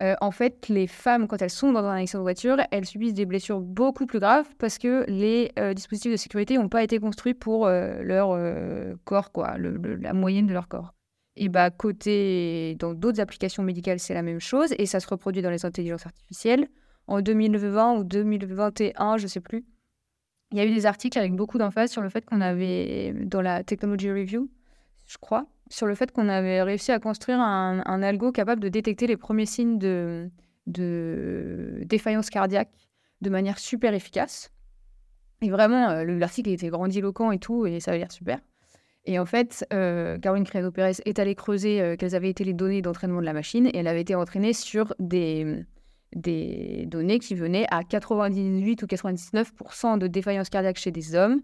euh, 0.00 0.14
en 0.20 0.30
fait, 0.30 0.68
les 0.68 0.86
femmes, 0.86 1.26
quand 1.26 1.42
elles 1.42 1.50
sont 1.50 1.72
dans 1.72 1.84
un 1.84 2.00
accident 2.00 2.20
de 2.20 2.24
voiture, 2.24 2.56
elles 2.70 2.86
subissent 2.86 3.14
des 3.14 3.26
blessures 3.26 3.60
beaucoup 3.60 4.06
plus 4.06 4.20
graves 4.20 4.46
parce 4.58 4.78
que 4.78 5.04
les 5.08 5.50
dispositifs 5.74 6.12
de 6.12 6.16
sécurité 6.16 6.56
n'ont 6.56 6.68
pas 6.68 6.84
été 6.84 7.00
construits 7.00 7.34
pour 7.34 7.66
leur 7.66 8.38
corps, 9.04 9.32
quoi, 9.32 9.56
la 9.58 10.12
moyenne 10.12 10.46
de 10.46 10.52
leur 10.52 10.68
corps. 10.68 10.94
Et 11.34 11.48
bah, 11.48 11.70
côté, 11.70 12.76
dans 12.78 12.94
d'autres 12.94 13.20
applications 13.20 13.64
médicales, 13.64 13.98
c'est 13.98 14.14
la 14.14 14.22
même 14.22 14.38
chose 14.38 14.72
et 14.78 14.86
ça 14.86 15.00
se 15.00 15.08
reproduit 15.08 15.42
dans 15.42 15.50
les 15.50 15.64
intelligences 15.64 16.06
artificielles 16.06 16.68
en 17.08 17.22
2020 17.22 17.98
ou 17.98 18.04
2021, 18.04 19.16
je 19.16 19.24
ne 19.24 19.28
sais 19.28 19.40
plus. 19.40 19.64
Il 20.52 20.58
y 20.58 20.60
a 20.60 20.64
eu 20.64 20.72
des 20.72 20.86
articles 20.86 21.18
avec 21.18 21.34
beaucoup 21.34 21.58
d'emphase 21.58 21.90
sur 21.90 22.02
le 22.02 22.08
fait 22.08 22.24
qu'on 22.24 22.40
avait, 22.40 23.12
dans 23.24 23.42
la 23.42 23.64
Technology 23.64 24.10
Review, 24.10 24.48
je 25.06 25.18
crois, 25.18 25.46
sur 25.68 25.86
le 25.86 25.94
fait 25.94 26.12
qu'on 26.12 26.28
avait 26.28 26.62
réussi 26.62 26.92
à 26.92 26.98
construire 27.00 27.40
un, 27.40 28.02
algo 28.02 28.30
capable 28.30 28.62
de 28.62 28.68
détecter 28.68 29.06
les 29.06 29.16
premiers 29.16 29.46
signes 29.46 29.78
de, 29.78 30.30
défaillance 30.66 32.30
cardiaque 32.30 32.70
de 33.20 33.30
manière 33.30 33.58
super 33.58 33.94
efficace. 33.94 34.50
Et 35.40 35.50
vraiment, 35.50 35.88
euh, 35.90 36.04
l'article 36.04 36.50
était 36.50 36.68
grandiloquent 36.68 37.30
et 37.32 37.38
tout, 37.38 37.66
et 37.66 37.80
ça 37.80 37.92
avait 37.92 38.00
l'air 38.00 38.12
super. 38.12 38.38
Et 39.04 39.18
en 39.18 39.26
fait, 39.26 39.66
euh, 39.72 40.18
Caroline 40.18 40.44
Credo-Pérez 40.44 41.00
est 41.04 41.18
allée 41.18 41.34
creuser 41.34 41.80
euh, 41.80 41.96
quelles 41.96 42.14
avaient 42.14 42.28
été 42.28 42.44
les 42.44 42.52
données 42.52 42.82
d'entraînement 42.82 43.20
de 43.20 43.26
la 43.26 43.32
machine, 43.32 43.66
et 43.66 43.76
elle 43.76 43.86
avait 43.86 44.00
été 44.00 44.14
entraînée 44.14 44.52
sur 44.52 44.94
des, 44.98 45.64
des 46.14 46.86
données 46.86 47.18
qui 47.18 47.34
venaient 47.34 47.66
à 47.70 47.82
98 47.84 48.82
ou 48.82 48.86
99% 48.86 49.98
de 49.98 50.06
défaillance 50.06 50.48
cardiaque 50.48 50.78
chez 50.78 50.90
des 50.90 51.14
hommes. 51.14 51.40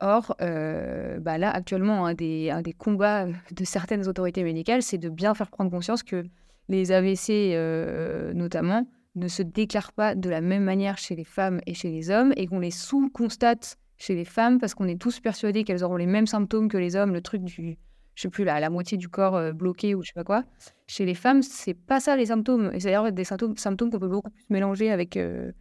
Or, 0.00 0.34
euh, 0.40 1.20
bah 1.20 1.36
là, 1.36 1.50
actuellement, 1.50 2.06
un 2.06 2.14
des, 2.14 2.74
combats 2.78 3.26
de 3.26 3.64
certaines 3.64 4.08
autorités 4.08 4.42
médicales, 4.42 4.82
c'est 4.82 4.98
de 4.98 5.10
bien 5.10 5.34
faire 5.34 5.50
prendre 5.50 5.70
conscience 5.70 6.02
que 6.02 6.24
les 6.68 6.90
AVC, 6.92 7.52
euh, 7.54 8.32
notamment, 8.32 8.86
ne 9.14 9.28
se 9.28 9.42
déclarent 9.42 9.92
pas 9.92 10.14
de 10.14 10.30
la 10.30 10.40
même 10.40 10.64
manière 10.64 10.96
chez 10.96 11.16
les 11.16 11.24
femmes 11.24 11.60
et 11.66 11.74
chez 11.74 11.90
les 11.90 12.10
hommes, 12.10 12.32
et 12.36 12.46
qu'on 12.46 12.60
les 12.60 12.70
sous-constate 12.70 13.76
chez 13.98 14.14
les 14.14 14.24
femmes 14.24 14.58
parce 14.58 14.74
qu'on 14.74 14.88
est 14.88 15.00
tous 15.00 15.20
persuadés 15.20 15.64
qu'elles 15.64 15.84
auront 15.84 15.96
les 15.96 16.06
mêmes 16.06 16.26
symptômes 16.26 16.68
que 16.68 16.78
les 16.78 16.96
hommes, 16.96 17.12
le 17.12 17.20
truc 17.20 17.42
du 17.44 17.76
je 18.14 18.22
sais 18.22 18.28
plus, 18.28 18.44
la, 18.44 18.70
moitié 18.70 18.98
du 18.98 19.08
corps 19.08 19.36
euh, 19.36 19.52
bloqué 19.52 19.94
ou 19.94 20.02
je 20.02 20.08
sais 20.08 20.14
pas 20.14 20.24
quoi. 20.24 20.44
Chez 20.86 21.04
les 21.04 21.14
femmes, 21.14 21.42
c'est 21.42 21.74
pas 21.74 22.00
ça 22.00 22.16
les 22.16 22.26
symptômes. 22.26 22.70
C'est 22.74 22.84
d'ailleurs 22.84 23.10
des 23.12 23.24
symptômes, 23.24 23.56
symptômes 23.56 23.90
qu'on 23.90 23.98
peut 23.98 24.08
beaucoup 24.08 24.30
plus 24.30 24.44
mélanger 24.50 24.90
avec, 24.90 25.16
euh, 25.16 25.52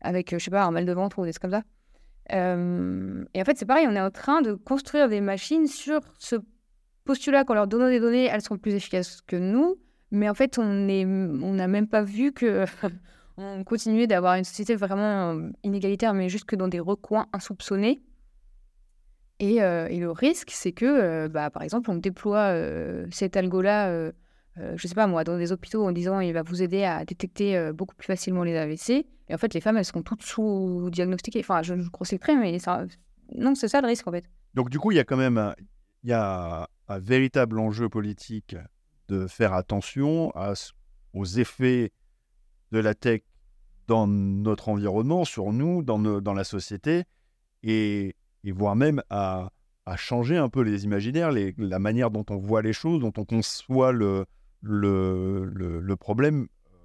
avec 0.00 0.32
euh, 0.32 0.38
je 0.38 0.44
sais 0.44 0.50
pas, 0.50 0.64
un 0.64 0.70
mal 0.70 0.86
de 0.86 0.92
ventre 0.92 1.18
ou 1.18 1.24
des 1.24 1.32
trucs 1.32 1.42
comme 1.42 1.50
ça. 1.50 1.62
et 2.30 3.40
en 3.40 3.44
fait, 3.44 3.58
c'est 3.58 3.66
pareil, 3.66 3.86
on 3.88 3.94
est 3.94 4.00
en 4.00 4.10
train 4.10 4.40
de 4.42 4.54
construire 4.54 5.08
des 5.08 5.20
machines 5.20 5.66
sur 5.66 6.00
ce 6.18 6.36
postulat 7.04 7.44
qu'en 7.44 7.54
leur 7.54 7.66
donnant 7.66 7.88
des 7.88 8.00
données, 8.00 8.24
elles 8.24 8.42
seront 8.42 8.58
plus 8.58 8.74
efficaces 8.74 9.20
que 9.26 9.36
nous. 9.36 9.76
Mais 10.10 10.28
en 10.28 10.34
fait, 10.34 10.58
on 10.58 10.64
n'a 10.64 11.68
même 11.68 11.88
pas 11.88 12.02
vu 12.02 12.32
que 12.32 12.64
on 13.36 13.64
continuait 13.64 14.06
d'avoir 14.06 14.34
une 14.34 14.44
société 14.44 14.76
vraiment 14.76 15.50
inégalitaire, 15.62 16.14
mais 16.14 16.28
juste 16.28 16.44
que 16.44 16.56
dans 16.56 16.68
des 16.68 16.80
recoins 16.80 17.26
insoupçonnés. 17.32 18.00
Et, 19.38 19.56
et, 19.56 20.00
le 20.00 20.10
risque, 20.10 20.50
c'est 20.50 20.72
que, 20.72 21.28
bah, 21.28 21.50
par 21.50 21.62
exemple, 21.62 21.90
on 21.90 21.96
déploie 21.96 22.54
cet 23.10 23.36
algo-là, 23.36 24.10
je 24.56 24.72
ne 24.72 24.76
sais 24.76 24.94
pas 24.94 25.06
moi, 25.06 25.24
dans 25.24 25.36
des 25.36 25.52
hôpitaux 25.52 25.84
en 25.84 25.92
disant 25.92 26.20
il 26.20 26.32
va 26.32 26.42
vous 26.42 26.62
aider 26.62 26.84
à 26.84 27.04
détecter 27.04 27.72
beaucoup 27.72 27.94
plus 27.94 28.06
facilement 28.06 28.44
les 28.44 28.56
AVC. 28.56 29.06
Et 29.28 29.34
en 29.34 29.38
fait, 29.38 29.52
les 29.52 29.60
femmes, 29.60 29.76
elles 29.76 29.84
seront 29.84 30.02
toutes 30.02 30.22
sous-diagnostiquées. 30.22 31.40
Enfin, 31.40 31.60
je, 31.62 31.78
je 31.78 31.90
grossis 31.90 32.18
très, 32.18 32.34
mais 32.34 32.58
ça... 32.58 32.86
non, 33.34 33.54
c'est 33.54 33.68
ça 33.68 33.82
le 33.82 33.88
risque 33.88 34.08
en 34.08 34.12
fait. 34.12 34.24
Donc, 34.54 34.70
du 34.70 34.78
coup, 34.78 34.90
il 34.90 34.94
y 34.94 35.00
a 35.00 35.04
quand 35.04 35.18
même 35.18 35.54
il 36.06 36.10
y 36.10 36.12
a 36.12 36.68
un 36.86 36.98
véritable 37.00 37.58
enjeu 37.58 37.88
politique 37.88 38.54
de 39.08 39.26
faire 39.26 39.54
attention 39.54 40.32
aux 41.14 41.24
effets 41.24 41.92
de 42.70 42.78
la 42.78 42.94
tech 42.94 43.22
dans 43.88 44.06
notre 44.06 44.68
environnement, 44.68 45.24
sur 45.24 45.52
nous, 45.52 45.82
dans, 45.82 45.98
dans 45.98 46.32
la 46.32 46.44
société. 46.44 47.04
Et 47.64 48.14
et 48.46 48.52
voire 48.52 48.76
même 48.76 49.02
à, 49.10 49.50
changer 49.96 50.36
un 50.36 50.48
peu 50.48 50.62
les 50.62 50.84
imaginaires, 50.84 51.30
la 51.58 51.78
manière 51.78 52.10
dont 52.10 52.24
on 52.30 52.36
voit 52.36 52.62
les 52.62 52.72
choses, 52.72 53.00
dont 53.00 53.12
on 53.18 53.24
conçoit 53.24 53.92
le, 53.92 54.26
problème 55.98 56.46
euh, 56.72 56.76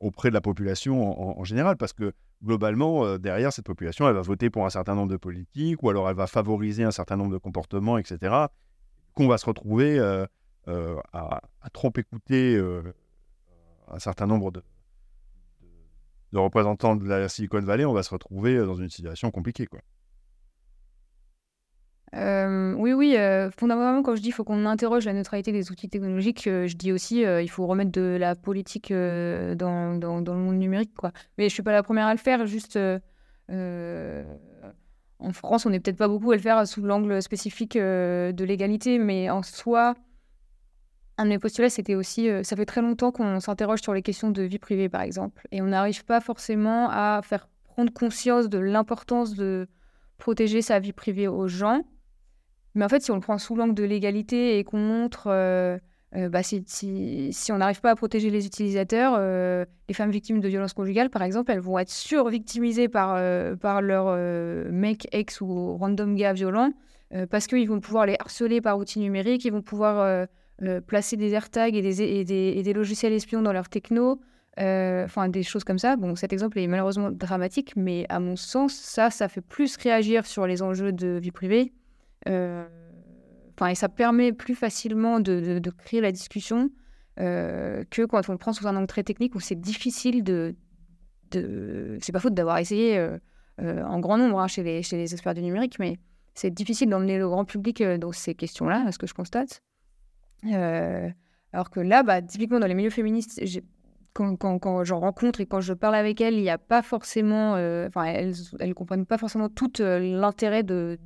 auprès 0.00 0.28
de 0.30 0.34
la 0.34 0.40
population 0.40 1.38
en, 1.38 1.44
général, 1.44 1.76
parce 1.76 1.92
que 1.92 2.12
globalement, 2.42 3.04
euh, 3.04 3.18
derrière 3.18 3.52
cette 3.52 3.64
population, 3.64 4.08
elle 4.08 4.14
va 4.14 4.22
voter 4.22 4.48
pour 4.48 4.64
un 4.64 4.70
certain 4.70 4.94
nombre 4.94 5.10
de 5.10 5.16
politiques, 5.16 5.82
ou 5.82 5.90
alors 5.90 6.08
elle 6.08 6.16
va 6.16 6.26
favoriser 6.26 6.84
un 6.84 6.90
certain 6.90 7.16
nombre 7.16 7.32
de 7.32 7.38
comportements, 7.38 7.98
etc., 7.98 8.46
qu'on 9.14 9.28
va 9.28 9.38
se 9.38 9.46
retrouver 9.46 9.98
euh, 9.98 10.26
à, 11.12 11.40
trop 11.72 11.92
écouter 11.96 12.60
un 13.88 13.98
certain 13.98 14.26
nombre 14.26 14.52
de, 14.52 14.62
de 16.32 16.38
représentants 16.38 16.96
de 16.96 17.08
la 17.08 17.28
Silicon 17.28 17.60
Valley, 17.60 17.84
on 17.84 17.92
va 17.92 18.04
se 18.04 18.10
retrouver 18.10 18.58
dans 18.58 18.74
une 18.74 18.90
situation 18.90 19.30
compliquée. 19.30 19.66
Quoi. 19.66 19.80
Euh, 22.14 22.74
oui, 22.74 22.92
oui, 22.92 23.16
euh, 23.16 23.50
fondamentalement, 23.50 24.02
quand 24.02 24.14
je 24.14 24.20
dis 24.20 24.28
qu'il 24.28 24.34
faut 24.34 24.44
qu'on 24.44 24.64
interroge 24.64 25.04
la 25.04 25.12
neutralité 25.12 25.52
des 25.52 25.70
outils 25.70 25.88
technologiques, 25.88 26.46
euh, 26.46 26.66
je 26.66 26.76
dis 26.76 26.92
aussi 26.92 27.20
il 27.22 27.50
faut 27.50 27.66
remettre 27.66 27.90
de 27.90 28.16
la 28.18 28.34
politique 28.34 28.92
dans, 28.92 29.98
dans, 29.98 30.34
le 30.34 30.40
monde 30.40 30.56
numérique. 30.56 30.92
Mais 31.02 31.44
je 31.44 31.44
ne 31.44 31.48
suis 31.50 31.62
pas 31.62 31.72
la 31.72 31.82
première 31.82 32.06
à 32.06 32.14
le 32.14 32.18
faire, 32.18 32.46
juste 32.46 32.78
en 35.18 35.32
France, 35.32 35.64
on 35.64 35.70
n'est 35.70 35.80
peut-être 35.80 35.96
pas 35.96 36.08
beaucoup 36.08 36.30
à 36.30 36.36
le 36.36 36.42
faire 36.42 36.66
sous 36.66 36.82
l'angle 36.82 37.22
spécifique 37.22 37.76
de 37.76 38.44
l'égalité, 38.44 38.98
mais 38.98 39.30
en 39.30 39.42
soi, 39.42 39.94
un 41.18 41.24
de 41.24 41.30
mes 41.30 41.38
postulats, 41.38 41.70
c'était 41.70 41.94
aussi, 41.94 42.28
ça 42.42 42.54
fait 42.56 42.66
très 42.66 42.82
longtemps 42.82 43.12
qu'on 43.12 43.40
s'interroge 43.40 43.80
sur 43.80 43.94
les 43.94 44.02
questions 44.02 44.30
de 44.30 44.42
vie 44.42 44.58
privée, 44.58 44.88
par 44.88 45.00
exemple, 45.02 45.46
et 45.52 45.62
on 45.62 45.66
n'arrive 45.66 46.04
pas 46.04 46.20
forcément 46.20 46.88
à 46.90 47.20
faire 47.24 47.48
prendre 47.64 47.92
conscience 47.92 48.48
de 48.48 48.58
l'importance 48.58 49.34
de 49.34 49.68
protéger 50.18 50.62
sa 50.62 50.78
vie 50.78 50.92
privée 50.92 51.28
aux 51.28 51.48
gens. 51.48 51.82
Mais 52.76 52.84
en 52.84 52.88
fait, 52.90 53.02
si 53.02 53.10
on 53.10 53.14
le 53.14 53.20
prend 53.20 53.38
sous 53.38 53.56
l'angle 53.56 53.74
de 53.74 53.84
l'égalité 53.84 54.58
et 54.58 54.64
qu'on 54.64 54.78
montre, 54.78 55.28
euh, 55.28 55.78
euh, 56.14 56.28
bah, 56.28 56.42
si, 56.42 56.62
on 57.50 57.56
n'arrive 57.56 57.80
pas 57.80 57.90
à 57.90 57.96
protéger 57.96 58.28
les 58.28 58.44
utilisateurs, 58.44 59.14
euh, 59.18 59.64
les 59.88 59.94
femmes 59.94 60.10
victimes 60.10 60.40
de 60.40 60.48
violences 60.48 60.74
conjugales, 60.74 61.08
par 61.08 61.22
exemple, 61.22 61.50
elles 61.50 61.60
vont 61.60 61.78
être 61.78 61.90
survictimisées 61.90 62.88
par, 62.88 63.18
par 63.56 63.80
leur 63.80 64.14
mec, 64.70 65.08
ex 65.10 65.40
ou 65.40 65.76
random 65.78 66.14
gars 66.16 66.34
violent, 66.34 66.70
parce 67.30 67.46
qu'ils 67.46 67.66
vont 67.66 67.80
pouvoir 67.80 68.04
les 68.04 68.16
harceler 68.20 68.60
par 68.60 68.76
outils 68.76 69.00
numériques, 69.00 69.46
ils 69.46 69.52
vont 69.52 69.62
pouvoir 69.62 70.28
placer 70.86 71.16
des 71.16 71.32
AirTags 71.32 71.74
et 71.74 71.78
et, 71.78 72.24
des, 72.24 72.34
et 72.58 72.62
des, 72.62 72.72
logiciels 72.74 73.14
espions 73.14 73.40
dans 73.40 73.54
leur 73.54 73.70
techno. 73.70 74.20
Enfin, 74.58 75.28
des 75.30 75.42
choses 75.42 75.64
comme 75.64 75.78
ça. 75.78 75.96
Bon, 75.96 76.14
cet 76.14 76.34
exemple 76.34 76.58
est 76.58 76.66
malheureusement 76.66 77.10
dramatique, 77.10 77.72
mais 77.74 78.04
à 78.10 78.20
mon 78.20 78.36
sens, 78.36 78.74
ça, 78.74 79.10
ça 79.10 79.28
fait 79.28 79.40
plus 79.40 79.76
réagir 79.78 80.26
sur 80.26 80.46
les 80.46 80.60
enjeux 80.60 80.92
de 80.92 81.18
vie 81.18 81.30
privée 81.30 81.72
et 83.64 83.74
ça 83.74 83.88
permet 83.88 84.32
plus 84.32 84.54
facilement 84.54 85.20
de, 85.20 85.58
de, 85.58 85.70
créer 85.70 86.00
la 86.00 86.12
discussion 86.12 86.70
euh, 87.18 87.84
que 87.90 88.02
quand 88.04 88.28
on 88.28 88.32
le 88.32 88.38
prend 88.38 88.52
sous 88.52 88.66
un 88.66 88.76
angle 88.76 88.86
très 88.86 89.02
technique 89.02 89.34
où 89.34 89.40
c'est 89.40 89.58
difficile 89.58 90.22
de. 90.22 90.54
de... 91.30 91.96
C'est 92.02 92.12
pas 92.12 92.20
faute 92.20 92.34
d'avoir 92.34 92.58
essayé 92.58 92.98
euh, 92.98 93.18
en 93.58 93.98
grand 94.00 94.18
nombre 94.18 94.38
hein, 94.40 94.48
chez, 94.48 94.62
les, 94.62 94.82
chez 94.82 94.98
les 94.98 95.14
experts 95.14 95.34
du 95.34 95.42
numérique, 95.42 95.78
mais 95.78 95.98
c'est 96.34 96.50
difficile 96.50 96.90
d'emmener 96.90 97.18
le 97.18 97.28
grand 97.28 97.46
public 97.46 97.82
dans 97.82 98.12
ces 98.12 98.34
questions-là, 98.34 98.92
ce 98.92 98.98
que 98.98 99.06
je 99.06 99.14
constate. 99.14 99.62
alors 100.44 101.70
que 101.70 101.80
là, 101.80 102.02
bah, 102.02 102.20
typiquement 102.20 102.60
dans 102.60 102.66
les 102.66 102.74
milieux 102.74 102.90
féministes, 102.90 103.42
quand, 104.12 104.36
quand, 104.36 104.84
j'en 104.84 105.00
rencontre 105.00 105.40
et 105.40 105.46
quand 105.46 105.60
je 105.60 105.72
parle 105.72 105.94
avec 105.94 106.20
elles, 106.20 106.34
il 106.34 106.42
n'y 106.42 106.50
a 106.50 106.58
pas 106.58 106.82
forcément, 106.82 107.52
enfin, 107.86 108.04
elles 108.04 108.34
ne 108.60 108.72
comprennent 108.74 109.06
pas 109.06 109.16
forcément 109.16 109.48
tout 109.48 109.72
l'intérêt 109.78 110.62
de, 110.62 110.98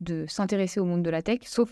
de 0.00 0.26
s'intéresser 0.28 0.80
au 0.80 0.84
monde 0.84 1.02
de 1.02 1.10
la 1.10 1.22
tech, 1.22 1.40
sauf 1.44 1.70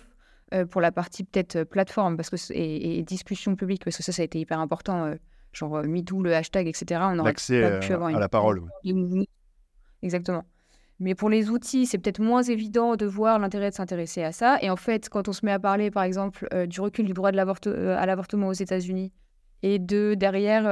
euh, 0.54 0.64
pour 0.64 0.80
la 0.80 0.92
partie 0.92 1.24
peut-être 1.24 1.56
euh, 1.56 1.64
plateforme 1.64 2.16
parce 2.16 2.30
que, 2.30 2.36
et, 2.52 3.02
discussion 3.02 3.56
publique, 3.56 3.84
parce 3.84 3.96
que 3.96 4.04
ça, 4.04 4.12
ça 4.12 4.22
a 4.22 4.24
été 4.24 4.38
hyper 4.38 4.60
important, 4.60 5.06
euh, 5.06 5.14
genre 5.52 5.82
MeToo, 5.82 6.22
le 6.22 6.34
hashtag, 6.34 6.68
etc. 6.68 7.00
On 7.04 7.18
aurait 7.18 7.30
L'accès 7.30 7.64
à 7.64 8.10
la 8.10 8.28
parole. 8.28 8.62
Exactement. 10.02 10.44
Mais 11.00 11.14
pour 11.14 11.28
les 11.28 11.50
outils, 11.50 11.84
c'est 11.84 11.98
peut-être 11.98 12.20
moins 12.20 12.42
évident 12.42 12.96
de 12.96 13.06
voir 13.06 13.38
l'intérêt 13.38 13.70
de 13.70 13.74
s'intéresser 13.74 14.22
à 14.22 14.32
ça. 14.32 14.58
Et 14.62 14.70
en 14.70 14.76
fait, 14.76 15.08
quand 15.08 15.28
on 15.28 15.32
se 15.32 15.44
met 15.44 15.52
à 15.52 15.58
parler, 15.58 15.90
par 15.90 16.04
exemple, 16.04 16.48
du 16.66 16.80
recul 16.80 17.04
du 17.04 17.12
droit 17.12 17.32
de 17.32 17.38
à 17.38 18.06
l'avortement 18.06 18.48
aux 18.48 18.54
États-Unis 18.54 19.12
et 19.62 19.78
de 19.78 20.14
derrière 20.14 20.62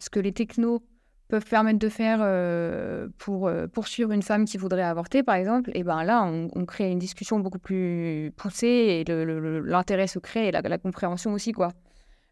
ce 0.00 0.10
que 0.10 0.18
les 0.18 0.32
technos 0.32 0.82
peuvent 1.28 1.44
permettre 1.44 1.78
de 1.78 1.88
faire 1.88 2.20
euh, 2.22 3.08
pour 3.18 3.46
euh, 3.48 3.66
poursuivre 3.66 4.12
une 4.12 4.22
femme 4.22 4.46
qui 4.46 4.56
voudrait 4.56 4.82
avorter, 4.82 5.22
par 5.22 5.34
exemple, 5.34 5.70
et 5.74 5.84
ben 5.84 6.02
là, 6.02 6.24
on, 6.24 6.66
crée 6.66 6.90
une 6.90 6.98
discussion 6.98 7.38
beaucoup 7.38 7.58
plus 7.58 8.32
poussée 8.36 9.04
et 9.06 9.12
l'intérêt 9.12 10.06
se 10.06 10.18
crée 10.18 10.48
et 10.48 10.50
la, 10.50 10.78
compréhension 10.78 11.32
aussi, 11.32 11.52
quoi. 11.52 11.72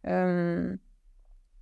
Euh, 0.07 0.75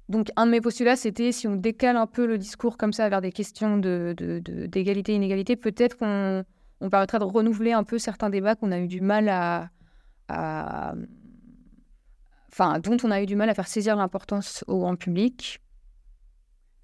donc, 0.08 0.28
un 0.36 0.46
de 0.46 0.50
mes 0.52 0.60
postulats, 0.60 0.96
c'était 0.96 1.32
si 1.32 1.48
on 1.48 1.56
décale 1.56 1.96
un 1.96 2.06
peu 2.06 2.26
le 2.26 2.38
discours 2.38 2.76
comme 2.76 2.92
ça 2.92 3.08
vers 3.08 3.20
des 3.20 3.32
questions 3.32 3.78
d'égalité 3.78 5.12
de, 5.12 5.16
inégalité, 5.16 5.56
peut-être 5.56 5.96
qu'on 5.96 6.44
on 6.80 6.90
permettrait 6.90 7.18
de 7.18 7.24
renouveler 7.24 7.72
un 7.72 7.84
peu 7.84 7.98
certains 7.98 8.30
débats 8.30 8.54
qu'on 8.54 8.70
a 8.70 8.78
eu 8.78 8.86
du 8.86 9.00
mal 9.00 9.28
à 9.28 9.70
enfin, 12.54 12.78
dont 12.78 12.96
on 13.02 13.10
a 13.10 13.20
eu 13.20 13.26
du 13.26 13.34
mal 13.34 13.48
à 13.50 13.54
faire 13.54 13.66
saisir 13.66 13.96
l'importance 13.96 14.64
au 14.68 14.78
grand 14.78 14.96
public. 14.96 15.60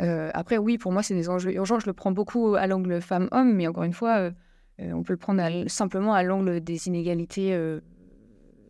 Euh, 0.01 0.30
après, 0.34 0.59
oui, 0.59 0.78
pour 0.78 0.92
moi, 0.92 1.03
c'est 1.03 1.14
des 1.14 1.28
enjeux 1.28 1.53
urgents. 1.53 1.78
Je 1.78 1.86
le 1.86 1.92
prends 1.92 2.12
beaucoup 2.12 2.55
à 2.55 2.66
l'angle 2.66 3.01
femme-homme, 3.01 3.55
mais 3.55 3.66
encore 3.66 3.84
une 3.84 3.92
fois, 3.92 4.18
euh, 4.18 4.30
euh, 4.80 4.92
on 4.92 5.03
peut 5.03 5.12
le 5.12 5.18
prendre 5.18 5.42
simplement 5.68 6.14
à 6.14 6.22
l'angle 6.22 6.61
des 6.61 6.88
inégalités 6.88 7.59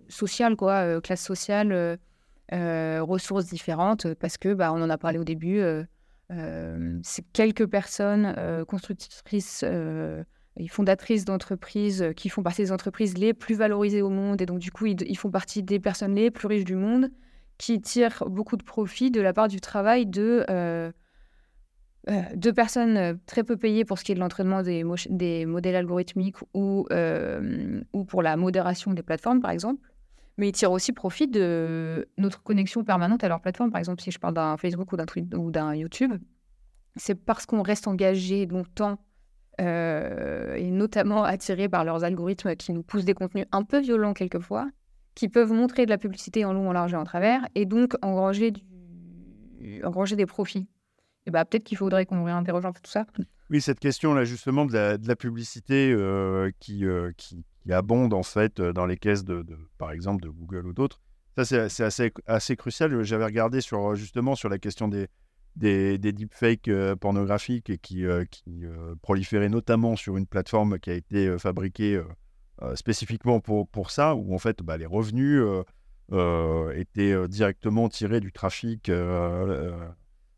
sociales, 0.09 0.57
quoi, 0.57 1.01
classe 1.01 1.23
sociale, 1.23 1.99
ressources 2.51 3.47
différentes, 3.47 4.13
parce 4.15 4.39
que, 4.39 4.55
bah, 4.55 4.73
on 4.73 4.83
en 4.83 4.91
a 4.91 4.99
parlé 4.99 5.19
au 5.19 5.25
début, 5.25 5.63
c'est 7.03 7.25
quelques 7.33 7.67
personnes 7.67 8.35
constructrices 8.67 9.63
et 10.57 10.69
fondatrices 10.69 11.25
d'entreprises 11.25 12.13
qui 12.17 12.29
font 12.29 12.43
partie 12.43 12.63
des 12.63 12.73
entreprises 12.73 13.17
les 13.17 13.33
plus 13.33 13.55
valorisées 13.55 14.03
au 14.03 14.11
monde, 14.11 14.43
et 14.43 14.47
donc 14.47 14.59
du 14.59 14.73
coup, 14.73 14.87
ils 14.87 15.17
font 15.17 15.31
partie 15.31 15.63
des 15.63 15.79
personnes 15.79 16.17
les 16.17 16.33
plus 16.33 16.49
riches 16.49 16.65
du 16.65 16.75
monde 16.75 17.09
qui 17.57 17.81
tirent 17.81 18.25
beaucoup 18.27 18.57
de 18.57 18.65
profit 18.65 19.13
de 19.13 19.21
la 19.21 19.33
part 19.33 19.47
du 19.47 19.61
travail 19.61 20.07
de 20.07 20.45
euh, 22.09 22.23
deux 22.35 22.53
personnes 22.53 22.97
euh, 22.97 23.15
très 23.27 23.45
peu 23.45 23.57
payées 23.57 23.85
pour 23.85 23.99
ce 23.99 24.05
qui 24.05 24.13
est 24.13 24.15
de 24.15 24.21
l'entraînement 24.21 24.63
des, 24.63 25.45
modèles 25.45 25.77
algorithmiques 25.77 26.39
ou, 26.55 26.87
euh, 26.93 27.83
ou 27.93 28.05
pour 28.05 28.23
la 28.23 28.37
modération 28.37 28.93
des 28.95 29.03
plateformes, 29.03 29.41
par 29.41 29.51
exemple. 29.51 29.87
Mais 30.39 30.49
ils 30.49 30.53
tirent 30.53 30.73
aussi 30.73 30.93
profit 30.93 31.29
de 31.29 32.09
notre 32.17 32.43
connexion 32.43 32.85
permanente 32.85 33.23
à 33.23 33.29
leur 33.29 33.41
plateforme. 33.43 33.71
Par 33.71 33.79
exemple, 33.79 34.01
si 34.01 34.11
je 34.11 34.19
parle 34.19 34.35
d'un 34.35 34.57
Facebook 34.57 34.91
ou 34.93 34.97
d'un 34.97 35.05
ou 35.37 35.51
d'un 35.51 35.75
YouTube, 35.75 36.15
c'est 36.97 37.15
parce 37.15 37.45
qu'on 37.45 37.63
reste 37.63 37.87
engagé 37.87 38.47
longtemps 38.47 38.99
et 39.59 40.71
notamment 40.71 41.23
attiré 41.23 41.69
par 41.69 41.85
leurs 41.85 42.03
algorithmes 42.03 42.57
qui 42.57 42.73
nous 42.73 42.83
poussent 42.83 43.05
des 43.05 43.13
contenus 43.13 43.45
un 43.53 43.63
peu 43.63 43.79
violents 43.79 44.15
quelquefois, 44.15 44.71
qui 45.15 45.29
peuvent 45.29 45.53
montrer 45.53 45.85
de 45.85 45.91
la 45.91 45.99
publicité 45.99 46.47
en 46.47 46.55
long, 46.55 46.71
en 46.71 46.73
large 46.73 46.95
et 46.95 46.97
en 46.97 47.05
travers, 47.05 47.47
et 47.55 47.67
donc 47.67 47.95
engranger 48.01 48.55
des 49.61 50.27
profits 50.27 50.67
et 51.27 51.31
bah, 51.31 51.45
peut-être 51.45 51.65
qu'il 51.65 51.79
faudrait 51.79 52.07
qu'on 52.07 52.25
réinterroge 52.25 52.65
un 52.65 52.73
peu 52.73 52.81
tout 52.83 52.91
ça. 52.91 53.07
Oui, 53.51 53.61
cette 53.61 53.81
question-là, 53.81 54.25
justement, 54.25 54.65
de 54.65 54.99
la, 55.07 55.17
publicité 55.17 55.93
euh, 55.93 56.51
qui, 56.61 56.87
euh, 56.87 57.13
qui, 57.17 57.45
abonde, 57.69 58.15
en 58.15 58.23
fait, 58.23 58.61
euh, 58.61 58.73
dans 58.73 58.87
les 58.87 58.97
caisses, 58.97 59.25
de, 59.25 59.43
de 59.43 59.57
par 59.77 59.93
exemple, 59.93 60.23
de 60.23 60.29
Google 60.29 60.67
ou 60.69 60.73
d'autres, 60.73 61.01
ça, 61.37 61.45
c'est 61.69 61.85
assez, 61.85 62.13
assez 62.27 62.57
crucial. 62.57 63.03
J'avais 63.03 63.25
regardé 63.25 63.61
sur, 63.61 63.95
justement 63.95 64.35
sur 64.35 64.49
la 64.49 64.59
question 64.59 64.89
des, 64.89 65.09
des, 65.57 65.99
des 65.99 66.13
deepfakes 66.13 66.71
pornographiques 67.01 67.81
qui, 67.81 68.05
qui 68.31 68.65
proliféraient 69.01 69.49
notamment 69.49 69.97
sur 69.97 70.17
une 70.17 70.27
plateforme 70.27 70.79
qui 70.79 70.91
a 70.91 70.95
été 70.95 71.39
fabriquée 71.39 72.03
spécifiquement 72.75 73.41
pour, 73.41 73.69
pour 73.69 73.91
ça, 73.91 74.17
où, 74.17 74.35
en 74.35 74.39
fait, 74.39 74.63
bah, 74.63 74.77
les 74.77 74.87
revenus... 74.87 75.43
étaient 76.75 77.29
directement 77.29 77.89
tirés 77.89 78.21
du 78.21 78.33
trafic 78.33 78.91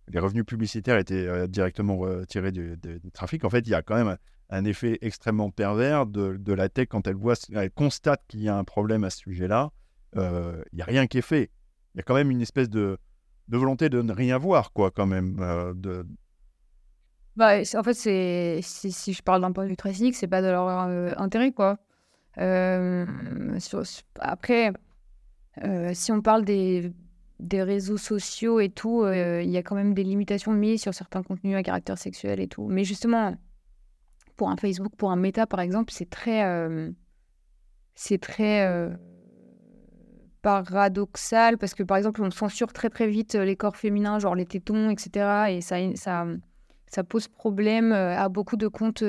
les 0.08 0.18
revenus 0.18 0.44
publicitaires 0.44 0.98
étaient 0.98 1.26
euh, 1.26 1.46
directement 1.46 1.96
retirés 1.96 2.52
du, 2.52 2.78
trafic. 3.12 3.44
En 3.44 3.50
fait, 3.50 3.60
il 3.60 3.70
y 3.70 3.74
a 3.74 3.82
quand 3.82 3.94
même 3.94 4.16
un, 4.50 4.64
effet 4.64 4.98
extrêmement 5.00 5.50
pervers 5.50 6.06
de, 6.06 6.52
la 6.52 6.68
tech 6.68 6.88
quand 6.88 7.06
elle 7.06 7.14
voit, 7.16 7.34
elle 7.54 7.70
constate 7.70 8.22
qu'il 8.28 8.42
y 8.42 8.48
a 8.48 8.56
un 8.56 8.64
problème 8.64 9.04
à 9.04 9.10
ce 9.10 9.18
sujet-là. 9.18 9.70
Euh, 10.16 10.62
il 10.72 10.76
n'y 10.76 10.82
a 10.82 10.86
rien 10.86 11.06
qui 11.06 11.18
est 11.18 11.22
fait. 11.22 11.50
Il 11.94 11.98
y 11.98 12.00
a 12.00 12.02
quand 12.02 12.14
même 12.14 12.30
une 12.30 12.42
espèce 12.42 12.68
de, 12.68 12.98
volonté 13.48 13.88
de 13.88 14.02
ne 14.02 14.12
rien 14.12 14.38
voir, 14.38 14.72
quoi, 14.72 14.90
quand 14.90 15.06
même. 15.06 15.36
Euh. 15.40 16.02
Bah, 17.36 17.58
en 17.58 17.82
fait, 17.82 17.94
c'est 17.94 18.60
si, 18.62 19.12
je 19.12 19.22
parle 19.22 19.40
d'un 19.40 19.52
point 19.52 19.64
de 19.64 19.70
vue 19.70 19.76
très 19.76 19.94
cynique, 19.94 20.16
c'est 20.16 20.26
pas 20.26 20.42
de 20.42 20.48
leur 20.48 20.68
intérêt, 21.18 21.52
quoi. 21.52 21.78
après, 24.18 24.72
si 25.94 26.12
on 26.12 26.20
parle 26.20 26.44
des 26.44 26.92
des 27.40 27.62
réseaux 27.62 27.96
sociaux 27.96 28.60
et 28.60 28.68
tout, 28.68 29.02
euh, 29.02 29.42
il 29.42 29.50
y 29.50 29.56
a 29.56 29.62
quand 29.62 29.74
même 29.74 29.94
des 29.94 30.04
limitations 30.04 30.52
mises 30.52 30.82
sur 30.82 30.94
certains 30.94 31.22
contenus 31.22 31.56
à 31.56 31.62
caractère 31.62 31.98
sexuel 31.98 32.40
et 32.40 32.48
tout. 32.48 32.66
Mais 32.68 32.84
justement, 32.84 33.36
pour 34.36 34.50
un 34.50 34.56
Facebook, 34.56 34.92
pour 34.96 35.10
un 35.10 35.16
Meta 35.16 35.46
par 35.46 35.60
exemple, 35.60 35.92
c'est 35.92 36.08
très, 36.08 36.44
euh, 36.44 36.90
c'est 37.94 38.18
très 38.18 38.66
euh, 38.66 38.90
paradoxal 40.42 41.58
parce 41.58 41.74
que 41.74 41.82
par 41.82 41.96
exemple, 41.96 42.22
on 42.22 42.30
censure 42.30 42.72
très 42.72 42.90
très 42.90 43.08
vite 43.08 43.34
les 43.34 43.56
corps 43.56 43.76
féminins, 43.76 44.18
genre 44.18 44.34
les 44.34 44.46
tétons, 44.46 44.90
etc. 44.90 45.50
Et 45.50 45.60
ça, 45.60 45.76
ça, 45.96 46.26
ça 46.86 47.04
pose 47.04 47.28
problème 47.28 47.92
à 47.92 48.28
beaucoup 48.28 48.56
de 48.56 48.68
comptes 48.68 49.04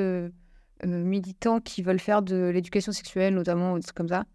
militants 0.84 1.59
qui 1.59 1.82
veulent 1.82 1.99
faire 1.99 2.21
de 2.21 2.49
l'éducation 2.49 2.91
sexuelle, 2.91 3.36
notamment, 3.36 3.78
comme 3.95 4.09
ça. 4.09 4.26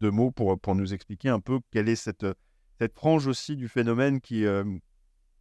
deux 0.00 0.12
mots 0.12 0.30
pour, 0.30 0.60
pour 0.60 0.76
nous 0.76 0.94
expliquer 0.94 1.30
un 1.30 1.40
peu 1.40 1.58
quelle 1.72 1.88
est 1.88 1.96
cette, 1.96 2.26
cette 2.78 2.94
frange 2.94 3.26
aussi 3.26 3.56
du 3.56 3.66
phénomène 3.66 4.20
qui, 4.20 4.44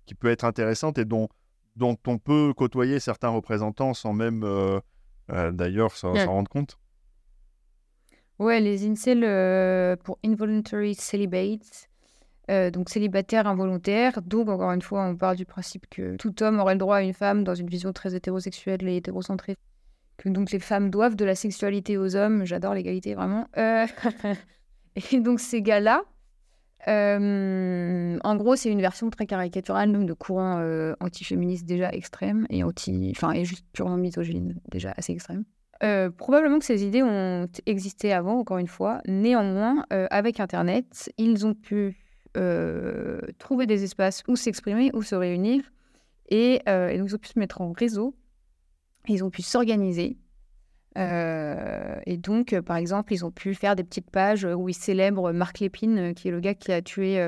qui 0.07 0.15
peut 0.15 0.29
être 0.29 0.45
intéressante 0.45 0.97
et 0.97 1.05
dont, 1.05 1.29
dont 1.75 1.97
on 2.07 2.17
peut 2.17 2.55
côtoyer 2.57 2.99
certains 2.99 3.29
représentants 3.29 3.93
sans 3.93 4.13
même 4.13 4.43
d'ailleurs 5.27 5.95
s'en 5.95 6.13
rendre 6.13 6.49
compte? 6.49 6.79
Ouais, 8.39 8.61
les 8.61 8.87
incels 8.87 9.25
euh, 9.25 9.97
pour 9.97 10.17
involuntary 10.25 10.95
celibate, 10.95 11.89
euh, 12.49 12.71
donc 12.71 12.89
célibataire 12.89 13.47
involontaire. 13.47 14.21
Donc, 14.21 14.47
encore 14.47 14.71
une 14.71 14.81
fois, 14.81 15.03
on 15.03 15.17
parle 15.17 15.35
du 15.35 15.45
principe 15.45 15.87
que 15.89 16.15
tout 16.15 16.41
homme 16.41 16.59
aurait 16.59 16.75
le 16.75 16.79
droit 16.79 16.97
à 16.97 17.01
une 17.01 17.13
femme 17.13 17.43
dans 17.43 17.53
une 17.53 17.67
vision 17.67 17.91
très 17.91 18.15
hétérosexuelle 18.15 18.87
et 18.87 18.95
hétérocentrée. 18.95 19.57
Que 20.17 20.29
donc 20.29 20.51
les 20.51 20.59
femmes 20.59 20.89
doivent 20.89 21.17
de 21.17 21.25
la 21.25 21.35
sexualité 21.35 21.97
aux 21.97 22.15
hommes. 22.15 22.45
J'adore 22.45 22.73
l'égalité, 22.73 23.13
vraiment. 23.13 23.47
Euh, 23.57 23.85
et 25.11 25.19
donc, 25.19 25.41
ces 25.41 25.61
gars-là, 25.61 26.03
en 26.87 28.35
gros, 28.37 28.55
c'est 28.55 28.71
une 28.71 28.81
version 28.81 29.09
très 29.09 29.25
caricaturale 29.25 30.05
de 30.05 30.13
courant 30.13 30.63
antiféministe 31.01 31.65
déjà 31.65 31.91
extrême 31.91 32.47
et 32.49 32.63
anti, 32.63 33.11
enfin, 33.13 33.33
et 33.33 33.43
juste 33.43 33.65
purement 33.73 33.97
misogyne 33.97 34.55
déjà 34.71 34.93
assez 34.95 35.11
extrême. 35.11 35.43
Euh, 35.81 36.09
probablement 36.09 36.59
que 36.59 36.65
ces 36.65 36.83
idées 36.83 37.03
ont 37.03 37.47
existé 37.65 38.11
avant, 38.11 38.39
encore 38.39 38.57
une 38.57 38.67
fois. 38.67 39.01
Néanmoins, 39.07 39.85
euh, 39.93 40.07
avec 40.11 40.39
Internet, 40.39 41.11
ils 41.17 41.45
ont 41.45 41.53
pu 41.53 41.97
euh, 42.37 43.21
trouver 43.37 43.65
des 43.65 43.83
espaces 43.83 44.23
où 44.27 44.35
s'exprimer, 44.35 44.91
où 44.93 45.01
se 45.01 45.15
réunir. 45.15 45.63
Et, 46.29 46.61
donc, 46.65 47.09
ils 47.09 47.15
ont 47.15 47.17
pu 47.17 47.29
se 47.29 47.39
mettre 47.39 47.61
en 47.61 47.71
réseau. 47.71 48.13
Ils 49.07 49.23
ont 49.23 49.29
pu 49.29 49.41
s'organiser. 49.41 50.17
et 50.95 52.17
donc, 52.17 52.59
par 52.61 52.77
exemple, 52.77 53.13
ils 53.13 53.25
ont 53.25 53.31
pu 53.31 53.55
faire 53.55 53.75
des 53.75 53.83
petites 53.83 54.11
pages 54.11 54.45
où 54.45 54.69
ils 54.69 54.75
célèbrent 54.75 55.31
Marc 55.31 55.59
Lépine, 55.59 56.13
qui 56.13 56.27
est 56.27 56.31
le 56.31 56.41
gars 56.41 56.53
qui 56.53 56.71
a 56.71 56.81
tué 56.81 57.25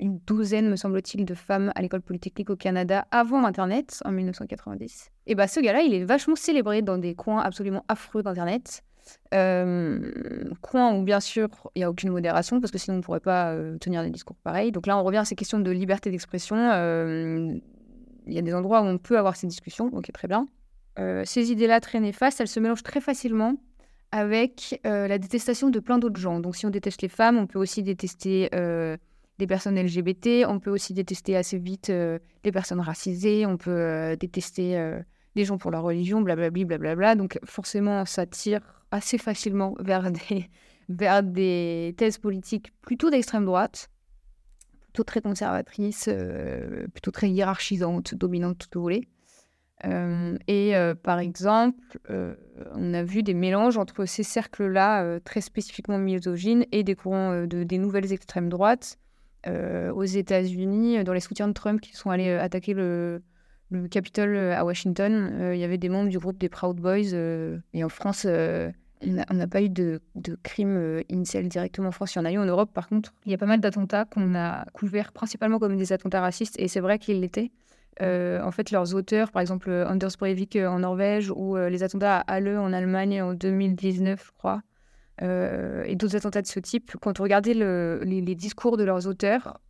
une 0.00 0.18
douzaine, 0.26 0.68
me 0.68 0.76
semble-t-il, 0.76 1.24
de 1.24 1.34
femmes 1.34 1.72
à 1.74 1.82
l'école 1.82 2.02
polytechnique 2.02 2.50
au 2.50 2.56
Canada 2.56 3.06
avant 3.10 3.44
Internet, 3.44 4.00
en 4.04 4.12
1990. 4.12 5.10
Et 5.26 5.34
bah, 5.34 5.48
ce 5.48 5.60
gars-là, 5.60 5.82
il 5.82 5.94
est 5.94 6.04
vachement 6.04 6.36
célébré 6.36 6.82
dans 6.82 6.98
des 6.98 7.14
coins 7.14 7.40
absolument 7.40 7.84
affreux 7.88 8.22
d'Internet. 8.22 8.82
Euh, 9.34 10.50
coins 10.60 10.94
où, 10.94 11.02
bien 11.02 11.20
sûr, 11.20 11.48
il 11.74 11.80
n'y 11.80 11.84
a 11.84 11.90
aucune 11.90 12.10
modération, 12.10 12.60
parce 12.60 12.70
que 12.70 12.78
sinon, 12.78 12.94
on 12.94 12.98
ne 12.98 13.02
pourrait 13.02 13.20
pas 13.20 13.52
euh, 13.52 13.76
tenir 13.78 14.02
des 14.02 14.10
discours 14.10 14.36
pareils. 14.36 14.72
Donc 14.72 14.86
là, 14.86 14.98
on 14.98 15.02
revient 15.02 15.18
à 15.18 15.24
ces 15.24 15.34
questions 15.34 15.58
de 15.58 15.70
liberté 15.70 16.10
d'expression. 16.10 16.56
Euh, 16.56 17.54
il 18.26 18.32
y 18.32 18.38
a 18.38 18.42
des 18.42 18.54
endroits 18.54 18.80
où 18.80 18.86
on 18.86 18.98
peut 18.98 19.18
avoir 19.18 19.36
ces 19.36 19.46
discussions, 19.46 19.90
ok, 19.92 20.10
très 20.12 20.28
bien. 20.28 20.48
ces 21.24 21.52
idées-là 21.52 21.80
très 21.80 22.00
néfastes, 22.00 22.40
elles 22.40 22.48
se 22.48 22.60
mélangent 22.60 22.82
très 22.82 23.02
facilement 23.02 23.56
avec 24.12 24.80
la 24.84 25.18
détestation 25.18 25.68
de 25.68 25.78
plein 25.78 25.98
d'autres 25.98 26.18
gens. 26.18 26.40
Donc 26.40 26.56
si 26.56 26.64
on 26.64 26.70
déteste 26.70 27.02
les 27.02 27.10
femmes, 27.10 27.36
on 27.36 27.46
peut 27.46 27.58
aussi 27.58 27.82
détester 27.82 28.48
des 29.38 29.46
personnes 29.46 29.78
LGBT, 29.80 30.46
on 30.46 30.60
peut 30.60 30.70
aussi 30.70 30.94
détester 30.94 31.36
assez 31.36 31.58
vite 31.58 31.90
euh, 31.90 32.18
les 32.44 32.52
personnes 32.52 32.80
racisées, 32.80 33.46
on 33.46 33.56
peut 33.56 33.70
euh, 33.70 34.16
détester 34.16 34.78
euh, 34.78 35.00
les 35.34 35.44
gens 35.44 35.58
pour 35.58 35.70
leur 35.70 35.82
religion, 35.82 36.22
blablabla, 36.22 36.64
blablabla. 36.64 37.14
Donc 37.16 37.38
forcément, 37.44 38.04
ça 38.04 38.26
tire 38.26 38.60
assez 38.90 39.18
facilement 39.18 39.74
vers 39.80 40.10
des, 40.12 40.48
vers 40.88 41.22
des 41.22 41.94
thèses 41.96 42.18
politiques 42.18 42.72
plutôt 42.80 43.10
d'extrême 43.10 43.44
droite, 43.44 43.90
plutôt 44.84 45.02
très 45.02 45.20
conservatrices, 45.20 46.08
plutôt 46.92 47.10
très 47.10 47.28
hiérarchisantes, 47.28 48.14
dominantes, 48.14 48.58
tout 48.58 48.66
ce 48.66 48.70
que 48.70 48.78
vous 48.78 48.84
voulez. 48.84 49.08
et 50.46 50.74
par 51.02 51.18
exemple, 51.18 51.98
on 52.08 52.94
a 52.94 53.02
vu 53.02 53.24
des 53.24 53.34
mélanges 53.34 53.76
entre 53.76 54.04
ces 54.04 54.22
cercles-là, 54.22 55.18
très 55.24 55.40
spécifiquement 55.40 55.98
misogynes, 55.98 56.64
et 56.70 56.84
des 56.84 56.94
courants 56.94 57.44
de, 57.44 57.64
des 57.64 57.78
nouvelles 57.78 58.12
extrêmes 58.12 58.48
droites, 58.48 58.98
euh, 59.46 59.92
aux 59.92 60.04
États-Unis, 60.04 61.02
dans 61.04 61.12
les 61.12 61.20
soutiens 61.20 61.48
de 61.48 61.52
Trump 61.52 61.80
qui 61.80 61.94
sont 61.94 62.10
allés 62.10 62.28
euh, 62.28 62.42
attaquer 62.42 62.72
le, 62.72 63.22
le 63.70 63.88
Capitole 63.88 64.34
euh, 64.34 64.56
à 64.56 64.64
Washington, 64.64 65.52
il 65.52 65.58
y 65.58 65.64
avait 65.64 65.78
des 65.78 65.88
membres 65.88 66.08
du 66.08 66.18
groupe 66.18 66.38
des 66.38 66.48
Proud 66.48 66.76
Boys. 66.76 67.14
et 67.72 67.84
en 67.84 67.88
France, 67.88 68.26
on 68.26 69.34
n'a 69.34 69.46
pas 69.46 69.62
eu 69.62 69.68
de, 69.68 70.00
de 70.14 70.38
crime 70.42 71.02
incel 71.10 71.48
directement 71.48 71.88
en 71.88 71.92
France. 71.92 72.14
Il 72.14 72.18
y 72.18 72.20
en 72.22 72.24
a 72.24 72.32
eu 72.32 72.38
en 72.38 72.46
Europe, 72.46 72.70
par 72.72 72.88
contre. 72.88 73.12
Il 73.26 73.32
y 73.32 73.34
a 73.34 73.38
pas 73.38 73.46
mal 73.46 73.60
d'attentats 73.60 74.06
qu'on 74.06 74.34
a 74.34 74.64
couverts 74.72 75.12
principalement 75.12 75.58
comme 75.58 75.76
des 75.76 75.92
attentats 75.92 76.20
racistes, 76.20 76.58
et 76.58 76.68
c'est 76.68 76.80
vrai 76.80 76.98
qu'ils 76.98 77.20
l'étaient. 77.20 77.50
en 78.00 78.50
fait, 78.50 78.70
leurs 78.70 78.94
auteurs, 78.94 79.30
par 79.30 79.42
exemple 79.42 79.70
Anders 79.70 80.16
Breivik 80.18 80.56
en 80.56 80.78
Norvège 80.78 81.30
ou 81.30 81.56
les 81.56 81.82
attentats 81.82 82.20
à 82.20 82.34
Halle 82.34 82.56
en 82.56 82.72
Allemagne 82.72 83.20
en 83.22 83.34
2019, 83.34 84.24
je 84.24 84.32
crois, 84.38 84.54
euh, 84.54 84.60
et 85.20 85.96
d'autres 85.96 86.16
attentats 86.16 86.42
de 86.42 86.46
ce 86.46 86.60
type, 86.60 86.96
quand 87.00 87.20
on 87.20 87.22
regardait 87.22 87.54
les, 87.54 88.34
discours 88.34 88.76
de 88.76 88.84
leurs 88.84 89.06
auteurs, 89.06 89.60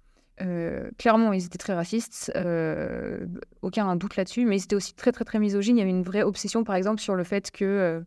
euh, 0.42 0.90
clairement, 0.98 1.32
ils 1.32 1.44
étaient 1.46 1.58
très 1.58 1.74
racistes, 1.74 2.32
euh, 2.34 3.26
aucun 3.62 3.94
doute 3.96 4.16
là-dessus, 4.16 4.44
mais 4.44 4.56
ils 4.56 4.64
étaient 4.64 4.76
aussi 4.76 4.94
très, 4.94 5.12
très, 5.12 5.24
très 5.24 5.38
misogynes. 5.38 5.76
Il 5.76 5.80
y 5.80 5.82
avait 5.82 5.90
une 5.90 6.02
vraie 6.02 6.22
obsession, 6.22 6.64
par 6.64 6.74
exemple, 6.74 7.00
sur 7.00 7.14
le 7.14 7.24
fait 7.24 7.50
que 7.50 8.04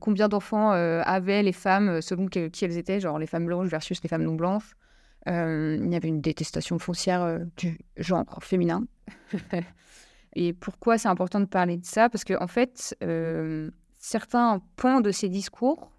combien 0.00 0.28
d'enfants 0.28 0.70
avaient 0.70 1.42
les 1.42 1.52
femmes 1.52 2.00
selon 2.00 2.26
qui 2.26 2.64
elles 2.64 2.78
étaient, 2.78 3.00
genre 3.00 3.18
les 3.18 3.26
femmes 3.26 3.46
blanches 3.46 3.68
versus 3.68 4.02
les 4.02 4.08
femmes 4.08 4.22
non 4.22 4.34
blanches. 4.34 4.76
il 5.26 5.88
y 5.90 5.96
avait 5.96 6.08
une 6.08 6.20
détestation 6.20 6.78
foncière 6.78 7.40
du 7.56 7.78
genre 7.96 8.38
féminin. 8.42 8.84
Et 10.34 10.54
pourquoi 10.54 10.96
c'est 10.98 11.08
important 11.08 11.40
de 11.40 11.46
parler 11.46 11.76
de 11.76 11.84
ça? 11.84 12.08
Parce 12.08 12.24
qu'en 12.24 12.42
en 12.42 12.46
fait, 12.46 12.96
certains 13.98 14.62
points 14.76 15.00
de 15.00 15.10
ces 15.10 15.28
discours 15.28 15.92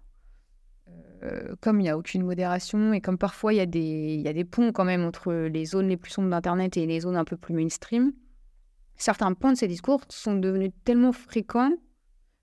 euh, 1.24 1.54
comme 1.60 1.80
il 1.80 1.84
n'y 1.84 1.88
a 1.88 1.96
aucune 1.96 2.22
modération 2.22 2.92
et 2.92 3.00
comme 3.00 3.16
parfois 3.16 3.54
il 3.54 3.56
y, 3.56 3.60
a 3.60 3.66
des, 3.66 4.44
ponts 4.44 4.72
quand 4.72 4.84
même 4.84 5.04
entre 5.04 5.32
les 5.32 5.64
zones 5.64 5.88
les 5.88 5.96
plus 5.96 6.10
sombres 6.10 6.28
d'Internet 6.28 6.76
et 6.76 6.86
les 6.86 7.00
zones 7.00 7.16
un 7.16 7.24
peu 7.24 7.36
plus 7.36 7.54
mainstream, 7.54 8.12
certains 8.96 9.32
points 9.32 9.52
de 9.52 9.56
ces 9.56 9.68
discours 9.68 10.02
sont 10.08 10.34
devenus 10.34 10.72
tellement 10.84 11.12
fréquents 11.12 11.72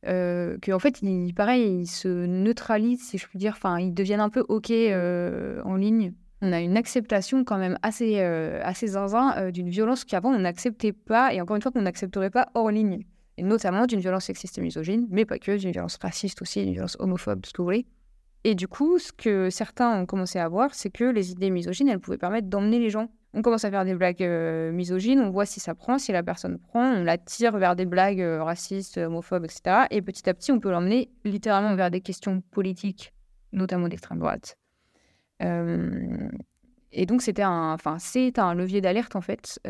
euh, 0.08 0.58
qu'en 0.64 0.80
fait, 0.80 1.04
ils, 1.04 1.32
pareil, 1.34 1.82
ils 1.82 1.88
se 1.88 2.08
neutralisent, 2.08 3.08
si 3.08 3.20
je 3.20 3.28
puis 3.28 3.38
dire. 3.38 3.54
Enfin, 3.56 3.80
ils 3.80 3.94
deviennent 3.94 4.20
un 4.20 4.32
peu 4.32 4.44
OK 4.50 4.72
euh, 4.72 5.62
en 5.64 5.76
ligne. 5.76 6.14
On 6.42 6.52
a 6.52 6.60
une 6.60 6.76
acceptation 6.76 7.44
quand 7.44 7.60
même 7.60 7.78
assez, 7.84 8.20
assez 8.20 8.88
zinzin 8.88 9.52
d'une 9.52 9.70
violence 9.70 10.06
qu'avant 10.06 10.34
on 10.34 10.40
n'acceptait 10.40 10.92
pas, 10.92 11.36
et 11.36 11.40
encore 11.40 11.56
une 11.56 11.62
fois 11.62 11.72
qu'on 11.72 11.84
n'accepterait 11.84 12.32
pas 12.32 12.50
hors 12.56 12.72
ligne. 12.72 13.04
Et 13.38 13.44
notamment 13.44 13.86
d'une 13.86 14.00
violence 14.00 14.26
sexiste 14.26 14.58
et 14.58 14.62
misogyne, 14.62 15.06
mais 15.12 15.26
pas 15.26 15.38
que, 15.38 15.56
d'une 15.56 15.72
violence 15.72 16.00
raciste 16.02 16.42
aussi, 16.42 16.64
d'une 16.64 16.74
violence 16.74 16.98
homophobe, 17.00 17.46
ce 17.46 17.54
que 17.54 17.58
vous 17.62 17.66
voulez. 17.66 17.86
Et 18.44 18.56
du 18.56 18.68
coup, 18.68 18.98
ce 18.98 19.12
que 19.12 19.50
certains 19.50 20.02
ont 20.02 20.06
commencé 20.06 20.40
à 20.40 20.48
voir, 20.48 20.74
c'est 20.74 20.90
que 20.90 21.04
les 21.04 21.32
idées 21.32 21.52
misogynes, 21.52 21.90
elles 21.90 22.00
pouvaient 22.00 22.18
permettre 22.18 22.48
d'emmener 22.48 22.80
les 22.80 22.90
gens. 22.90 23.10
On 23.34 23.42
commence 23.42 23.64
à 23.64 23.72
faire 23.72 23.86
des 23.86 23.94
blagues 23.94 24.24
euh, 24.24 24.72
misogynes, 24.72 25.22
on 25.22 25.30
voit 25.30 25.46
si 25.46 25.60
ça 25.60 25.76
prend, 25.76 25.98
si 25.98 26.12
la 26.12 26.24
personne 26.24 26.58
prend, 26.58 26.84
on 26.84 27.04
la 27.04 27.18
tire 27.18 27.56
vers 27.58 27.76
des 27.76 27.86
blagues 27.86 28.22
euh, 28.22 28.44
racistes, 28.44 28.98
homophobes, 28.98 29.46
etc. 29.46 29.86
Et 29.92 30.02
petit 30.02 30.28
à 30.28 30.34
petit, 30.34 30.52
on 30.52 30.60
peut 30.60 30.72
l'emmener 30.72 31.12
littéralement 31.24 31.76
vers 31.76 31.92
des 31.92 32.02
questions 32.02 32.42
politiques, 32.52 33.14
notamment 33.54 33.88
d'extrême 33.88 34.20
droite. 34.20 34.58
Euh, 35.44 36.30
et 36.92 37.06
donc, 37.06 37.22
c'était 37.22 37.44
un, 37.44 37.74
enfin, 37.74 38.00
c'est 38.00 38.38
un 38.38 38.54
levier 38.54 38.82
d'alerte, 38.82 39.16
en 39.16 39.22
fait, 39.22 39.62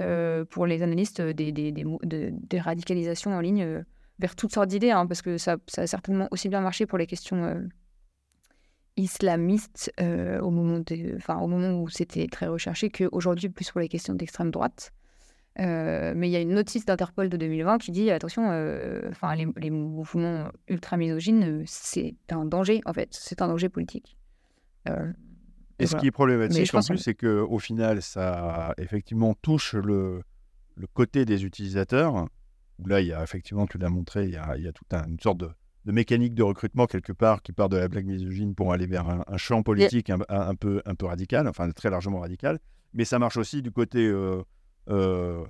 pour 0.49 0.65
les 0.65 0.82
analystes 0.82 1.22
des, 1.22 1.51
des, 1.51 1.72
des, 1.72 2.59
radicalisations 2.59 3.36
en 3.36 3.41
ligne 3.41 3.84
vers 4.17 4.36
toutes 4.36 4.53
sortes 4.53 4.69
d'idées, 4.69 4.89
hein, 4.89 5.05
parce 5.05 5.22
que 5.22 5.38
ça, 5.38 5.57
ça 5.67 5.84
a 5.84 5.88
certainement 5.88 6.28
aussi 6.32 6.49
bien 6.49 6.61
marché 6.61 6.88
pour 6.88 6.97
les 6.97 7.05
questions 7.05 7.61
islamistes 9.01 9.91
euh, 9.99 10.39
au, 10.41 10.49
moment 10.51 10.79
de, 10.79 11.15
enfin, 11.17 11.37
au 11.39 11.47
moment 11.47 11.81
où 11.81 11.89
c'était 11.89 12.27
très 12.27 12.47
recherché 12.47 12.89
qu'aujourd'hui, 12.89 13.49
plus 13.49 13.69
pour 13.71 13.81
les 13.81 13.89
questions 13.89 14.13
d'extrême 14.13 14.51
droite. 14.51 14.91
Euh, 15.59 16.13
mais 16.15 16.29
il 16.29 16.31
y 16.31 16.37
a 16.37 16.39
une 16.39 16.53
notice 16.53 16.85
d'Interpol 16.85 17.27
de 17.27 17.35
2020 17.35 17.77
qui 17.79 17.91
dit 17.91 18.09
attention, 18.09 18.49
euh, 18.51 19.11
les, 19.35 19.47
les 19.57 19.69
mouvements 19.69 20.47
ultra 20.69 20.95
misogynes, 20.95 21.63
c'est 21.67 22.15
un 22.29 22.45
danger 22.45 22.81
en 22.85 22.93
fait, 22.93 23.09
c'est 23.11 23.41
un 23.41 23.47
danger 23.49 23.67
politique. 23.67 24.15
Et 24.87 25.85
ce 25.85 25.91
voilà. 25.91 26.01
qui 26.01 26.07
est 26.07 26.11
problématique 26.11 26.73
en 26.73 26.79
plus, 26.81 26.87
que- 26.95 26.97
c'est 26.97 27.15
qu'au 27.15 27.59
final, 27.59 28.01
ça 28.01 28.73
effectivement 28.77 29.33
touche 29.41 29.73
le, 29.73 30.21
le 30.75 30.87
côté 30.87 31.25
des 31.25 31.43
utilisateurs. 31.43 32.27
Où 32.79 32.87
là, 32.87 33.01
il 33.01 33.07
y 33.07 33.13
a 33.13 33.21
effectivement, 33.21 33.67
tu 33.67 33.77
l'as 33.77 33.89
montré, 33.89 34.25
il 34.25 34.31
y 34.31 34.37
a, 34.37 34.55
il 34.57 34.63
y 34.63 34.67
a 34.67 34.71
toute 34.71 34.91
un- 34.93 35.05
une 35.07 35.19
sorte 35.19 35.39
de, 35.39 35.49
de 35.86 35.91
mécanique 35.91 36.34
de 36.36 36.43
recrutement 36.43 36.86
quelque 36.86 37.11
part 37.13 37.41
qui 37.41 37.53
part 37.53 37.69
de 37.69 37.77
la 37.77 37.88
blague 37.88 38.05
misogyne 38.05 38.53
pour 38.55 38.71
aller 38.73 38.86
vers 38.86 39.09
un, 39.09 39.23
un 39.27 39.38
champ 39.38 39.63
politique 39.63 40.09
un, 40.11 40.55
peu, 40.55 40.82
un 40.86 40.95
peu 40.95 41.05
radical, 41.07 41.47
enfin 41.47 41.69
très 41.71 41.89
largement 41.89 42.19
radical. 42.19 42.59
Mais 42.93 43.05
ça 43.05 43.17
marche 43.19 43.38
aussi 43.38 43.61
du 43.61 43.71
côté 43.71 44.05
euh, 44.05 44.43
euh, 44.89 45.43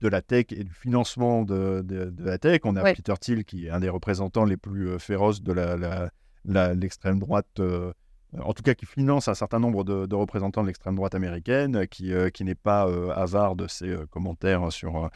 de 0.00 0.08
la 0.08 0.20
tech 0.22 0.46
et 0.50 0.64
du 0.64 0.72
financement 0.72 1.42
de, 1.42 1.82
de- 1.82 2.10
de 2.10 2.24
la 2.24 2.38
tech. 2.38 2.60
On 2.64 2.74
a 2.76 2.82
Ouais. 2.82 2.94
Peter 2.94 3.14
Thiel 3.20 3.44
qui 3.44 3.66
est 3.66 3.70
un 3.70 3.78
des 3.78 3.88
représentants 3.88 4.44
les 4.44 4.56
plus 4.56 4.88
euh, 4.88 4.98
féroces 4.98 5.42
de 5.42 5.52
la- 5.52 5.76
la- 5.76 6.10
la- 6.44 6.74
l'extrême 6.74 7.18
droite. 7.20 7.46
euh, 7.60 7.92
en 8.40 8.54
tout 8.54 8.62
cas, 8.62 8.72
qui 8.74 8.86
finance 8.86 9.28
un 9.28 9.34
certain 9.34 9.60
nombre 9.60 9.84
de, 9.84 10.06
de 10.06 10.14
représentants 10.14 10.62
de 10.62 10.66
l'extrême 10.68 10.94
droite 10.96 11.14
américaine, 11.14 11.86
qui, 11.86 12.12
qui 12.32 12.44
n'est 12.44 12.54
pas 12.54 12.84
avare 13.14 13.54
de 13.56 13.66
ses 13.68 13.94
commentaires 14.10 14.72
sur, 14.72 15.10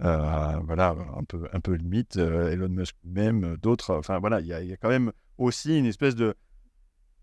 voilà, 0.00 0.96
un 1.16 1.24
peu, 1.24 1.46
un 1.52 1.60
peu 1.60 1.74
limite, 1.74 2.16
euh, 2.16 2.50
Elon 2.50 2.68
Musk 2.68 2.96
même, 3.04 3.44
euh, 3.44 3.56
d'autres. 3.56 3.94
Enfin, 3.94 4.18
voilà, 4.18 4.40
il 4.40 4.46
y, 4.46 4.52
a- 4.52 4.76
quand 4.76 4.88
même 4.88 5.12
aussi 5.38 5.78
une 5.78 5.86
espèce 5.86 6.14
de. 6.14 6.34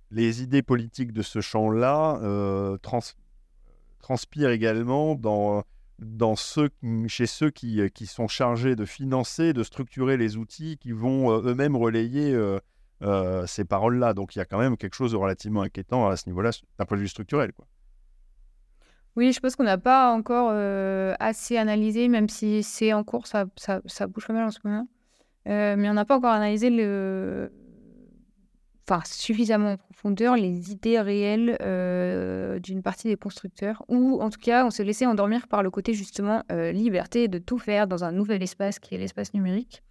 Les 0.10 0.42
idées 0.42 0.62
politiques 0.64 1.12
de 1.12 1.22
ce 1.22 1.42
champ-là 1.42 2.20
euh, 2.22 2.78
trans- 2.78 3.00
transpirent 4.00 4.52
également 4.52 5.16
dans, 5.16 5.64
dans 6.00 6.38
ceux, 6.38 6.70
chez 7.08 7.26
ceux 7.28 7.50
qui, 7.50 7.82
qui 7.94 8.06
sont 8.06 8.30
chargés 8.30 8.76
de 8.78 8.86
financer, 8.86 9.52
de 9.52 9.64
structurer 9.64 10.16
les 10.16 10.38
outils 10.38 10.78
qui 10.78 10.94
vont 10.94 11.32
euh, 11.32 11.42
eux-mêmes 11.52 11.76
relayer 11.76 12.34
euh, 12.34 12.58
euh, 13.02 13.46
ces 13.48 13.66
paroles-là. 13.66 14.14
Donc 14.14 14.36
il 14.36 14.40
y 14.40 14.42
a 14.42 14.46
quand 14.46 14.60
même 14.60 14.78
quelque 14.78 14.96
chose 14.96 15.12
de 15.12 15.18
relativement 15.18 15.62
inquiétant 15.62 16.08
à 16.08 16.16
ce 16.16 16.30
niveau-là, 16.30 16.52
d'un 16.80 16.86
point 16.86 16.96
de 16.98 17.02
vue 17.02 17.10
structurel. 17.10 17.52
Quoi. 17.52 17.66
Oui, 19.18 19.34
je 19.34 19.40
pense 19.40 19.56
qu'on 19.56 19.64
n'a 19.64 19.80
pas 19.80 20.14
encore 20.14 20.52
euh, 20.54 21.16
assez 21.20 21.58
analysé, 21.58 22.08
même 22.08 22.30
si 22.30 22.62
c'est 22.62 22.94
en 22.94 23.04
cours, 23.04 23.26
ça, 23.26 23.46
bouge 23.46 24.28
pas 24.28 24.34
mal 24.34 24.46
en 24.46 24.52
ce 24.52 24.60
moment. 24.64 24.88
Euh, 25.48 25.76
mais 25.76 25.90
on 25.90 25.94
n'a 25.94 26.06
pas 26.06 26.18
encore 26.18 26.34
analysé 26.34 26.70
enfin, 28.88 29.02
suffisamment 29.06 29.72
en 29.72 29.78
profondeur 29.78 30.36
les 30.36 30.72
idées 30.72 31.00
réelles 31.00 31.58
euh, 31.62 32.60
d'une 32.60 32.82
partie 32.84 33.08
des 33.08 33.16
constructeurs. 33.16 33.84
Ou 33.88 34.22
en 34.22 34.30
tout 34.30 34.40
cas, 34.40 34.66
on 34.66 34.70
s'est 34.70 34.84
laissé 34.84 35.06
endormir 35.06 35.48
par 35.48 35.64
le 35.64 35.72
côté 35.72 35.94
justement 35.94 36.44
euh, 36.52 36.72
liberté 36.72 37.28
de 37.28 37.40
tout 37.40 37.58
faire 37.58 37.88
dans 37.88 38.04
un 38.04 38.12
nouvel 38.12 38.44
espace 38.44 38.80
qui 38.80 38.96
est 38.96 38.98
l'espace 38.98 39.34
numérique. 39.34 39.84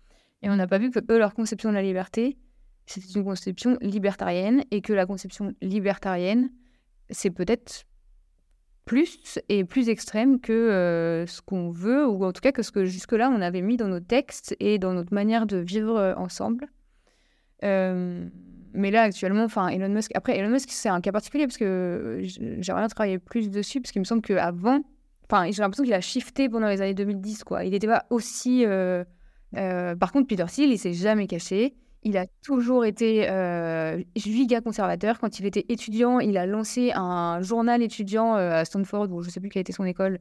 Et 0.43 0.51
on 0.51 0.57
n'a 0.57 0.67
pas 0.67 0.79
vu 0.79 0.91
que 0.91 1.01
leur 1.13 1.35
conception 1.35 1.71
de 1.71 1.75
la 1.75 1.83
liberté, 1.83 2.39
c'était 2.87 3.19
une 3.19 3.25
conception 3.25 3.77
libertarienne 3.81 4.63
et 4.71 4.81
que 4.83 4.93
la 4.93 5.05
conception 5.05 5.53
libertarienne, 5.61 6.51
c'est 7.11 7.31
peut-être 7.31 7.87
plus 8.87 9.41
et 9.49 9.65
plus 9.65 9.89
extrême 9.91 10.41
que 10.41 10.53
euh, 10.53 11.27
ce 11.27 11.43
qu'on 11.43 11.71
veut, 11.71 12.07
ou 12.07 12.25
en 12.25 12.33
tout 12.33 12.41
cas 12.41 12.53
que 12.53 12.63
ce 12.63 12.71
que 12.71 12.85
jusque-là 12.85 13.29
on 13.31 13.43
avait 13.43 13.61
mis 13.61 13.77
dans 13.77 13.89
nos 13.89 14.01
textes 14.01 14.57
et 14.61 14.79
dans 14.79 14.95
notre 14.95 15.13
manière 15.13 15.45
de 15.45 15.59
vivre 15.59 15.97
euh, 15.97 16.15
ensemble. 16.15 16.69
Euh, 17.65 18.27
mais 18.73 18.91
là, 18.91 19.03
actuellement, 19.03 19.45
enfin, 19.45 19.69
Elon 19.69 19.89
Musk. 19.89 20.13
Après, 20.15 20.39
Elon 20.39 20.51
Musk, 20.51 20.69
c'est 20.71 20.91
un 20.91 21.01
cas 21.01 21.11
particulier 21.11 21.47
parce 21.47 21.57
que 21.57 22.21
j'aimerais 22.23 22.83
bien 22.83 22.89
travailler 22.89 23.19
plus 23.19 23.51
dessus 23.51 23.81
parce 23.81 23.91
qu'il 23.91 24.01
me 24.01 24.05
semble 24.05 24.23
qu'avant, 24.23 24.83
enfin, 25.25 25.51
j'ai 25.51 25.63
l'impression 25.63 25.83
qu'il 25.83 25.95
a 25.95 26.01
shifté 26.03 26.49
pendant 26.49 26.69
les 26.69 26.81
années 26.83 26.95
2010, 26.95 27.43
quoi. 27.43 27.65
Il 27.65 27.71
n'était 27.71 27.87
pas 27.87 28.05
aussi. 28.11 28.67
Par 29.55 30.13
contre, 30.13 30.27
Peter 30.29 30.45
Thiel, 30.47 30.71
il 30.71 30.79
s'est 30.79 30.93
jamais 30.93 31.27
caché. 31.27 31.75
Il 32.07 32.17
a 32.17 32.27
toujours 32.41 32.85
été 32.85 33.29
euh, 33.29 34.01
giga 34.15 34.61
conservateur. 34.61 35.19
Quand 35.19 35.41
il 35.41 35.45
était 35.45 35.67
étudiant, 35.69 36.21
il 36.21 36.37
a 36.37 36.47
lancé 36.47 36.93
un 36.95 37.43
journal 37.43 37.83
étudiant 37.83 38.37
euh, 38.37 38.53
à 38.53 38.65
Stanford, 38.65 39.11
ou 39.11 39.23
je 39.23 39.27
ne 39.27 39.33
sais 39.33 39.41
plus 39.41 39.49
quelle 39.49 39.63
était 39.63 39.73
son 39.73 39.85
école, 39.85 40.21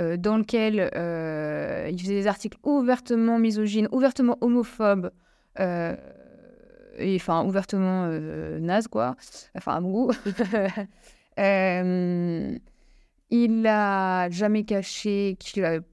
euh, 0.00 0.16
dans 0.16 0.38
lequel 0.38 0.90
euh, 0.96 1.90
il 1.92 2.00
faisait 2.00 2.14
des 2.14 2.26
articles 2.26 2.56
ouvertement 2.62 3.38
misogynes, 3.38 3.86
ouvertement 3.92 4.38
homophobes, 4.40 5.10
et 5.58 7.16
enfin 7.16 7.44
ouvertement 7.44 8.08
nazes, 8.08 8.88
quoi. 8.88 9.14
Enfin, 9.54 9.74
à 9.74 9.80
mon 9.80 10.08
il 13.30 13.66
a 13.66 14.30
jamais 14.30 14.64
caché 14.64 15.36
qu'il 15.38 15.66
avait 15.66 15.84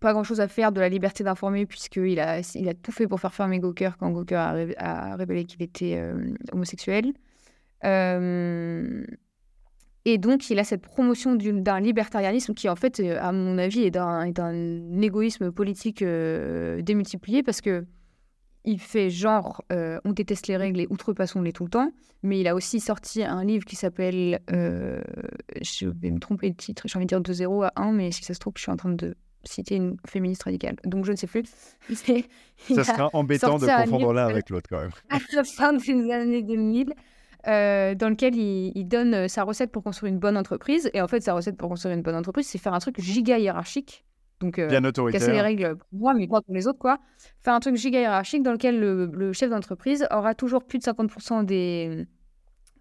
pas 0.00 0.12
grand 0.12 0.24
chose 0.24 0.40
à 0.40 0.48
faire 0.48 0.72
de 0.72 0.80
la 0.80 0.88
liberté 0.88 1.22
d'informer, 1.22 1.66
puisqu'il 1.66 2.18
a, 2.20 2.40
il 2.54 2.68
a 2.68 2.74
tout 2.74 2.90
fait 2.90 3.06
pour 3.06 3.20
faire 3.20 3.34
fermer 3.34 3.60
Gawker 3.60 3.90
quand 3.98 4.10
Gawker 4.10 4.36
a, 4.36 4.52
ré- 4.52 4.74
a 4.78 5.14
révélé 5.16 5.44
qu'il 5.44 5.62
était 5.62 5.96
euh, 5.96 6.34
homosexuel. 6.52 7.12
Euh, 7.84 9.04
et 10.06 10.16
donc, 10.16 10.48
il 10.48 10.58
a 10.58 10.64
cette 10.64 10.80
promotion 10.80 11.34
d'un 11.36 11.80
libertarianisme 11.80 12.54
qui, 12.54 12.68
en 12.70 12.76
fait, 12.76 13.00
euh, 13.00 13.18
à 13.20 13.32
mon 13.32 13.58
avis, 13.58 13.82
est 13.82 13.90
d'un 13.90 15.00
égoïsme 15.02 15.52
politique 15.52 16.02
démultiplié 16.02 17.42
parce 17.42 17.60
que 17.60 17.84
il 18.64 18.78
fait 18.78 19.08
genre 19.08 19.62
on 20.04 20.12
déteste 20.12 20.46
les 20.46 20.56
règles 20.58 20.80
et 20.80 20.86
outrepassons-les 20.90 21.52
tout 21.52 21.64
le 21.64 21.70
temps, 21.70 21.90
mais 22.22 22.40
il 22.40 22.46
a 22.46 22.54
aussi 22.54 22.78
sorti 22.78 23.22
un 23.22 23.42
livre 23.42 23.64
qui 23.64 23.74
s'appelle 23.74 24.38
je 24.50 25.86
vais 25.88 26.10
me 26.10 26.18
tromper 26.18 26.50
de 26.50 26.56
titre, 26.56 26.82
j'ai 26.86 26.98
envie 26.98 27.06
de 27.06 27.08
dire 27.08 27.22
de 27.22 27.32
0 27.32 27.62
à 27.62 27.72
1, 27.76 27.92
mais 27.92 28.10
si 28.10 28.22
ça 28.22 28.34
se 28.34 28.38
trouve, 28.38 28.52
je 28.56 28.62
suis 28.62 28.70
en 28.70 28.76
train 28.76 28.92
de 28.92 29.16
citer 29.44 29.76
une 29.76 29.96
féministe 30.06 30.42
radicale, 30.42 30.76
donc 30.84 31.04
je 31.04 31.12
ne 31.12 31.16
sais 31.16 31.26
plus. 31.26 31.44
Ça 32.74 32.84
sera 32.84 33.10
embêtant 33.12 33.58
de 33.58 33.66
confondre 33.66 34.12
l'un 34.12 34.26
avec 34.26 34.50
l'autre 34.50 34.68
quand 34.68 34.80
même. 34.80 34.90
à 35.10 35.18
la 35.34 35.44
fin 35.44 35.72
des 35.72 36.10
années 36.10 36.42
2000, 36.42 36.92
euh, 37.48 37.94
dans 37.94 38.10
lequel 38.10 38.36
il, 38.36 38.72
il 38.74 38.84
donne 38.84 39.14
euh, 39.14 39.28
sa 39.28 39.44
recette 39.44 39.72
pour 39.72 39.82
construire 39.82 40.12
une 40.12 40.18
bonne 40.18 40.36
entreprise. 40.36 40.90
Et 40.92 41.00
en 41.00 41.08
fait, 41.08 41.22
sa 41.22 41.32
recette 41.32 41.56
pour 41.56 41.70
construire 41.70 41.94
une 41.94 42.02
bonne 42.02 42.16
entreprise, 42.16 42.46
c'est 42.46 42.58
faire 42.58 42.74
un 42.74 42.78
truc 42.80 43.00
giga 43.00 43.38
hiérarchique. 43.38 44.04
Donc, 44.40 44.58
euh, 44.58 44.68
Bien 44.68 44.80
casser 44.80 44.82
les 44.82 44.88
autoritaire. 44.88 45.42
règles 45.44 45.76
pour 45.76 45.98
moi, 45.98 46.14
mais 46.14 46.26
pas 46.26 46.40
pour 46.42 46.54
les 46.54 46.66
autres, 46.66 46.78
quoi. 46.78 46.98
Faire 47.42 47.54
un 47.54 47.60
truc 47.60 47.76
giga 47.76 48.00
hiérarchique 48.00 48.42
dans 48.42 48.52
lequel 48.52 48.78
le, 48.80 49.06
le 49.06 49.32
chef 49.32 49.50
d'entreprise 49.50 50.06
aura 50.10 50.34
toujours 50.34 50.64
plus 50.64 50.78
de 50.78 50.84
50% 50.84 51.44
des, 51.44 52.06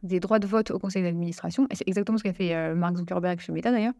des 0.03 0.19
droits 0.19 0.39
de 0.39 0.47
vote 0.47 0.71
au 0.71 0.79
conseil 0.79 1.03
d'administration. 1.03 1.67
Et 1.69 1.75
c'est 1.75 1.87
exactement 1.87 2.17
ce 2.17 2.23
qu'a 2.23 2.33
fait 2.33 2.53
euh, 2.55 2.75
Mark 2.75 2.95
Zuckerberg 2.97 3.39
chez 3.39 3.51
Meta, 3.51 3.71
d'ailleurs. 3.71 3.93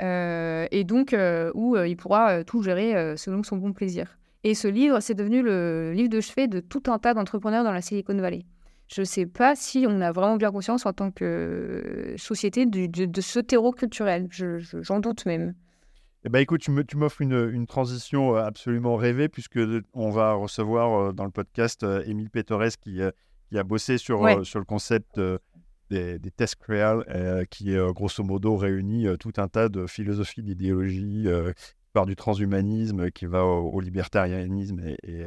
Euh, 0.00 0.66
et 0.70 0.84
donc, 0.84 1.12
euh, 1.12 1.50
où 1.54 1.76
euh, 1.76 1.88
il 1.88 1.96
pourra 1.96 2.44
tout 2.44 2.62
gérer 2.62 3.16
selon 3.16 3.42
son 3.42 3.56
bon 3.56 3.72
plaisir. 3.72 4.18
Et 4.44 4.54
ce 4.54 4.68
livre, 4.68 5.00
c'est 5.00 5.14
devenu 5.14 5.42
le 5.42 5.92
livre 5.92 6.08
de 6.08 6.20
chevet 6.20 6.48
de 6.48 6.60
tout 6.60 6.84
un 6.86 6.98
tas 6.98 7.12
d'entrepreneurs 7.12 7.64
dans 7.64 7.72
la 7.72 7.82
Silicon 7.82 8.16
Valley. 8.16 8.44
Je 8.88 9.02
ne 9.02 9.04
sais 9.04 9.26
pas 9.26 9.54
si 9.54 9.84
on 9.88 10.00
a 10.00 10.10
vraiment 10.12 10.36
bien 10.36 10.50
conscience 10.50 10.86
en 10.86 10.92
tant 10.92 11.10
que 11.10 12.14
société 12.16 12.66
du- 12.66 12.88
de, 12.88 13.04
de 13.04 13.20
ce 13.20 13.38
terreau 13.38 13.72
culturel. 13.72 14.26
Je- 14.30 14.58
je- 14.58 14.82
J'en 14.82 15.00
doute 15.00 15.26
même. 15.26 15.54
Eh 16.24 16.28
ben, 16.28 16.38
écoute, 16.40 16.60
tu 16.62 16.96
m'offres 16.96 17.20
une, 17.22 17.50
une 17.52 17.66
transition 17.66 18.34
absolument 18.34 18.96
rêvée, 18.96 19.28
puisque 19.28 19.58
on 19.94 20.10
va 20.10 20.32
recevoir 20.34 21.12
dans 21.14 21.24
le 21.24 21.30
podcast 21.30 21.84
Émile 22.06 22.30
Pétorès 22.30 22.76
qui, 22.76 23.00
qui 23.48 23.58
a 23.58 23.62
bossé 23.62 23.96
sur, 23.98 24.20
Ouais. 24.20 24.42
sur 24.44 24.58
le 24.58 24.64
concept 24.66 25.20
des, 25.90 26.18
des 26.18 26.30
tests 26.30 26.56
créales, 26.56 27.04
euh, 27.10 27.44
qui 27.50 27.76
euh, 27.76 27.92
grosso 27.92 28.22
modo 28.22 28.56
réunit 28.56 29.06
euh, 29.06 29.16
tout 29.16 29.32
un 29.36 29.48
tas 29.48 29.68
de 29.68 29.86
philosophies, 29.86 30.42
d'idéologies, 30.42 31.24
euh, 31.26 31.52
par 31.92 32.06
du 32.06 32.14
transhumanisme 32.14 33.10
qui 33.10 33.26
va 33.26 33.44
au, 33.44 33.80
libertarianisme 33.80 34.80
et, 35.02 35.26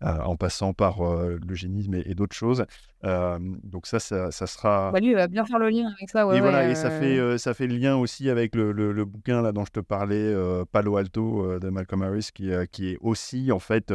en 0.00 0.36
passant 0.36 0.72
par 0.72 1.02
l'eugénisme 1.02 1.94
et, 1.94 2.14
d'autres 2.14 2.36
choses. 2.36 2.64
donc 3.02 3.88
ça, 3.88 3.98
ça, 3.98 4.30
sera. 4.30 4.92
Bah, 4.92 5.00
lui, 5.00 5.08
il 5.08 5.16
va 5.16 5.26
bien 5.26 5.44
faire 5.44 5.58
le 5.58 5.70
lien 5.70 5.92
avec 5.96 6.08
ça. 6.08 6.20
et 6.32 6.40
voilà, 6.40 6.68
et 6.68 6.76
ça 6.76 6.88
fait 6.88 7.36
ça 7.36 7.52
fait 7.52 7.66
le 7.66 7.74
lien 7.74 7.96
aussi 7.96 8.30
avec 8.30 8.54
le, 8.54 8.70
le, 8.70 9.04
bouquin 9.04 9.42
là 9.42 9.50
dont 9.50 9.64
je 9.64 9.72
te 9.72 9.80
parlais, 9.80 10.32
Palo 10.70 10.98
Alto 10.98 11.58
de 11.58 11.68
Malcolm 11.68 12.02
Harris, 12.02 12.28
qui, 12.32 12.52
qui 12.70 12.90
est 12.90 12.98
aussi 13.00 13.50
en 13.50 13.58
fait 13.58 13.92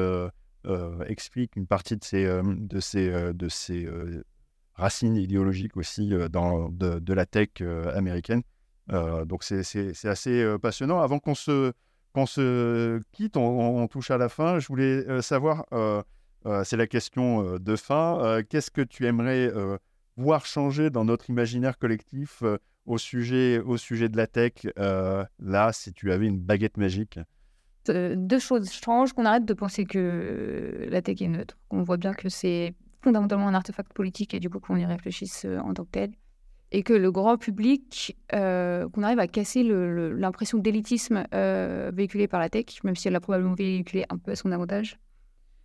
explique 1.07 1.55
une 1.55 1.67
partie 1.67 1.95
de 1.95 2.03
ces 2.03 2.25
de 2.43 2.79
ces 2.81 3.33
de 3.33 3.47
ces 3.47 3.87
racines 4.79 5.17
idéologiques 5.17 5.77
aussi 5.77 6.11
dans 6.31 6.69
de, 6.69 7.13
la 7.13 7.25
tech 7.25 7.49
américaine. 7.93 8.41
donc 8.89 9.43
c'est 9.43 10.05
assez 10.05 10.57
passionnant. 10.61 10.99
Avant 10.99 11.19
qu'on 11.19 11.35
se 11.35 11.73
qu'on 12.13 12.25
se 12.25 13.01
quitte, 13.11 13.37
on, 13.37 13.87
touche 13.87 14.11
à 14.11 14.17
la 14.17 14.29
fin. 14.29 14.59
Je 14.59 14.67
voulais 14.67 15.07
euh, 15.07 15.21
savoir, 15.21 15.65
euh, 15.73 16.01
euh, 16.45 16.63
c'est 16.63 16.77
la 16.77 16.87
question 16.87 17.57
de 17.57 17.75
fin, 17.75 18.41
qu'est-ce 18.49 18.71
que 18.71 18.81
tu 18.81 19.05
aimerais 19.05 19.51
voir 20.17 20.45
changer 20.45 20.89
dans 20.89 21.05
notre 21.05 21.29
imaginaire 21.29 21.77
collectif 21.77 22.43
au, 22.85 22.97
sujet, 22.97 23.59
au 23.59 23.77
sujet 23.77 24.09
de 24.09 24.17
la 24.17 24.27
tech, 24.27 24.53
là, 24.77 25.71
si 25.73 25.93
tu 25.93 26.11
avais 26.11 26.27
une 26.27 26.39
baguette 26.39 26.77
magique? 26.77 27.19
Deux 27.87 28.39
choses 28.39 28.71
changent, 28.71 29.13
qu'on 29.13 29.25
arrête 29.25 29.45
de 29.45 29.53
penser 29.53 29.85
que 29.85 30.87
la 30.89 31.01
tech 31.01 31.21
est 31.21 31.27
neutre, 31.27 31.57
qu'on 31.69 31.83
voit 31.83 31.97
bien 31.97 32.13
que 32.13 32.29
c'est 32.29 32.73
fondamentalement 33.01 33.47
un 33.47 33.53
artefact 33.53 33.93
politique 33.93 34.33
et 34.33 34.39
du 34.39 34.49
coup 34.49 34.59
qu'on 34.59 34.75
y 34.75 34.85
réfléchisse 34.85 35.45
en 35.63 35.73
tant 35.73 35.85
que 35.85 35.91
tel 35.91 36.11
et 36.71 36.83
que 36.83 36.93
le 36.93 37.11
grand 37.11 37.37
public, 37.37 38.17
euh, 38.33 38.87
qu'on 38.89 39.03
arrive 39.03 39.19
à 39.19 39.27
casser 39.27 39.63
l'impression 39.63 40.59
d'élitisme 40.59 41.23
euh, 41.33 41.91
véhiculée 41.93 42.27
par 42.27 42.39
la 42.39 42.49
tech, 42.49 42.83
même 42.83 42.95
si 42.95 43.07
elle 43.07 43.13
l'a 43.13 43.19
probablement 43.19 43.55
véhiculé 43.55 44.05
un 44.09 44.17
peu 44.17 44.31
à 44.31 44.35
son 44.35 44.51
avantage. 44.51 44.99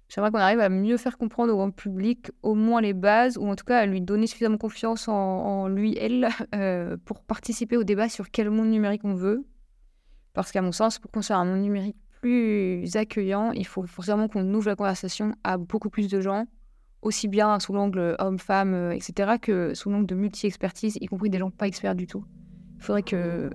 J'aimerais 0.08 0.30
qu'on 0.30 0.38
arrive 0.38 0.60
à 0.60 0.68
mieux 0.68 0.96
faire 0.96 1.18
comprendre 1.18 1.52
au 1.52 1.56
grand 1.56 1.70
public 1.70 2.30
au 2.42 2.54
moins 2.54 2.80
les 2.80 2.92
bases, 2.92 3.36
ou 3.36 3.46
en 3.46 3.56
tout 3.56 3.64
cas 3.64 3.78
à 3.78 3.86
lui 3.86 4.00
donner 4.00 4.26
suffisamment 4.26 4.58
confiance 4.58 5.08
en, 5.08 5.68
lui, 5.68 5.96
elle, 5.98 6.28
euh, 6.54 6.96
pour 7.04 7.22
participer 7.22 7.76
au 7.76 7.84
débat 7.84 8.08
sur 8.08 8.30
quel 8.30 8.50
monde 8.50 8.68
numérique 8.68 9.04
on 9.04 9.14
veut. 9.14 9.44
Parce 10.32 10.52
qu'à 10.52 10.62
mon 10.62 10.72
sens, 10.72 10.98
pour 10.98 11.10
construire 11.10 11.38
un 11.38 11.44
monde 11.44 11.62
numérique 11.62 11.96
plus 12.20 12.96
accueillant, 12.96 13.52
il 13.52 13.66
faut 13.66 13.82
vraiment 13.82 14.28
qu'on 14.28 14.52
ouvre 14.54 14.68
la 14.68 14.76
conversation 14.76 15.34
à 15.44 15.58
beaucoup 15.58 15.90
plus 15.90 16.08
de 16.08 16.20
gens 16.20 16.46
aussi 17.04 17.28
bien 17.28 17.60
sous 17.60 17.72
l'angle 17.72 18.16
homme-femme, 18.18 18.74
euh, 18.74 18.90
etc., 18.92 19.34
que 19.40 19.74
sous 19.74 19.90
l'angle 19.90 20.06
de 20.06 20.14
multi-expertise, 20.14 20.98
y 21.00 21.06
compris 21.06 21.30
des 21.30 21.38
gens 21.38 21.50
pas 21.50 21.68
experts 21.68 21.94
du 21.94 22.06
tout. 22.06 22.24
Il 22.88 23.04
euh, 23.14 23.50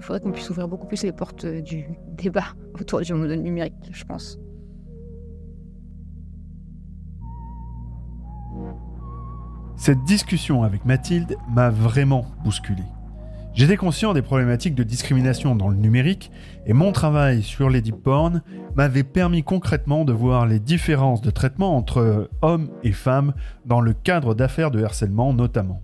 faudrait 0.00 0.20
qu'on 0.20 0.32
puisse 0.32 0.50
ouvrir 0.50 0.68
beaucoup 0.68 0.86
plus 0.86 1.02
les 1.02 1.12
portes 1.12 1.44
euh, 1.44 1.60
du 1.60 1.84
débat 2.08 2.54
autour 2.78 3.00
du 3.00 3.14
monde 3.14 3.30
numérique, 3.30 3.74
je 3.90 4.04
pense. 4.04 4.38
Cette 9.76 10.02
discussion 10.04 10.64
avec 10.64 10.84
Mathilde 10.84 11.36
m'a 11.48 11.70
vraiment 11.70 12.26
bousculé. 12.44 12.82
J'étais 13.58 13.76
conscient 13.76 14.12
des 14.12 14.22
problématiques 14.22 14.76
de 14.76 14.84
discrimination 14.84 15.56
dans 15.56 15.66
le 15.66 15.74
numérique 15.74 16.30
et 16.64 16.72
mon 16.72 16.92
travail 16.92 17.42
sur 17.42 17.68
les 17.68 17.80
deep 17.80 17.96
porn 17.96 18.40
m'avait 18.76 19.02
permis 19.02 19.42
concrètement 19.42 20.04
de 20.04 20.12
voir 20.12 20.46
les 20.46 20.60
différences 20.60 21.22
de 21.22 21.30
traitement 21.32 21.76
entre 21.76 22.30
hommes 22.40 22.70
et 22.84 22.92
femmes 22.92 23.34
dans 23.66 23.80
le 23.80 23.94
cadre 23.94 24.36
d'affaires 24.36 24.70
de 24.70 24.80
harcèlement 24.80 25.32
notamment. 25.32 25.82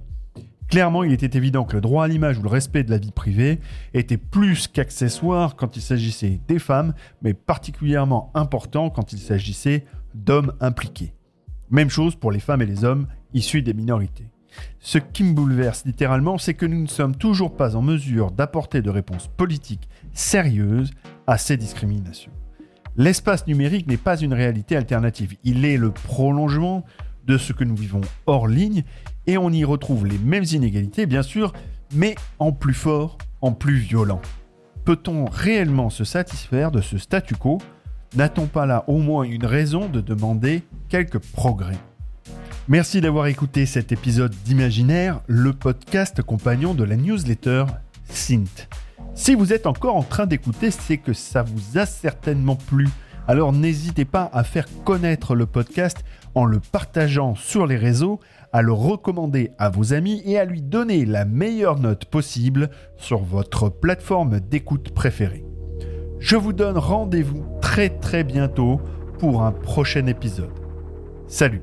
Clairement, 0.68 1.02
il 1.02 1.12
était 1.12 1.36
évident 1.36 1.64
que 1.64 1.74
le 1.74 1.80
droit 1.80 2.04
à 2.04 2.06
l'image 2.06 2.38
ou 2.38 2.42
le 2.42 2.48
respect 2.48 2.84
de 2.84 2.92
la 2.92 2.98
vie 2.98 3.10
privée 3.10 3.58
était 3.92 4.18
plus 4.18 4.68
qu'accessoire 4.68 5.56
quand 5.56 5.76
il 5.76 5.82
s'agissait 5.82 6.40
des 6.46 6.60
femmes, 6.60 6.94
mais 7.22 7.34
particulièrement 7.34 8.30
important 8.34 8.88
quand 8.88 9.12
il 9.12 9.18
s'agissait 9.18 9.84
d'hommes 10.14 10.52
impliqués. 10.60 11.12
Même 11.70 11.90
chose 11.90 12.14
pour 12.14 12.30
les 12.30 12.38
femmes 12.38 12.62
et 12.62 12.66
les 12.66 12.84
hommes 12.84 13.08
issus 13.32 13.62
des 13.62 13.74
minorités. 13.74 14.28
Ce 14.80 14.98
qui 14.98 15.24
me 15.24 15.32
bouleverse 15.32 15.84
littéralement, 15.84 16.38
c'est 16.38 16.54
que 16.54 16.66
nous 16.66 16.82
ne 16.82 16.86
sommes 16.86 17.16
toujours 17.16 17.56
pas 17.56 17.76
en 17.76 17.82
mesure 17.82 18.30
d'apporter 18.30 18.82
de 18.82 18.90
réponses 18.90 19.28
politiques 19.28 19.88
sérieuses 20.12 20.92
à 21.26 21.38
ces 21.38 21.56
discriminations. 21.56 22.32
L'espace 22.96 23.46
numérique 23.46 23.88
n'est 23.88 23.96
pas 23.96 24.16
une 24.16 24.34
réalité 24.34 24.76
alternative, 24.76 25.34
il 25.42 25.64
est 25.64 25.76
le 25.76 25.90
prolongement 25.90 26.84
de 27.26 27.38
ce 27.38 27.52
que 27.52 27.64
nous 27.64 27.74
vivons 27.74 28.02
hors 28.26 28.46
ligne 28.46 28.84
et 29.26 29.38
on 29.38 29.50
y 29.50 29.64
retrouve 29.64 30.06
les 30.06 30.18
mêmes 30.18 30.44
inégalités 30.52 31.06
bien 31.06 31.22
sûr, 31.22 31.52
mais 31.94 32.14
en 32.38 32.52
plus 32.52 32.74
fort, 32.74 33.18
en 33.40 33.52
plus 33.52 33.76
violent. 33.76 34.20
Peut-on 34.84 35.24
réellement 35.24 35.90
se 35.90 36.04
satisfaire 36.04 36.70
de 36.70 36.80
ce 36.80 36.98
statu 36.98 37.34
quo? 37.34 37.58
N'a-t-on 38.16 38.46
pas 38.46 38.66
là 38.66 38.84
au 38.86 38.98
moins 38.98 39.24
une 39.24 39.46
raison 39.46 39.88
de 39.88 40.00
demander 40.00 40.62
quelques 40.88 41.18
progrès? 41.18 41.78
Merci 42.66 43.02
d'avoir 43.02 43.26
écouté 43.26 43.66
cet 43.66 43.92
épisode 43.92 44.34
d'Imaginaire, 44.46 45.20
le 45.26 45.52
podcast 45.52 46.22
compagnon 46.22 46.72
de 46.72 46.82
la 46.82 46.96
newsletter 46.96 47.66
Synth. 48.08 48.70
Si 49.14 49.34
vous 49.34 49.52
êtes 49.52 49.66
encore 49.66 49.96
en 49.96 50.02
train 50.02 50.24
d'écouter, 50.24 50.70
c'est 50.70 50.96
que 50.96 51.12
ça 51.12 51.42
vous 51.42 51.78
a 51.78 51.84
certainement 51.84 52.56
plu. 52.56 52.88
Alors 53.28 53.52
n'hésitez 53.52 54.06
pas 54.06 54.30
à 54.32 54.44
faire 54.44 54.66
connaître 54.82 55.34
le 55.34 55.44
podcast 55.44 55.98
en 56.34 56.46
le 56.46 56.58
partageant 56.58 57.34
sur 57.34 57.66
les 57.66 57.76
réseaux, 57.76 58.18
à 58.50 58.62
le 58.62 58.72
recommander 58.72 59.50
à 59.58 59.68
vos 59.68 59.92
amis 59.92 60.22
et 60.24 60.38
à 60.38 60.46
lui 60.46 60.62
donner 60.62 61.04
la 61.04 61.26
meilleure 61.26 61.78
note 61.78 62.06
possible 62.06 62.70
sur 62.96 63.18
votre 63.18 63.68
plateforme 63.68 64.40
d'écoute 64.40 64.94
préférée. 64.94 65.44
Je 66.18 66.36
vous 66.36 66.54
donne 66.54 66.78
rendez-vous 66.78 67.44
très 67.60 67.90
très 67.90 68.24
bientôt 68.24 68.80
pour 69.18 69.42
un 69.42 69.52
prochain 69.52 70.06
épisode. 70.06 70.58
Salut 71.28 71.60